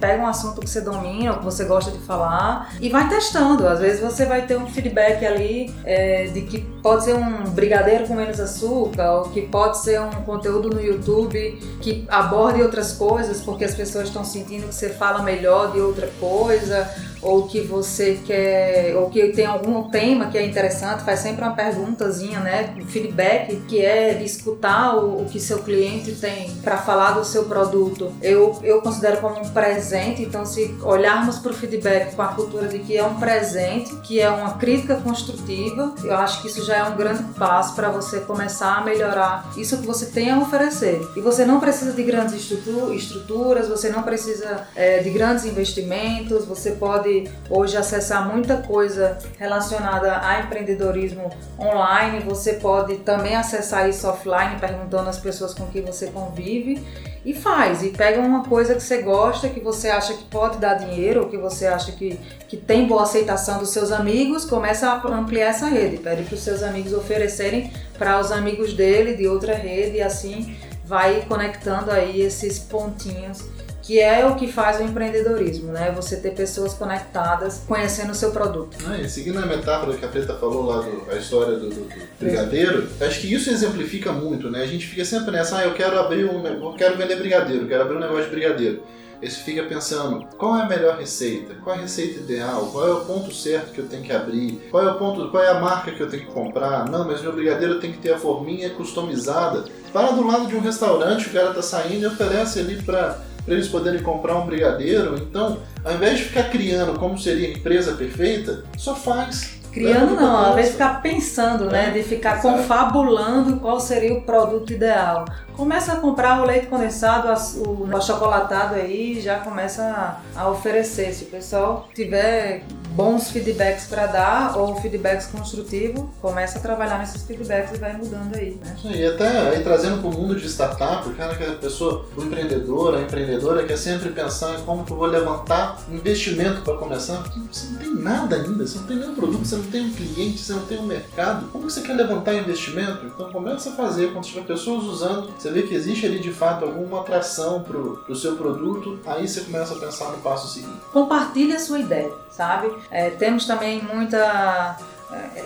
pega 0.00 0.22
um 0.22 0.26
assunto 0.26 0.60
que 0.60 0.68
você 0.68 0.80
domina, 0.80 1.32
ou 1.32 1.38
que 1.38 1.44
você 1.44 1.64
gosta 1.64 1.90
de 1.90 1.98
falar 1.98 2.74
e 2.80 2.88
vai 2.88 3.08
testando. 3.08 3.66
Às 3.66 3.80
vezes 3.80 4.00
você 4.00 4.24
vai 4.26 4.46
ter 4.46 4.56
um 4.56 4.66
feedback 4.66 5.24
ali 5.24 5.74
é, 5.84 6.26
de 6.26 6.42
que 6.42 6.60
pode 6.82 7.04
ser 7.04 7.14
um 7.14 7.44
brigadeiro 7.50 8.06
com 8.06 8.14
menos 8.14 8.40
açúcar, 8.40 9.12
ou 9.12 9.22
que 9.24 9.42
pode 9.42 9.78
ser 9.78 10.00
um 10.00 10.10
conteúdo 10.24 10.70
no 10.70 10.80
YouTube 10.80 11.58
que 11.80 12.06
aborde 12.08 12.62
outras 12.62 12.92
coisas 12.92 13.40
porque 13.40 13.64
as 13.64 13.74
pessoas 13.74 14.08
estão 14.08 14.24
sentindo 14.24 14.68
que 14.68 14.74
você 14.74 14.90
fala 14.90 15.22
melhor 15.22 15.72
de 15.72 15.80
outra 15.80 16.08
coisa 16.18 16.88
ou 17.22 17.46
que 17.46 17.60
você 17.60 18.20
quer, 18.24 18.96
ou 18.96 19.10
que 19.10 19.28
tem 19.28 19.46
algum 19.46 19.88
tema 19.90 20.26
que 20.26 20.38
é 20.38 20.44
interessante, 20.44 21.02
faz 21.04 21.20
sempre 21.20 21.44
uma 21.44 21.54
perguntazinha, 21.54 22.40
né? 22.40 22.74
Um 22.80 22.86
feedback, 22.86 23.56
que 23.68 23.84
é 23.84 24.14
de 24.14 24.24
escutar 24.24 24.96
o, 24.96 25.22
o 25.22 25.24
que 25.26 25.38
seu 25.38 25.58
cliente 25.58 26.12
tem 26.12 26.50
para 26.62 26.78
falar 26.78 27.12
do 27.12 27.24
seu 27.24 27.44
produto. 27.44 28.12
Eu, 28.22 28.58
eu 28.62 28.80
considero 28.80 29.18
como 29.18 29.40
um 29.40 29.48
presente, 29.50 30.22
então 30.22 30.46
se 30.46 30.74
olharmos 30.82 31.38
para 31.38 31.52
o 31.52 31.54
feedback 31.54 32.14
com 32.14 32.22
a 32.22 32.28
cultura 32.28 32.68
de 32.68 32.78
que 32.78 32.96
é 32.96 33.04
um 33.04 33.14
presente, 33.14 33.94
que 33.96 34.20
é 34.20 34.30
uma 34.30 34.54
crítica 34.54 34.96
construtiva, 34.96 35.94
eu 36.02 36.14
acho 36.14 36.40
que 36.42 36.48
isso 36.48 36.64
já 36.64 36.76
é 36.76 36.84
um 36.84 36.96
grande 36.96 37.22
passo 37.34 37.74
para 37.74 37.90
você 37.90 38.20
começar 38.20 38.78
a 38.78 38.84
melhorar 38.84 39.50
isso 39.56 39.78
que 39.78 39.86
você 39.86 40.06
tem 40.06 40.30
a 40.30 40.38
oferecer. 40.38 41.00
E 41.16 41.20
você 41.20 41.44
não 41.44 41.60
precisa 41.60 41.92
de 41.92 42.02
grandes 42.02 42.34
estruturas, 42.34 43.68
você 43.68 43.88
não 43.88 44.02
precisa 44.02 44.66
é, 44.74 44.98
de 44.98 45.10
grandes 45.10 45.44
investimentos, 45.44 46.44
você 46.44 46.72
pode 46.72 47.09
pode 47.10 47.30
hoje 47.48 47.76
acessar 47.76 48.32
muita 48.32 48.58
coisa 48.58 49.18
relacionada 49.38 50.20
a 50.22 50.40
empreendedorismo 50.40 51.30
online, 51.58 52.20
você 52.20 52.54
pode 52.54 52.96
também 52.98 53.34
acessar 53.34 53.88
isso 53.88 54.06
offline, 54.06 54.58
perguntando 54.60 55.08
às 55.08 55.18
pessoas 55.18 55.52
com 55.52 55.66
quem 55.66 55.82
você 55.82 56.06
convive 56.06 56.82
e 57.24 57.34
faz. 57.34 57.82
E 57.82 57.90
pega 57.90 58.20
uma 58.20 58.44
coisa 58.44 58.74
que 58.74 58.82
você 58.82 59.02
gosta, 59.02 59.48
que 59.48 59.60
você 59.60 59.88
acha 59.88 60.14
que 60.14 60.24
pode 60.24 60.58
dar 60.58 60.74
dinheiro, 60.74 61.22
ou 61.22 61.28
que 61.28 61.36
você 61.36 61.66
acha 61.66 61.92
que, 61.92 62.18
que 62.48 62.56
tem 62.56 62.86
boa 62.86 63.02
aceitação 63.02 63.58
dos 63.58 63.70
seus 63.70 63.90
amigos, 63.90 64.44
começa 64.44 64.88
a 64.88 65.06
ampliar 65.08 65.48
essa 65.48 65.66
rede. 65.66 65.98
Pede 65.98 66.22
para 66.22 66.34
os 66.34 66.40
seus 66.40 66.62
amigos 66.62 66.92
oferecerem 66.92 67.72
para 67.98 68.18
os 68.18 68.32
amigos 68.32 68.72
dele 68.72 69.14
de 69.14 69.26
outra 69.26 69.54
rede 69.54 69.98
e 69.98 70.02
assim 70.02 70.56
vai 70.84 71.24
conectando 71.28 71.90
aí 71.90 72.20
esses 72.20 72.58
pontinhos 72.58 73.44
que 73.90 73.98
é 73.98 74.24
o 74.24 74.36
que 74.36 74.46
faz 74.46 74.78
o 74.78 74.84
empreendedorismo, 74.84 75.72
né? 75.72 75.90
Você 75.96 76.14
ter 76.18 76.30
pessoas 76.30 76.72
conectadas, 76.74 77.64
conhecendo 77.66 78.12
o 78.12 78.14
seu 78.14 78.30
produto. 78.30 78.78
Ah, 78.86 79.08
seguindo 79.08 79.40
a 79.40 79.46
metáfora 79.46 79.96
que 79.96 80.04
a 80.04 80.08
Preta 80.08 80.34
falou 80.34 80.64
lá, 80.64 80.80
do, 80.80 81.10
a 81.10 81.16
história 81.16 81.56
do, 81.56 81.68
do, 81.70 81.88
do 81.88 82.08
brigadeiro, 82.16 82.88
acho 83.00 83.20
que 83.20 83.34
isso 83.34 83.50
exemplifica 83.50 84.12
muito, 84.12 84.48
né? 84.48 84.62
A 84.62 84.66
gente 84.66 84.86
fica 84.86 85.04
sempre 85.04 85.32
nessa, 85.32 85.58
ah, 85.58 85.64
eu 85.64 85.74
quero 85.74 85.98
abrir 85.98 86.24
um, 86.24 86.46
eu 86.46 86.72
quero 86.74 86.96
vender 86.96 87.16
brigadeiro, 87.16 87.66
quero 87.66 87.82
abrir 87.82 87.96
um 87.96 88.00
negócio 88.00 88.26
de 88.26 88.30
brigadeiro. 88.30 88.80
Aí 89.20 89.28
você 89.28 89.40
fica 89.40 89.64
pensando, 89.64 90.24
qual 90.38 90.56
é 90.56 90.62
a 90.62 90.68
melhor 90.68 90.96
receita? 90.96 91.54
Qual 91.64 91.74
é 91.74 91.80
a 91.80 91.82
receita 91.82 92.20
ideal? 92.20 92.66
Qual 92.72 92.88
é 92.88 92.92
o 92.92 93.00
ponto 93.00 93.34
certo 93.34 93.72
que 93.72 93.80
eu 93.80 93.88
tenho 93.88 94.04
que 94.04 94.12
abrir? 94.12 94.68
Qual 94.70 94.86
é 94.86 94.92
o 94.92 94.94
ponto, 94.94 95.30
qual 95.32 95.42
é 95.42 95.48
a 95.48 95.60
marca 95.60 95.90
que 95.90 96.00
eu 96.00 96.08
tenho 96.08 96.26
que 96.26 96.32
comprar? 96.32 96.88
Não, 96.88 97.04
mas 97.04 97.20
meu 97.20 97.32
brigadeiro 97.32 97.80
tem 97.80 97.90
que 97.90 97.98
ter 97.98 98.12
a 98.12 98.18
forminha 98.18 98.70
customizada. 98.70 99.64
Para 99.92 100.12
do 100.12 100.24
lado 100.24 100.46
de 100.46 100.54
um 100.54 100.60
restaurante, 100.60 101.28
o 101.28 101.32
cara 101.32 101.52
tá 101.52 101.60
saindo 101.60 102.04
e 102.04 102.06
oferece 102.06 102.60
ali 102.60 102.80
para 102.80 103.20
para 103.50 103.56
eles 103.56 103.68
poderem 103.68 104.00
comprar 104.00 104.36
um 104.36 104.46
brigadeiro. 104.46 105.16
Então, 105.16 105.58
ao 105.84 105.94
invés 105.94 106.18
de 106.18 106.24
ficar 106.26 106.44
criando 106.44 106.96
como 106.96 107.18
seria 107.18 107.48
a 107.48 107.50
empresa 107.50 107.96
perfeita, 107.96 108.62
só 108.78 108.94
faz. 108.94 109.59
Criando 109.72 110.16
não, 110.16 110.36
ao 110.36 110.52
invés 110.52 110.66
de 110.66 110.72
ficar 110.72 111.00
pensando, 111.00 111.66
né? 111.66 111.90
De 111.90 112.02
ficar 112.02 112.42
confabulando 112.42 113.56
qual 113.60 113.78
seria 113.78 114.14
o 114.14 114.22
produto 114.22 114.72
ideal. 114.72 115.24
Começa 115.56 115.92
a 115.92 115.96
comprar 115.96 116.40
o 116.40 116.46
leite 116.46 116.66
condensado, 116.66 117.28
o 117.58 117.96
achocolatado 117.96 118.74
aí, 118.74 119.20
já 119.20 119.38
começa 119.38 120.16
a 120.34 120.48
oferecer. 120.48 121.12
Se 121.12 121.24
o 121.24 121.26
pessoal 121.26 121.88
tiver 121.94 122.64
bons 122.92 123.30
feedbacks 123.30 123.86
para 123.86 124.06
dar 124.06 124.58
ou 124.58 124.74
feedbacks 124.80 125.26
construtivos, 125.26 126.04
começa 126.20 126.58
a 126.58 126.62
trabalhar 126.62 126.98
nesses 126.98 127.22
feedbacks 127.22 127.76
e 127.76 127.78
vai 127.78 127.96
mudando 127.96 128.34
aí, 128.36 128.58
né? 128.62 128.74
E 128.84 129.06
até 129.06 129.50
aí 129.50 129.62
trazendo 129.62 129.98
para 129.98 130.08
o 130.08 130.12
mundo 130.12 130.34
de 130.34 130.46
startup, 130.48 131.08
o 131.08 131.14
cara 131.14 131.36
que 131.36 131.44
é 131.44 131.48
a 131.48 131.54
pessoa, 131.54 132.06
o 132.16 132.22
empreendedor, 132.22 132.94
a 132.94 133.02
empreendedora 133.02 133.64
quer 133.64 133.76
sempre 133.76 134.08
pensar 134.10 134.58
em 134.58 134.62
como 134.62 134.84
que 134.84 134.92
eu 134.92 134.96
vou 134.96 135.06
levantar 135.06 135.78
investimento 135.90 136.62
para 136.62 136.76
começar. 136.78 137.22
Você 137.50 137.66
não 137.70 137.78
tem 137.78 137.94
nada 137.94 138.36
ainda, 138.36 138.66
você 138.66 138.78
não 138.78 138.86
tem 138.86 138.96
nenhum 138.96 139.14
produto, 139.14 139.44
você 139.44 139.56
não 139.60 139.70
tem 139.70 139.86
um 139.86 139.92
cliente, 139.92 140.38
você 140.38 140.52
não 140.52 140.66
tem 140.66 140.78
um 140.78 140.86
mercado. 140.86 141.46
Como 141.52 141.68
você 141.68 141.80
quer 141.82 141.94
levantar 141.94 142.34
investimento? 142.34 143.06
Então 143.06 143.30
começa 143.30 143.70
a 143.70 143.72
fazer, 143.72 144.12
quando 144.12 144.24
tiver 144.24 144.44
pessoas 144.44 144.84
usando, 144.84 145.30
você 145.36 145.50
vê 145.50 145.62
que 145.62 145.74
existe 145.74 146.06
ali 146.06 146.18
de 146.18 146.32
fato 146.32 146.64
alguma 146.64 147.00
atração 147.00 147.62
para 147.62 147.78
o 147.78 148.16
seu 148.16 148.36
produto, 148.36 148.98
aí 149.06 149.26
você 149.26 149.42
começa 149.42 149.74
a 149.74 149.78
pensar 149.78 150.10
no 150.10 150.18
passo 150.18 150.52
seguinte. 150.52 150.80
Compartilhe 150.92 151.52
a 151.54 151.60
sua 151.60 151.78
ideia, 151.78 152.12
sabe? 152.30 152.72
É, 152.90 153.10
temos 153.10 153.46
também 153.46 153.82
muita 153.82 154.78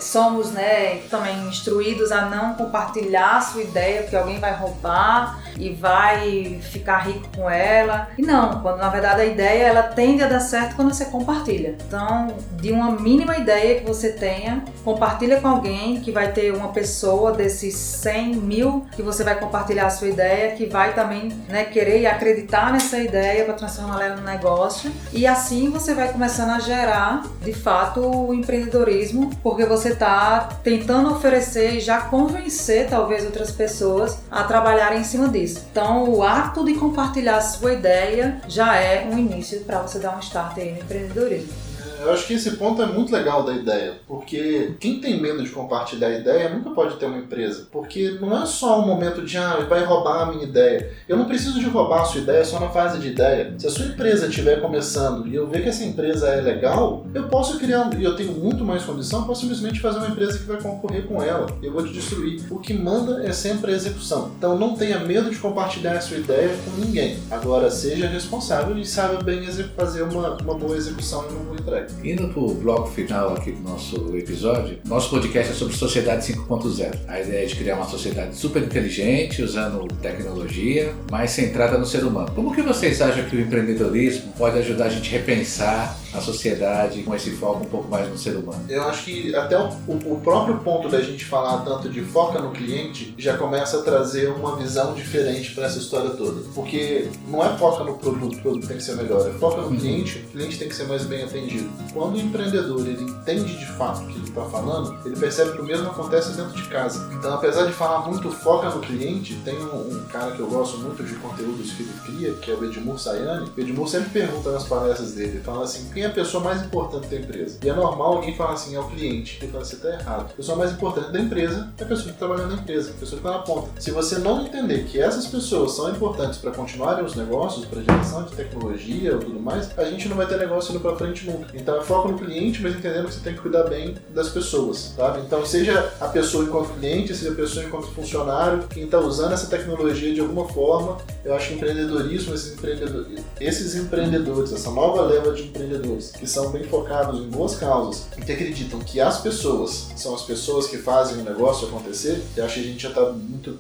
somos 0.01 0.51
né, 0.51 1.01
também 1.11 1.49
instruídos 1.49 2.13
a 2.13 2.27
não 2.27 2.55
compartilhar 2.55 3.39
a 3.39 3.41
sua 3.41 3.63
ideia, 3.63 4.03
porque 4.03 4.17
alguém 4.17 4.39
vai 4.39 4.55
roubar 4.55 5.41
e 5.57 5.71
vai 5.71 6.59
ficar 6.61 6.99
rico 6.99 7.29
com 7.35 7.49
ela. 7.49 8.09
E 8.19 8.23
não, 8.23 8.61
quando 8.61 8.79
na 8.79 8.89
verdade 8.89 9.23
a 9.23 9.25
ideia 9.25 9.65
ela 9.65 9.83
tende 9.83 10.23
a 10.23 10.29
dar 10.29 10.41
certo 10.41 10.77
quando 10.77 10.93
você 10.93 11.07
compartilha. 11.07 11.77
Então, 11.87 12.29
de 12.61 12.73
uma 12.73 12.91
mínima 12.93 13.37
ideia 13.37 13.81
que 13.81 13.87
você 13.87 14.13
tenha, 14.13 14.65
compartilha 14.85 15.41
com 15.41 15.49
alguém 15.49 16.01
que 16.01 16.11
vai 16.11 16.33
ter 16.33 16.53
uma 16.53 16.69
pessoa 16.69 17.33
desses 17.33 17.75
100 17.75 18.37
mil 18.37 18.87
que 18.95 19.03
você 19.03 19.25
vai 19.25 19.39
compartilhar 19.39 19.87
a 19.87 19.91
sua 19.91 20.09
ideia, 20.09 20.55
que 20.55 20.67
vai 20.67 20.95
também 20.95 21.29
né, 21.49 21.65
querer 21.65 22.01
e 22.01 22.07
acreditar 22.07 22.73
nessa 22.73 22.99
ideia 22.99 23.45
para 23.45 23.55
transformar 23.55 24.03
ela 24.05 24.17
no 24.17 24.23
negócio. 24.23 24.91
E 25.13 25.27
assim 25.27 25.71
você 25.71 25.95
vai 25.95 26.13
começando 26.13 26.51
a 26.51 26.59
gerar, 26.59 27.23
de 27.43 27.53
fato, 27.53 28.01
o 28.01 28.35
empreendedorismo. 28.35 29.31
Por 29.43 29.54
porque 29.55 29.67
você 29.67 29.91
está 29.91 30.49
tentando 30.65 31.13
oferecer 31.13 31.77
e 31.77 31.81
já 31.81 32.01
convencer 32.01 32.89
talvez 32.91 33.25
outras 33.25 33.53
pessoas 33.53 34.19
a 34.29 34.43
trabalharem 34.43 34.99
em 34.99 35.05
cima 35.05 35.29
disso. 35.29 35.65
Então, 35.71 36.11
o 36.11 36.25
ato 36.25 36.65
de 36.65 36.75
compartilhar 36.75 37.37
a 37.37 37.41
sua 37.41 37.73
ideia 37.73 38.41
já 38.49 38.75
é 38.75 39.09
um 39.09 39.17
início 39.17 39.61
para 39.61 39.81
você 39.81 40.01
dar 40.01 40.17
um 40.17 40.19
start 40.19 40.59
aí 40.59 40.73
no 40.73 40.81
empreendedorismo. 40.81 41.64
Eu 42.01 42.13
acho 42.13 42.27
que 42.27 42.35
esse 42.35 42.53
ponto 42.53 42.83
é 42.83 42.87
muito 42.87 43.13
legal 43.13 43.43
da 43.45 43.53
ideia, 43.53 43.95
porque 44.07 44.75
quem 44.79 45.01
tem 45.01 45.21
medo 45.21 45.43
de 45.43 45.51
compartilhar 45.51 46.09
a 46.09 46.19
ideia 46.19 46.51
nunca 46.51 46.71
pode 46.71 46.97
ter 46.97 47.07
uma 47.07 47.19
empresa. 47.19 47.69
Porque 47.71 48.19
não 48.21 48.43
é 48.43 48.47
só 48.47 48.81
um 48.81 48.87
momento 48.87 49.23
de, 49.23 49.37
ah, 49.39 49.65
vai 49.69 49.85
roubar 49.85 50.23
a 50.23 50.27
minha 50.27 50.45
ideia. 50.45 50.91
Eu 51.09 51.17
não 51.17 51.27
preciso 51.27 51.59
de 51.61 51.67
roubar 51.67 52.03
a 52.03 52.05
sua 52.05 52.21
ideia 52.21 52.45
só 52.45 52.59
na 52.59 52.69
fase 52.69 52.99
de 52.99 53.09
ideia. 53.09 53.55
Se 53.59 53.67
a 53.67 53.71
sua 53.71 53.87
empresa 53.87 54.27
estiver 54.27 54.61
começando 54.61 55.27
e 55.27 55.35
eu 55.35 55.47
ver 55.47 55.63
que 55.63 55.69
essa 55.69 55.85
empresa 55.85 56.29
é 56.29 56.41
legal, 56.41 57.07
eu 57.15 57.29
posso 57.29 57.59
criar, 57.59 57.89
e 57.99 58.05
eu 58.05 58.17
tenho 58.17 58.33
muito 58.33 58.65
mais 58.65 58.83
condição, 58.83 59.21
eu 59.21 59.27
posso 59.27 59.43
simplesmente 59.43 59.81
fazer 59.81 59.99
uma 59.99 60.09
empresa 60.09 60.39
que 60.39 60.45
vai 60.45 60.61
concorrer 60.61 61.07
com 61.07 61.23
ela. 61.23 61.47
Eu 61.63 61.73
vou 61.73 61.85
te 61.85 61.93
destruir. 61.93 62.43
O 62.51 62.59
que 62.59 62.75
manda 62.75 63.25
é 63.25 63.33
sempre 63.33 63.73
a 63.73 63.75
execução. 63.75 64.33
Então 64.37 64.59
não 64.59 64.75
tenha 64.75 64.99
medo 64.99 65.31
de 65.31 65.37
compartilhar 65.37 65.93
a 65.93 66.01
sua 66.01 66.19
ideia 66.19 66.51
com 66.65 66.81
ninguém. 66.81 67.19
Agora 67.31 67.71
seja 67.71 68.07
responsável 68.07 68.77
e 68.77 68.85
saiba 68.85 69.23
bem 69.23 69.45
fazer 69.77 70.03
uma, 70.03 70.37
uma 70.43 70.55
boa 70.55 70.77
execução 70.77 71.25
e 71.29 71.33
uma 71.33 71.45
boa 71.45 71.57
entrega. 71.57 71.84
Indo 72.03 72.29
para 72.29 72.41
o 72.41 72.55
bloco 72.55 72.91
final 72.91 73.35
aqui 73.35 73.53
do 73.53 73.63
nosso 73.63 74.17
episódio, 74.17 74.79
nosso 74.85 75.11
podcast 75.11 75.53
é 75.53 75.55
sobre 75.55 75.77
sociedade 75.77 76.33
5.0. 76.33 77.01
A 77.09 77.21
ideia 77.21 77.45
é 77.45 77.47
de 77.47 77.57
criar 77.57 77.77
uma 77.77 77.89
sociedade 77.89 78.37
super 78.37 78.63
inteligente, 78.63 79.43
usando 79.43 79.87
tecnologia, 80.01 80.95
mas 81.11 81.31
centrada 81.31 81.79
no 81.79 81.87
ser 81.87 82.05
humano. 82.05 82.31
Como 82.35 82.55
que 82.55 82.63
vocês 82.63 83.01
acham 83.01 83.25
que 83.25 83.37
o 83.37 83.41
empreendedorismo 83.41 84.33
pode 84.39 84.59
ajudar 84.59 84.87
a 84.87 84.89
gente 84.89 85.09
a 85.09 85.19
repensar 85.19 85.99
a 86.15 86.21
sociedade 86.21 87.03
com 87.03 87.15
esse 87.15 87.31
foco 87.33 87.65
um 87.65 87.69
pouco 87.69 87.89
mais 87.89 88.09
no 88.09 88.17
ser 88.17 88.37
humano? 88.37 88.65
Eu 88.69 88.85
acho 88.85 89.05
que 89.05 89.35
até 89.35 89.59
o, 89.59 89.69
o 89.89 90.21
próprio 90.23 90.59
ponto 90.59 90.89
da 90.89 91.01
gente 91.01 91.25
falar 91.25 91.65
tanto 91.65 91.89
de 91.89 92.01
foca 92.03 92.41
no 92.41 92.53
cliente 92.53 93.15
já 93.19 93.37
começa 93.37 93.81
a 93.81 93.83
trazer 93.83 94.29
uma 94.29 94.57
visão 94.57 94.95
diferente 94.95 95.53
para 95.53 95.67
essa 95.67 95.79
história 95.79 96.11
toda. 96.11 96.43
Porque 96.55 97.09
não 97.29 97.45
é 97.45 97.57
foca 97.59 97.85
no 97.85 97.95
produto, 97.99 98.39
o 98.39 98.41
produto 98.43 98.67
tem 98.67 98.77
que 98.77 98.83
ser 98.83 98.97
melhor, 98.97 99.29
é 99.29 99.33
foca 99.33 99.63
no 99.63 99.69
uhum. 99.69 99.77
cliente, 99.77 100.19
o 100.19 100.31
cliente 100.31 100.59
tem 100.59 100.69
que 100.69 100.75
ser 100.75 100.85
mais 100.85 101.05
bem 101.05 101.25
atendido. 101.25 101.69
Quando 101.93 102.15
o 102.15 102.21
empreendedor 102.21 102.81
ele 102.81 103.05
entende 103.05 103.57
de 103.57 103.67
fato 103.67 104.03
o 104.03 104.07
que 104.07 104.15
ele 104.15 104.29
está 104.29 104.45
falando, 104.45 104.99
ele 105.05 105.17
percebe 105.17 105.53
que 105.53 105.61
o 105.61 105.65
mesmo 105.65 105.89
acontece 105.89 106.33
dentro 106.33 106.53
de 106.53 106.69
casa. 106.69 107.09
Então, 107.13 107.35
apesar 107.35 107.67
de 107.67 107.73
falar 107.73 108.09
muito 108.09 108.31
foca 108.31 108.71
no 108.71 108.81
cliente, 108.81 109.35
tem 109.45 109.57
um, 109.59 109.99
um 109.99 110.05
cara 110.11 110.33
que 110.33 110.41
eu 110.41 110.47
gosto 110.47 110.79
muito 110.79 111.03
de 111.05 111.15
conteúdos 111.17 111.73
que 111.73 111.83
ele 111.83 111.93
cria, 112.05 112.35
que 112.35 112.51
é 112.51 112.55
o 112.55 112.65
Edmur 112.65 112.99
Sayane. 112.99 113.51
O 113.57 113.61
Edmur 113.61 113.89
sempre 113.89 114.11
pergunta 114.11 114.51
nas 114.51 114.65
palestras 114.65 115.13
dele, 115.13 115.33
ele 115.33 115.41
fala 115.41 115.65
assim, 115.65 115.89
quem 115.93 116.03
é 116.03 116.07
a 116.07 116.11
pessoa 116.11 116.43
mais 116.43 116.63
importante 116.63 117.09
da 117.09 117.17
empresa? 117.17 117.59
E 117.63 117.69
é 117.69 117.75
normal 117.75 118.17
alguém 118.17 118.37
falar 118.37 118.55
assim, 118.55 118.75
é 118.75 118.81
o 118.81 118.85
cliente. 118.85 119.39
Ele 119.41 119.53
fala, 119.53 119.65
você 119.65 119.77
está 119.77 119.89
errado. 119.91 120.31
A 120.33 120.37
pessoa 120.37 120.59
mais 120.59 120.73
importante 120.73 121.13
da 121.13 121.21
empresa 121.21 121.73
é 121.79 121.83
a 121.83 121.87
pessoa 121.87 122.13
que 122.13 122.19
trabalha 122.19 122.47
na 122.47 122.55
empresa, 122.55 122.91
a 122.91 122.95
pessoa 122.95 123.21
que 123.21 123.27
está 123.27 123.39
na 123.39 123.45
ponta. 123.45 123.81
Se 123.81 123.91
você 123.91 124.19
não 124.19 124.45
entender 124.45 124.85
que 124.85 125.01
essas 125.01 125.27
pessoas 125.27 125.73
são 125.73 125.91
importantes 125.91 126.39
para 126.39 126.51
continuarem 126.51 127.05
os 127.05 127.15
negócios, 127.15 127.65
para 127.67 127.83
geração 127.83 128.25
de 128.25 128.35
tecnologia 128.35 129.15
ou 129.15 129.21
tudo 129.21 129.41
mais, 129.41 129.77
a 129.79 129.85
gente 129.85 130.09
não 130.09 130.17
vai 130.17 130.27
ter 130.27 130.39
negócio 130.39 130.73
indo 130.73 130.81
para 130.81 130.97
frente 130.97 131.27
nunca. 131.27 131.57
Então, 131.65 131.79
é 131.79 131.81
foco 131.83 132.09
no 132.09 132.19
cliente, 132.19 132.61
mas 132.61 132.77
entendendo 132.77 133.07
que 133.07 133.15
você 133.15 133.21
tem 133.21 133.33
que 133.33 133.41
cuidar 133.41 133.63
bem 133.63 133.95
das 134.11 134.29
pessoas, 134.29 134.93
tá? 134.95 135.19
Então, 135.27 135.47
seja 135.47 135.95
a 135.99 136.09
pessoa 136.09 136.45
enquanto 136.45 136.79
cliente, 136.79 137.15
seja 137.15 137.33
a 137.33 137.35
pessoa 137.35 137.65
enquanto 137.65 137.87
funcionário, 137.87 138.69
quem 138.69 138.85
está 138.85 139.01
usando 139.01 139.33
essa 139.33 139.47
tecnologia 139.47 140.13
de 140.13 140.21
alguma 140.21 140.47
forma, 140.47 140.99
eu 141.25 141.33
acho 141.33 141.49
que 141.49 141.55
empreendedorismo, 141.55 142.35
esses 142.35 142.53
empreendedores, 142.53 143.25
esses 143.41 143.75
empreendedores, 143.77 144.53
essa 144.53 144.71
nova 144.71 145.07
leva 145.07 145.33
de 145.33 145.45
empreendedores, 145.45 146.11
que 146.11 146.27
são 146.27 146.51
bem 146.51 146.65
focados 146.65 147.21
em 147.21 147.31
boas 147.31 147.57
causas 147.57 148.09
e 148.19 148.21
que 148.21 148.33
acreditam 148.33 148.79
que 148.81 149.01
as 149.01 149.23
pessoas 149.23 149.89
são 149.97 150.15
as 150.15 150.21
pessoas 150.21 150.67
que 150.67 150.77
fazem 150.77 151.23
o 151.23 151.25
negócio 151.25 151.67
acontecer, 151.67 152.23
eu 152.37 152.45
acho 152.45 152.57
que 152.57 152.61
a 152.61 152.65
gente 152.65 152.83
já 152.83 152.91
está 152.91 153.15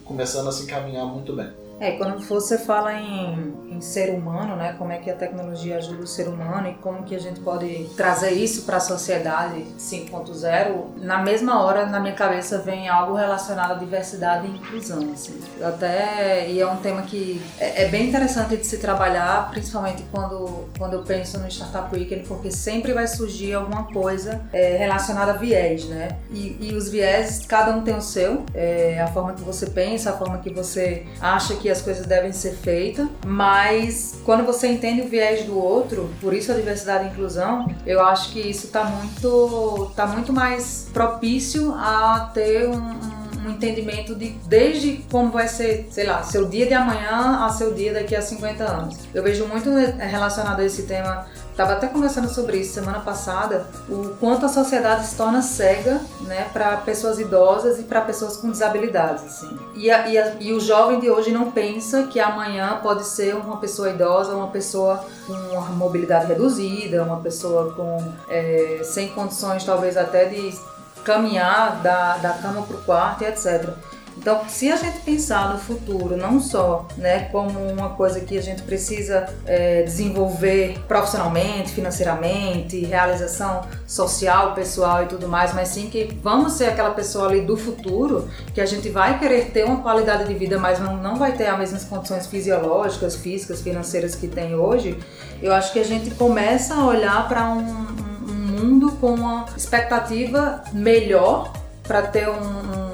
começando 0.05 0.49
a 0.49 0.53
se 0.53 0.65
encaminhar 0.65 1.07
muito 1.07 1.33
bem. 1.33 1.64
É, 1.81 1.93
quando 1.93 2.21
você 2.21 2.57
fala 2.59 2.93
em, 2.95 3.55
em, 3.69 3.81
ser 3.81 4.11
humano, 4.15 4.57
né, 4.57 4.75
como 4.79 4.93
é 4.93 4.99
que 4.99 5.11
a 5.11 5.15
tecnologia 5.15 5.77
ajuda 5.77 6.03
o 6.03 6.07
ser 6.07 6.29
humano 6.29 6.69
e 6.69 6.75
como 6.75 7.03
que 7.03 7.15
a 7.15 7.19
gente 7.19 7.41
pode 7.41 7.91
trazer 7.97 8.31
isso 8.31 8.63
para 8.63 8.77
a 8.77 8.81
sociedade 8.81 9.67
5.0, 9.79 11.03
na 11.03 11.19
mesma 11.23 11.63
hora 11.63 11.87
na 11.87 12.01
minha 12.01 12.15
cabeça 12.15 12.59
vem 12.59 12.89
algo 12.89 13.15
relacionado 13.15 13.73
à 13.73 13.75
diversidade 13.75 14.47
e 14.47 14.51
inclusão, 14.51 15.11
assim. 15.13 15.39
Até 15.63 16.49
e 16.49 16.61
é 16.61 16.67
um 16.67 16.77
tema 16.77 17.03
que 17.03 17.43
é, 17.59 17.83
é 17.83 17.89
bem 17.89 18.09
interessante 18.09 18.57
de 18.57 18.67
se 18.67 18.79
trabalhar, 18.79 19.51
principalmente 19.51 20.05
quando 20.11 20.65
quando 20.79 20.95
eu 20.95 21.03
penso 21.03 21.39
no 21.39 21.49
Startup 21.49 21.95
Weekend, 21.95 22.27
porque 22.27 22.51
sempre 22.51 22.93
vai 22.93 23.07
surgir 23.07 23.55
alguma 23.55 23.85
coisa 23.85 24.41
é, 24.53 24.77
relacionada 24.77 25.33
a 25.33 25.37
viés, 25.37 25.87
né? 25.87 26.19
E, 26.31 26.57
e 26.61 26.75
os 26.75 26.89
viés, 26.89 27.45
cada 27.47 27.75
um 27.75 27.83
tem 27.83 27.97
o 27.97 28.03
seu, 28.03 28.45
é, 28.55 29.01
a 29.01 29.07
forma 29.09 29.33
que 29.33 29.43
você 29.43 29.67
pensa, 29.67 30.11
a 30.11 30.13
forma 30.15 30.39
que 30.39 30.53
você 30.53 31.07
acha 31.21 31.55
que 31.57 31.69
as 31.75 31.83
coisas 31.83 32.07
devem 32.07 32.33
ser 32.33 32.53
feitas, 32.53 33.07
mas 33.27 34.21
quando 34.25 34.45
você 34.45 34.69
entende 34.69 35.03
o 35.03 35.09
viés 35.09 35.45
do 35.45 35.59
outro, 35.59 36.11
por 36.21 36.33
isso 36.33 36.51
a 36.51 36.55
diversidade 36.55 37.05
e 37.05 37.09
inclusão, 37.09 37.67
eu 37.87 38.01
acho 38.01 38.33
que 38.33 38.41
isso 38.41 38.67
está 38.67 38.85
muito, 38.85 39.93
tá 39.95 40.07
muito 40.07 40.33
mais 40.33 40.89
propício 40.93 41.73
a 41.75 42.31
ter 42.33 42.69
um 42.69 43.25
um 43.45 43.51
entendimento 43.51 44.15
de 44.15 44.31
desde 44.47 45.05
como 45.11 45.31
vai 45.31 45.47
ser, 45.47 45.87
sei 45.91 46.07
lá, 46.07 46.23
seu 46.23 46.49
dia 46.49 46.67
de 46.67 46.75
amanhã 46.75 47.45
a 47.45 47.49
seu 47.51 47.75
dia 47.75 47.93
daqui 47.93 48.17
a 48.17 48.23
50 48.23 48.65
anos. 48.65 48.99
Eu 49.13 49.23
vejo 49.23 49.47
muito 49.47 49.71
relacionado 49.71 50.61
a 50.61 50.65
esse 50.65 50.85
tema 50.85 51.27
Estava 51.55 51.75
até 51.75 51.87
conversando 51.87 52.29
sobre 52.29 52.57
isso 52.57 52.75
semana 52.75 52.99
passada, 52.99 53.65
o 53.89 54.09
quanto 54.19 54.45
a 54.45 54.49
sociedade 54.49 55.07
se 55.07 55.17
torna 55.17 55.41
cega 55.41 56.01
né, 56.23 56.49
para 56.53 56.79
pessoas 56.79 57.21
idosas 57.21 57.79
e 57.79 57.85
para 57.85 58.01
pessoas 58.01 58.37
com 58.37 58.51
desabilidades. 58.51 59.23
Assim. 59.23 59.57
E, 59.77 59.89
a, 59.89 60.09
e, 60.09 60.19
a, 60.19 60.35
e, 60.41 60.53
o 60.53 60.59
jovem 60.59 60.99
de 60.99 61.09
hoje 61.09 61.31
não 61.31 61.53
pensa 61.53 62.09
que 62.09 62.19
amanhã 62.19 62.81
pode 62.83 63.05
ser 63.07 63.37
uma 63.37 63.59
pessoa 63.59 63.89
idosa, 63.91 64.35
uma 64.35 64.49
pessoa 64.49 65.05
com 65.29 65.33
uma 65.33 65.61
mobilidade 65.69 66.27
reduzida, 66.27 67.05
uma 67.05 67.21
pessoa 67.21 67.73
com 67.73 68.03
é, 68.29 68.81
sem 68.83 69.11
condições 69.11 69.63
talvez 69.63 69.97
até 69.97 70.25
de 70.25 70.59
caminhar 71.05 71.81
da, 71.83 72.17
da 72.17 72.31
cama 72.31 72.63
para 72.63 72.77
o 72.77 72.83
quarto 72.83 73.23
e 73.23 73.27
etc. 73.29 73.71
Então, 74.17 74.43
se 74.49 74.71
a 74.71 74.77
gente 74.77 75.01
pensar 75.01 75.53
no 75.53 75.59
futuro, 75.59 76.17
não 76.17 76.41
só 76.41 76.87
né, 76.97 77.25
como 77.31 77.59
uma 77.59 77.91
coisa 77.91 78.21
que 78.21 78.39
a 78.39 78.43
gente 78.43 78.63
precisa 78.63 79.27
é, 79.45 79.83
desenvolver 79.83 80.79
profissionalmente, 80.87 81.73
financeiramente, 81.73 82.85
realização 82.85 83.63
social, 83.87 84.55
pessoal 84.55 85.03
e 85.03 85.07
tudo 85.07 85.29
mais, 85.29 85.53
mas 85.53 85.69
sim 85.69 85.91
que 85.91 86.17
vamos 86.23 86.53
ser 86.55 86.67
aquela 86.67 86.91
pessoa 86.91 87.29
ali 87.29 87.43
do 87.43 87.57
futuro, 87.57 88.29
que 88.55 88.61
a 88.61 88.67
gente 88.67 88.89
vai 88.89 89.19
querer 89.19 89.51
ter 89.51 89.65
uma 89.65 89.83
qualidade 89.83 90.25
de 90.27 90.35
vida, 90.35 90.59
mas 90.59 90.79
não, 90.79 91.17
vai 91.17 91.33
ter 91.33 91.47
as 91.47 91.59
mesmas 91.59 91.85
condições 91.85 92.27
fisiológicas, 92.27 93.17
físicas, 93.17 93.61
financeiras 93.61 94.15
que 94.15 94.29
tem 94.29 94.55
hoje, 94.55 94.99
eu 95.43 95.53
acho 95.53 95.73
que 95.73 95.79
a 95.79 95.85
gente 95.85 96.11
começa 96.15 96.75
a 96.75 96.85
olhar 96.87 97.29
para 97.29 97.49
um, 97.49 97.59
um, 97.59 98.33
mundo 98.33 98.93
com 99.01 99.13
uma 99.13 99.47
expectativa 99.57 100.63
melhor 100.73 101.53
para 101.83 102.03
ter 102.03 102.29
um 102.29 102.94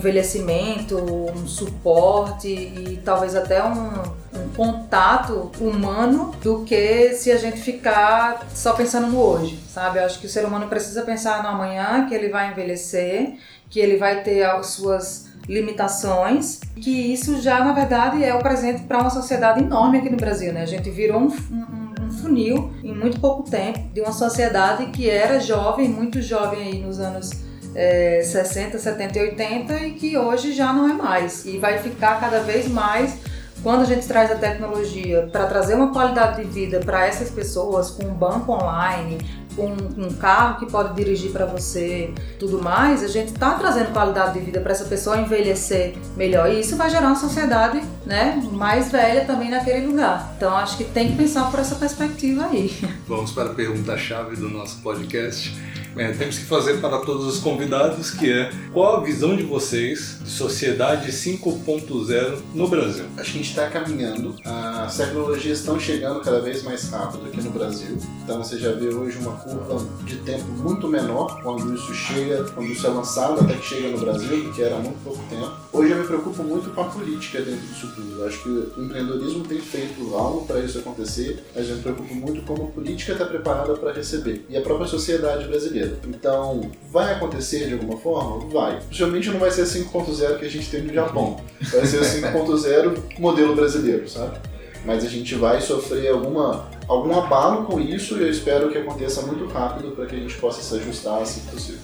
envelhecimento, 0.00 0.96
um 0.96 1.46
suporte 1.46 2.48
e 2.48 3.00
talvez 3.04 3.36
até 3.36 3.62
um, 3.62 4.02
um 4.34 4.48
contato 4.56 5.52
humano 5.60 6.34
do 6.42 6.64
que 6.64 7.12
se 7.12 7.30
a 7.30 7.36
gente 7.36 7.60
ficar 7.60 8.46
só 8.54 8.72
pensando 8.72 9.08
no 9.08 9.20
hoje, 9.20 9.58
sabe? 9.68 9.98
Eu 9.98 10.06
acho 10.06 10.18
que 10.18 10.26
o 10.26 10.28
ser 10.28 10.44
humano 10.44 10.66
precisa 10.68 11.02
pensar 11.02 11.42
no 11.42 11.50
amanhã, 11.50 12.06
que 12.08 12.14
ele 12.14 12.28
vai 12.28 12.50
envelhecer, 12.50 13.34
que 13.68 13.78
ele 13.78 13.98
vai 13.98 14.22
ter 14.22 14.42
as 14.44 14.68
suas 14.68 15.28
limitações, 15.46 16.60
que 16.76 17.12
isso 17.12 17.40
já 17.40 17.62
na 17.62 17.72
verdade 17.72 18.24
é 18.24 18.34
o 18.34 18.38
presente 18.38 18.82
para 18.82 18.98
uma 18.98 19.10
sociedade 19.10 19.60
enorme 19.60 19.98
aqui 19.98 20.08
no 20.08 20.16
Brasil, 20.16 20.52
né? 20.52 20.62
A 20.62 20.66
gente 20.66 20.88
virou 20.90 21.20
um, 21.20 21.26
um, 21.26 22.10
funil 22.10 22.72
em 22.82 22.94
muito 22.94 23.20
pouco 23.20 23.48
tempo 23.48 23.78
de 23.92 24.00
uma 24.00 24.12
sociedade 24.12 24.86
que 24.86 25.08
era 25.08 25.38
jovem, 25.40 25.88
muito 25.88 26.20
jovem 26.22 26.62
aí 26.62 26.82
nos 26.82 26.98
anos 26.98 27.49
é, 27.74 28.22
60, 28.22 28.78
70 28.78 29.18
e 29.18 29.22
80 29.22 29.80
e 29.80 29.92
que 29.92 30.18
hoje 30.18 30.52
já 30.52 30.72
não 30.72 30.88
é 30.88 30.92
mais. 30.92 31.44
E 31.44 31.58
vai 31.58 31.78
ficar 31.78 32.20
cada 32.20 32.40
vez 32.40 32.68
mais 32.68 33.18
quando 33.62 33.82
a 33.82 33.84
gente 33.84 34.06
traz 34.06 34.30
a 34.30 34.36
tecnologia 34.36 35.28
para 35.30 35.46
trazer 35.46 35.74
uma 35.74 35.92
qualidade 35.92 36.42
de 36.42 36.48
vida 36.48 36.80
para 36.80 37.06
essas 37.06 37.30
pessoas, 37.30 37.90
com 37.90 38.04
um 38.04 38.14
banco 38.14 38.52
online, 38.52 39.18
com 39.54 39.70
um 39.98 40.12
carro 40.14 40.58
que 40.58 40.70
pode 40.70 40.94
dirigir 40.94 41.30
para 41.30 41.44
você, 41.44 42.14
tudo 42.38 42.62
mais, 42.62 43.02
a 43.02 43.08
gente 43.08 43.32
está 43.32 43.54
trazendo 43.54 43.92
qualidade 43.92 44.38
de 44.38 44.44
vida 44.44 44.60
para 44.60 44.72
essa 44.72 44.84
pessoa 44.84 45.18
envelhecer 45.18 45.94
melhor. 46.16 46.50
E 46.50 46.60
isso 46.60 46.76
vai 46.76 46.88
gerar 46.88 47.08
uma 47.08 47.16
sociedade 47.16 47.82
né, 48.06 48.42
mais 48.52 48.90
velha 48.90 49.24
também 49.24 49.50
naquele 49.50 49.86
lugar. 49.86 50.32
Então 50.36 50.56
acho 50.56 50.76
que 50.76 50.84
tem 50.84 51.10
que 51.10 51.16
pensar 51.16 51.50
por 51.50 51.60
essa 51.60 51.74
perspectiva 51.74 52.46
aí. 52.46 52.72
Vamos 53.06 53.32
para 53.32 53.50
a 53.50 53.54
pergunta-chave 53.54 54.36
do 54.36 54.48
nosso 54.48 54.80
podcast. 54.80 55.54
É, 56.00 56.12
temos 56.12 56.38
que 56.38 56.46
fazer 56.46 56.80
para 56.80 56.96
todos 57.00 57.26
os 57.26 57.40
convidados, 57.40 58.10
que 58.12 58.32
é 58.32 58.50
qual 58.72 58.96
a 58.96 59.00
visão 59.00 59.36
de 59.36 59.42
vocês 59.42 60.16
de 60.22 60.30
sociedade 60.30 61.12
5.0 61.12 62.38
no 62.54 62.68
Brasil? 62.68 63.04
Acho 63.18 63.32
que 63.32 63.38
a 63.38 63.42
gente 63.42 63.50
está 63.50 63.68
caminhando. 63.68 64.34
As 64.42 64.96
tecnologias 64.96 65.58
estão 65.58 65.78
chegando 65.78 66.20
cada 66.20 66.40
vez 66.40 66.62
mais 66.62 66.88
rápido 66.88 67.26
aqui 67.26 67.42
no 67.42 67.50
Brasil. 67.50 67.98
Então 68.24 68.42
você 68.42 68.58
já 68.58 68.72
vê 68.72 68.86
hoje 68.86 69.18
uma 69.18 69.32
curva 69.32 69.86
de 70.04 70.16
tempo 70.16 70.46
muito 70.52 70.88
menor 70.88 71.42
quando 71.42 71.74
isso 71.74 71.92
chega, 71.92 72.44
quando 72.44 72.70
isso 72.70 72.86
é 72.86 72.90
lançado 72.90 73.42
até 73.42 73.52
que 73.52 73.66
chega 73.66 73.88
no 73.88 73.98
Brasil, 73.98 74.50
que 74.54 74.62
era 74.62 74.76
muito 74.76 75.04
pouco 75.04 75.22
tempo. 75.28 75.52
Hoje 75.70 75.92
eu 75.92 75.98
me 75.98 76.06
preocupo 76.06 76.42
muito 76.42 76.70
com 76.70 76.80
a 76.80 76.84
política 76.84 77.42
dentro 77.42 77.66
disso 77.66 77.92
tudo. 77.94 78.24
Acho 78.24 78.42
que 78.42 78.48
o 78.48 78.84
empreendedorismo 78.84 79.44
tem 79.44 79.60
feito 79.60 80.14
algo 80.14 80.46
para 80.46 80.60
isso 80.60 80.78
acontecer, 80.78 81.44
mas 81.54 81.68
eu 81.68 81.76
me 81.76 81.82
preocupo 81.82 82.14
muito 82.14 82.40
como 82.42 82.64
a 82.64 82.66
política 82.68 83.12
está 83.12 83.26
preparada 83.26 83.74
para 83.74 83.92
receber. 83.92 84.46
E 84.48 84.56
a 84.56 84.62
própria 84.62 84.86
sociedade 84.86 85.46
brasileira. 85.46 85.89
Então, 86.06 86.70
vai 86.90 87.14
acontecer 87.14 87.66
de 87.66 87.74
alguma 87.74 87.98
forma? 87.98 88.46
Vai. 88.48 88.80
Possivelmente 88.80 89.30
não 89.30 89.38
vai 89.38 89.50
ser 89.50 89.64
5.0 89.64 90.38
que 90.38 90.44
a 90.44 90.50
gente 90.50 90.70
tem 90.70 90.82
no 90.82 90.92
Japão. 90.92 91.40
Vai 91.72 91.86
ser 91.86 92.00
5.0 92.00 93.18
modelo 93.18 93.54
brasileiro, 93.54 94.08
sabe? 94.08 94.38
Mas 94.84 95.04
a 95.04 95.08
gente 95.08 95.34
vai 95.34 95.60
sofrer 95.60 96.10
alguma, 96.10 96.68
algum 96.88 97.18
abalo 97.18 97.64
com 97.64 97.78
isso 97.78 98.16
e 98.16 98.22
eu 98.22 98.30
espero 98.30 98.70
que 98.70 98.78
aconteça 98.78 99.22
muito 99.22 99.46
rápido 99.46 99.90
para 99.90 100.06
que 100.06 100.16
a 100.16 100.18
gente 100.18 100.34
possa 100.36 100.62
se 100.62 100.74
ajustar 100.74 101.20
assim 101.20 101.42
possível. 101.42 101.80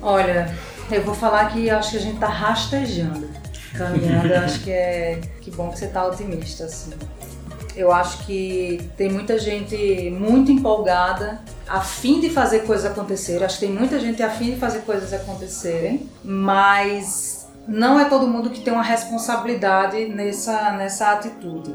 Olha, 0.00 0.52
eu 0.90 1.02
vou 1.02 1.14
falar 1.14 1.52
que 1.52 1.70
acho 1.70 1.92
que 1.92 1.96
a 1.98 2.00
gente 2.00 2.18
tá 2.18 2.28
rastejando, 2.28 3.28
caminhando. 3.76 4.32
acho 4.34 4.60
que 4.60 4.70
é 4.70 5.20
que 5.40 5.50
bom 5.50 5.70
que 5.70 5.78
você 5.78 5.86
tá 5.86 6.06
otimista 6.06 6.64
assim. 6.64 6.92
Eu 7.76 7.92
acho 7.92 8.26
que 8.26 8.90
tem 8.96 9.10
muita 9.10 9.38
gente 9.38 10.10
muito 10.10 10.52
empolgada, 10.52 11.40
a 11.68 11.80
fim 11.80 12.20
de 12.20 12.30
fazer 12.30 12.60
coisas 12.60 12.90
acontecerem. 12.90 13.44
Acho 13.44 13.58
que 13.58 13.66
tem 13.66 13.74
muita 13.74 13.98
gente 13.98 14.22
a 14.22 14.30
fim 14.30 14.52
de 14.52 14.56
fazer 14.56 14.80
coisas 14.80 15.12
acontecerem, 15.12 16.08
mas 16.24 17.48
não 17.66 17.98
é 17.98 18.04
todo 18.06 18.26
mundo 18.26 18.50
que 18.50 18.60
tem 18.60 18.72
uma 18.72 18.82
responsabilidade 18.82 20.06
nessa, 20.06 20.72
nessa 20.72 21.12
atitude. 21.12 21.74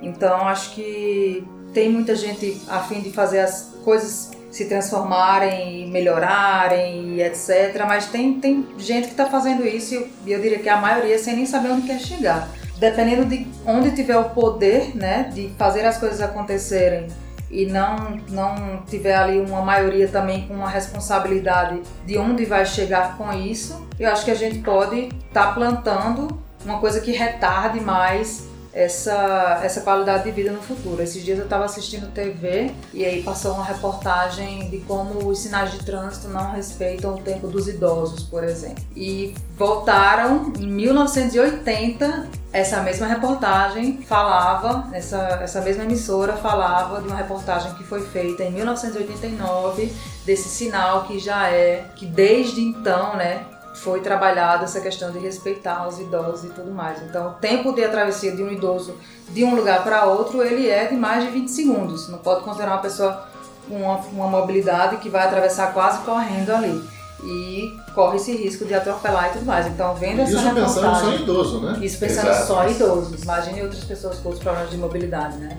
Então 0.00 0.46
acho 0.48 0.74
que 0.74 1.46
tem 1.72 1.90
muita 1.90 2.14
gente 2.14 2.60
a 2.68 2.80
fim 2.80 3.00
de 3.00 3.10
fazer 3.10 3.40
as 3.40 3.72
coisas 3.84 4.30
se 4.50 4.66
transformarem 4.66 5.84
e 5.84 5.90
melhorarem 5.90 7.14
e 7.14 7.22
etc. 7.22 7.84
Mas 7.86 8.06
tem, 8.06 8.34
tem 8.38 8.66
gente 8.78 9.04
que 9.06 9.12
está 9.12 9.26
fazendo 9.26 9.66
isso 9.66 9.94
e 10.26 10.32
eu 10.32 10.40
diria 10.40 10.58
que 10.58 10.68
a 10.68 10.76
maioria 10.76 11.18
sem 11.18 11.36
nem 11.36 11.46
saber 11.46 11.70
onde 11.70 11.86
quer 11.86 11.98
chegar 11.98 12.48
dependendo 12.82 13.24
de 13.24 13.46
onde 13.64 13.92
tiver 13.92 14.16
o 14.16 14.30
poder, 14.30 14.96
né, 14.96 15.30
de 15.32 15.50
fazer 15.56 15.86
as 15.86 15.98
coisas 15.98 16.20
acontecerem 16.20 17.06
e 17.52 17.66
não 17.66 18.18
não 18.30 18.82
tiver 18.86 19.14
ali 19.14 19.38
uma 19.38 19.60
maioria 19.60 20.08
também 20.08 20.48
com 20.48 20.54
uma 20.54 20.68
responsabilidade 20.68 21.82
de 22.06 22.16
onde 22.16 22.46
vai 22.46 22.64
chegar 22.64 23.16
com 23.18 23.30
isso, 23.32 23.86
eu 24.00 24.10
acho 24.10 24.24
que 24.24 24.30
a 24.30 24.34
gente 24.34 24.58
pode 24.60 25.10
estar 25.28 25.48
tá 25.48 25.52
plantando 25.52 26.42
uma 26.64 26.78
coisa 26.78 27.00
que 27.00 27.12
retarde 27.12 27.80
mais 27.80 28.48
essa, 28.72 29.60
essa 29.62 29.82
qualidade 29.82 30.24
de 30.24 30.30
vida 30.30 30.50
no 30.50 30.62
futuro. 30.62 31.02
Esses 31.02 31.22
dias 31.22 31.38
eu 31.38 31.44
estava 31.44 31.64
assistindo 31.64 32.12
TV 32.12 32.72
e 32.92 33.04
aí 33.04 33.22
passou 33.22 33.54
uma 33.54 33.64
reportagem 33.64 34.70
de 34.70 34.78
como 34.78 35.28
os 35.28 35.38
sinais 35.40 35.72
de 35.72 35.78
trânsito 35.84 36.28
não 36.28 36.52
respeitam 36.52 37.14
o 37.14 37.18
tempo 37.18 37.46
dos 37.48 37.68
idosos, 37.68 38.22
por 38.24 38.42
exemplo. 38.42 38.82
E 38.96 39.34
voltaram 39.56 40.52
em 40.58 40.66
1980 40.66 42.42
essa 42.52 42.82
mesma 42.82 43.06
reportagem 43.06 44.02
falava, 44.02 44.88
essa, 44.92 45.40
essa 45.42 45.60
mesma 45.62 45.84
emissora 45.84 46.34
falava 46.34 47.00
de 47.00 47.08
uma 47.08 47.16
reportagem 47.16 47.72
que 47.74 47.82
foi 47.82 48.02
feita 48.06 48.42
em 48.42 48.52
1989 48.52 49.90
desse 50.26 50.50
sinal 50.50 51.04
que 51.04 51.18
já 51.18 51.48
é, 51.48 51.86
que 51.96 52.04
desde 52.04 52.60
então, 52.60 53.16
né, 53.16 53.46
foi 53.74 54.00
trabalhada 54.00 54.64
essa 54.64 54.80
questão 54.80 55.10
de 55.10 55.18
respeitar 55.18 55.86
os 55.88 55.98
idosos 55.98 56.44
e 56.44 56.48
tudo 56.52 56.70
mais. 56.70 57.02
Então, 57.02 57.30
o 57.30 57.32
tempo 57.34 57.72
de 57.72 57.86
travessia 57.88 58.32
de 58.32 58.42
um 58.42 58.50
idoso 58.50 58.94
de 59.30 59.44
um 59.44 59.54
lugar 59.54 59.82
para 59.82 60.04
outro, 60.04 60.42
ele 60.42 60.68
é 60.68 60.86
de 60.86 60.94
mais 60.94 61.24
de 61.24 61.30
20 61.30 61.48
segundos. 61.48 62.08
Não 62.08 62.18
pode 62.18 62.42
considerar 62.42 62.72
uma 62.72 62.82
pessoa 62.82 63.26
com 63.68 63.76
uma, 63.76 63.96
uma 63.96 64.26
mobilidade 64.26 64.96
que 64.98 65.08
vai 65.08 65.24
atravessar 65.24 65.72
quase 65.72 66.02
correndo 66.02 66.50
ali. 66.50 66.82
E 67.24 67.76
corre 67.94 68.16
esse 68.16 68.32
risco 68.32 68.64
de 68.64 68.74
atropelar 68.74 69.28
e 69.30 69.32
tudo 69.34 69.46
mais. 69.46 69.66
Então, 69.68 69.94
vendo 69.94 70.20
essa 70.20 70.32
Isso 70.32 70.42
pensando 70.42 70.68
só 70.68 71.10
em 71.10 71.22
idoso, 71.22 71.60
né? 71.60 71.78
Isso 71.80 71.98
pensando 71.98 72.28
Exato. 72.30 72.46
só 72.46 72.68
em 72.68 72.70
idosos. 72.72 73.22
Imagine 73.22 73.62
outras 73.62 73.84
pessoas 73.84 74.18
com 74.18 74.28
outros 74.28 74.42
problemas 74.42 74.70
de 74.70 74.76
mobilidade, 74.76 75.36
né? 75.36 75.56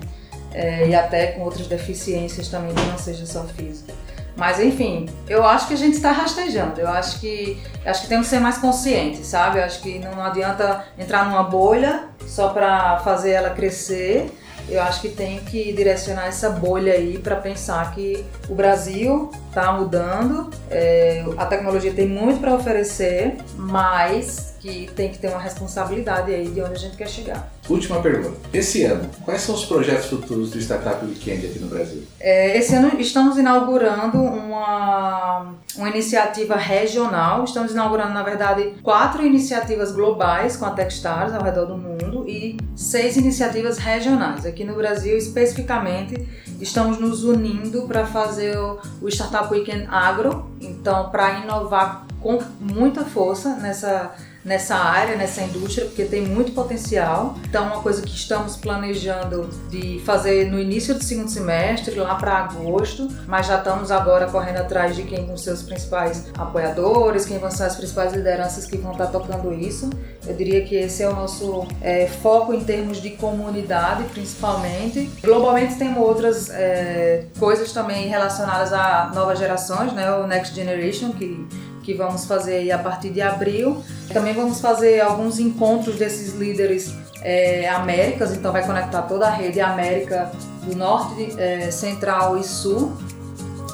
É, 0.52 0.86
e 0.86 0.94
até 0.94 1.28
com 1.28 1.40
outras 1.42 1.66
deficiências 1.66 2.48
também 2.48 2.74
que 2.74 2.82
não 2.82 2.98
seja 2.98 3.26
só 3.26 3.42
física. 3.44 3.92
Mas 4.36 4.58
enfim, 4.58 5.08
eu 5.28 5.44
acho 5.44 5.68
que 5.68 5.74
a 5.74 5.76
gente 5.76 5.94
está 5.94 6.10
rastejando. 6.10 6.80
Eu 6.80 6.88
acho 6.88 7.20
que 7.20 7.58
acho 7.84 8.02
que 8.02 8.08
temos 8.08 8.26
que 8.26 8.30
ser 8.34 8.40
mais 8.40 8.58
conscientes, 8.58 9.26
sabe? 9.26 9.58
Eu 9.58 9.64
acho 9.64 9.80
que 9.80 9.98
não 9.98 10.22
adianta 10.22 10.84
entrar 10.98 11.24
numa 11.26 11.44
bolha 11.44 12.08
só 12.26 12.48
para 12.48 12.98
fazer 12.98 13.30
ela 13.32 13.50
crescer. 13.50 14.32
Eu 14.68 14.82
acho 14.82 15.02
que 15.02 15.10
tem 15.10 15.40
que 15.40 15.72
direcionar 15.74 16.26
essa 16.26 16.48
bolha 16.48 16.94
aí 16.94 17.18
para 17.18 17.36
pensar 17.36 17.94
que 17.94 18.24
o 18.48 18.54
Brasil 18.54 19.30
está 19.48 19.70
mudando, 19.72 20.50
é, 20.70 21.22
a 21.36 21.44
tecnologia 21.44 21.92
tem 21.92 22.08
muito 22.08 22.40
para 22.40 22.54
oferecer, 22.54 23.36
mas 23.56 24.54
que 24.60 24.90
tem 24.96 25.10
que 25.10 25.18
ter 25.18 25.28
uma 25.28 25.38
responsabilidade 25.38 26.32
aí 26.34 26.48
de 26.48 26.62
onde 26.62 26.72
a 26.72 26.78
gente 26.78 26.96
quer 26.96 27.08
chegar. 27.08 27.53
Última 27.68 28.00
pergunta. 28.02 28.36
Esse 28.52 28.84
ano, 28.84 29.08
quais 29.24 29.40
são 29.40 29.54
os 29.54 29.64
projetos 29.64 30.06
futuros 30.06 30.50
do 30.50 30.58
Startup 30.58 31.02
Weekend 31.04 31.46
aqui 31.46 31.58
no 31.58 31.68
Brasil? 31.68 32.02
É, 32.20 32.58
esse 32.58 32.74
ano 32.74 33.00
estamos 33.00 33.38
inaugurando 33.38 34.18
uma, 34.18 35.54
uma 35.74 35.88
iniciativa 35.88 36.56
regional. 36.56 37.42
Estamos 37.44 37.72
inaugurando, 37.72 38.12
na 38.12 38.22
verdade, 38.22 38.74
quatro 38.82 39.24
iniciativas 39.24 39.92
globais 39.92 40.56
com 40.56 40.66
a 40.66 40.70
Techstars 40.70 41.32
ao 41.32 41.42
redor 41.42 41.64
do 41.64 41.78
mundo 41.78 42.28
e 42.28 42.58
seis 42.76 43.16
iniciativas 43.16 43.78
regionais. 43.78 44.44
Aqui 44.44 44.62
no 44.62 44.74
Brasil, 44.74 45.16
especificamente, 45.16 46.28
estamos 46.60 46.98
nos 46.98 47.24
unindo 47.24 47.82
para 47.88 48.04
fazer 48.04 48.58
o, 48.58 49.08
Startup 49.08 49.50
Weekend 49.50 49.86
Agro. 49.90 50.50
Então, 50.60 51.08
para 51.08 51.40
inovar 51.40 52.06
com 52.20 52.38
muita 52.60 53.04
força 53.04 53.56
nessa 53.56 54.14
nessa 54.44 54.76
área, 54.76 55.16
nessa 55.16 55.40
indústria, 55.42 55.86
porque 55.86 56.04
tem 56.04 56.22
muito 56.22 56.52
potencial. 56.52 57.36
Então, 57.48 57.66
uma 57.66 57.80
coisa 57.80 58.02
que 58.02 58.14
estamos 58.14 58.56
planejando 58.56 59.48
de 59.70 60.00
fazer 60.04 60.50
no 60.50 60.60
início 60.60 60.94
do 60.94 61.02
segundo 61.02 61.30
semestre, 61.30 61.94
lá 61.94 62.14
para 62.16 62.38
agosto, 62.38 63.08
mas 63.26 63.46
já 63.46 63.58
estamos 63.58 63.90
agora 63.90 64.26
correndo 64.26 64.58
atrás 64.58 64.94
de 64.94 65.02
quem 65.02 65.24
vão 65.26 65.36
ser 65.36 65.52
os 65.52 65.62
principais 65.62 66.26
apoiadores, 66.36 67.24
quem 67.24 67.38
vão 67.38 67.50
ser 67.50 67.64
as 67.64 67.76
principais 67.76 68.12
lideranças 68.12 68.66
que 68.66 68.76
vão 68.76 68.92
estar 68.92 69.06
tocando 69.06 69.52
isso. 69.52 69.88
Eu 70.26 70.34
diria 70.34 70.64
que 70.64 70.74
esse 70.74 71.02
é 71.02 71.08
o 71.08 71.14
nosso 71.14 71.66
é, 71.80 72.06
foco 72.06 72.52
em 72.52 72.62
termos 72.62 73.00
de 73.00 73.10
comunidade, 73.10 74.04
principalmente. 74.04 75.10
Globalmente 75.22 75.76
tem 75.76 75.96
outras 75.96 76.50
é, 76.50 77.24
coisas 77.38 77.72
também 77.72 78.08
relacionadas 78.08 78.72
a 78.72 79.10
novas 79.14 79.38
gerações, 79.38 79.92
né? 79.92 80.10
O 80.14 80.26
Next 80.26 80.54
Generation, 80.54 81.12
que 81.12 81.46
que 81.84 81.94
vamos 81.94 82.24
fazer 82.24 82.70
a 82.72 82.78
partir 82.78 83.10
de 83.10 83.20
abril. 83.20 83.82
Também 84.12 84.32
vamos 84.34 84.60
fazer 84.60 85.00
alguns 85.00 85.38
encontros 85.38 85.96
desses 85.96 86.34
líderes 86.34 86.94
é, 87.22 87.68
Américas, 87.68 88.32
então 88.32 88.52
vai 88.52 88.64
conectar 88.66 89.02
toda 89.02 89.26
a 89.26 89.30
rede 89.30 89.60
América 89.60 90.30
do 90.62 90.76
Norte, 90.76 91.34
é, 91.38 91.70
Central 91.70 92.38
e 92.38 92.44
Sul, 92.44 92.92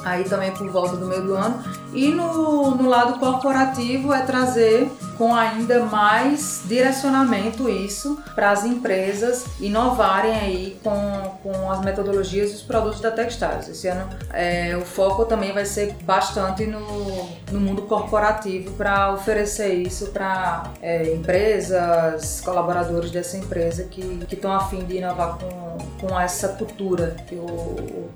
aí 0.05 0.23
também 0.23 0.51
por 0.51 0.69
volta 0.69 0.95
do 0.95 1.05
meio 1.05 1.23
do 1.23 1.33
ano. 1.33 1.63
E 1.93 2.09
no, 2.09 2.71
no 2.71 2.87
lado 2.87 3.19
corporativo 3.19 4.13
é 4.13 4.21
trazer 4.21 4.89
com 5.17 5.35
ainda 5.35 5.85
mais 5.85 6.63
direcionamento 6.65 7.69
isso 7.69 8.17
para 8.33 8.49
as 8.49 8.65
empresas 8.65 9.45
inovarem 9.59 10.33
aí 10.33 10.79
com, 10.83 11.37
com 11.43 11.71
as 11.71 11.81
metodologias 11.81 12.51
e 12.51 12.55
os 12.55 12.61
produtos 12.63 12.99
da 13.01 13.11
Techstars. 13.11 13.67
Esse 13.67 13.87
ano 13.87 14.09
é, 14.33 14.75
o 14.75 14.81
foco 14.81 15.25
também 15.25 15.51
vai 15.51 15.65
ser 15.65 15.93
bastante 16.03 16.65
no, 16.65 17.29
no 17.51 17.59
mundo 17.59 17.83
corporativo 17.83 18.71
para 18.71 19.13
oferecer 19.13 19.73
isso 19.75 20.07
para 20.07 20.71
é, 20.81 21.13
empresas, 21.13 22.41
colaboradores 22.41 23.11
dessa 23.11 23.37
empresa 23.37 23.83
que 23.83 24.25
estão 24.31 24.51
a 24.51 24.61
fim 24.61 24.83
de 24.85 24.97
inovar 24.97 25.37
com, 25.37 26.07
com 26.07 26.19
essa 26.19 26.47
cultura 26.49 27.15
que 27.27 27.35
o, 27.35 27.45
o 27.45 28.09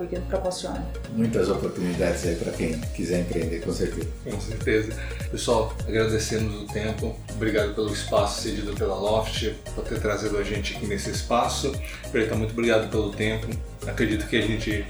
Weekend 0.00 0.26
proporciona. 0.26 0.84
Muitas 1.14 1.48
oportunidades 1.48 2.26
aí 2.26 2.36
para 2.36 2.52
quem 2.52 2.78
quiser 2.94 3.19
empreender, 3.20 3.60
com 3.60 3.72
certeza. 3.72 4.08
Com 4.24 4.40
certeza. 4.40 4.92
Pessoal, 5.30 5.74
agradecemos 5.86 6.62
o 6.62 6.66
tempo. 6.66 7.16
Obrigado 7.32 7.74
pelo 7.74 7.92
espaço 7.92 8.42
cedido 8.42 8.74
pela 8.74 8.94
Loft, 8.94 9.54
por 9.74 9.84
ter 9.84 10.00
trazido 10.00 10.36
a 10.38 10.42
gente 10.42 10.76
aqui 10.76 10.86
nesse 10.86 11.10
espaço. 11.10 11.72
Preta, 12.10 12.34
muito 12.34 12.52
obrigado 12.52 12.90
pelo 12.90 13.10
tempo. 13.10 13.46
Acredito 13.86 14.26
que 14.26 14.36
a 14.36 14.42
gente 14.42 14.86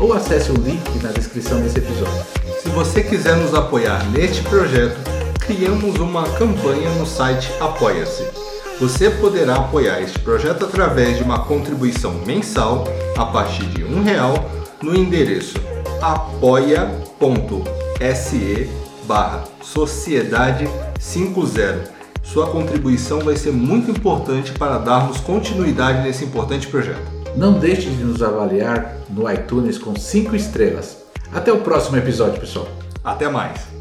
ou 0.00 0.12
acesse 0.12 0.50
o 0.50 0.54
link 0.54 1.00
na 1.00 1.12
descrição 1.12 1.60
desse 1.60 1.78
episódio. 1.78 2.26
Se 2.60 2.68
você 2.70 3.04
quiser 3.04 3.36
nos 3.36 3.54
apoiar 3.54 4.04
neste 4.10 4.42
projeto, 4.42 4.98
criamos 5.38 6.00
uma 6.00 6.24
campanha 6.30 6.90
no 6.98 7.06
site 7.06 7.52
Apoia-se. 7.60 8.26
Você 8.80 9.10
poderá 9.10 9.54
apoiar 9.54 10.02
este 10.02 10.18
projeto 10.18 10.64
através 10.64 11.16
de 11.18 11.22
uma 11.22 11.44
contribuição 11.44 12.14
mensal 12.26 12.82
a 13.16 13.26
partir 13.26 13.66
de 13.66 13.84
um 13.84 14.02
real 14.02 14.34
no 14.82 14.92
endereço 14.92 15.54
apoia.se 16.02 17.08
barra 19.06 19.44
Sociedade 19.62 20.68
50. 20.98 21.93
Sua 22.24 22.48
contribuição 22.48 23.20
vai 23.20 23.36
ser 23.36 23.52
muito 23.52 23.90
importante 23.90 24.52
para 24.52 24.78
darmos 24.78 25.20
continuidade 25.20 26.02
nesse 26.02 26.24
importante 26.24 26.66
projeto. 26.66 27.12
Não 27.36 27.58
deixe 27.58 27.90
de 27.90 28.02
nos 28.02 28.22
avaliar 28.22 28.96
no 29.10 29.30
iTunes 29.30 29.78
com 29.78 29.94
5 29.94 30.34
estrelas. 30.34 30.96
Até 31.32 31.52
o 31.52 31.60
próximo 31.60 31.96
episódio, 31.96 32.40
pessoal. 32.40 32.66
Até 33.04 33.28
mais! 33.28 33.73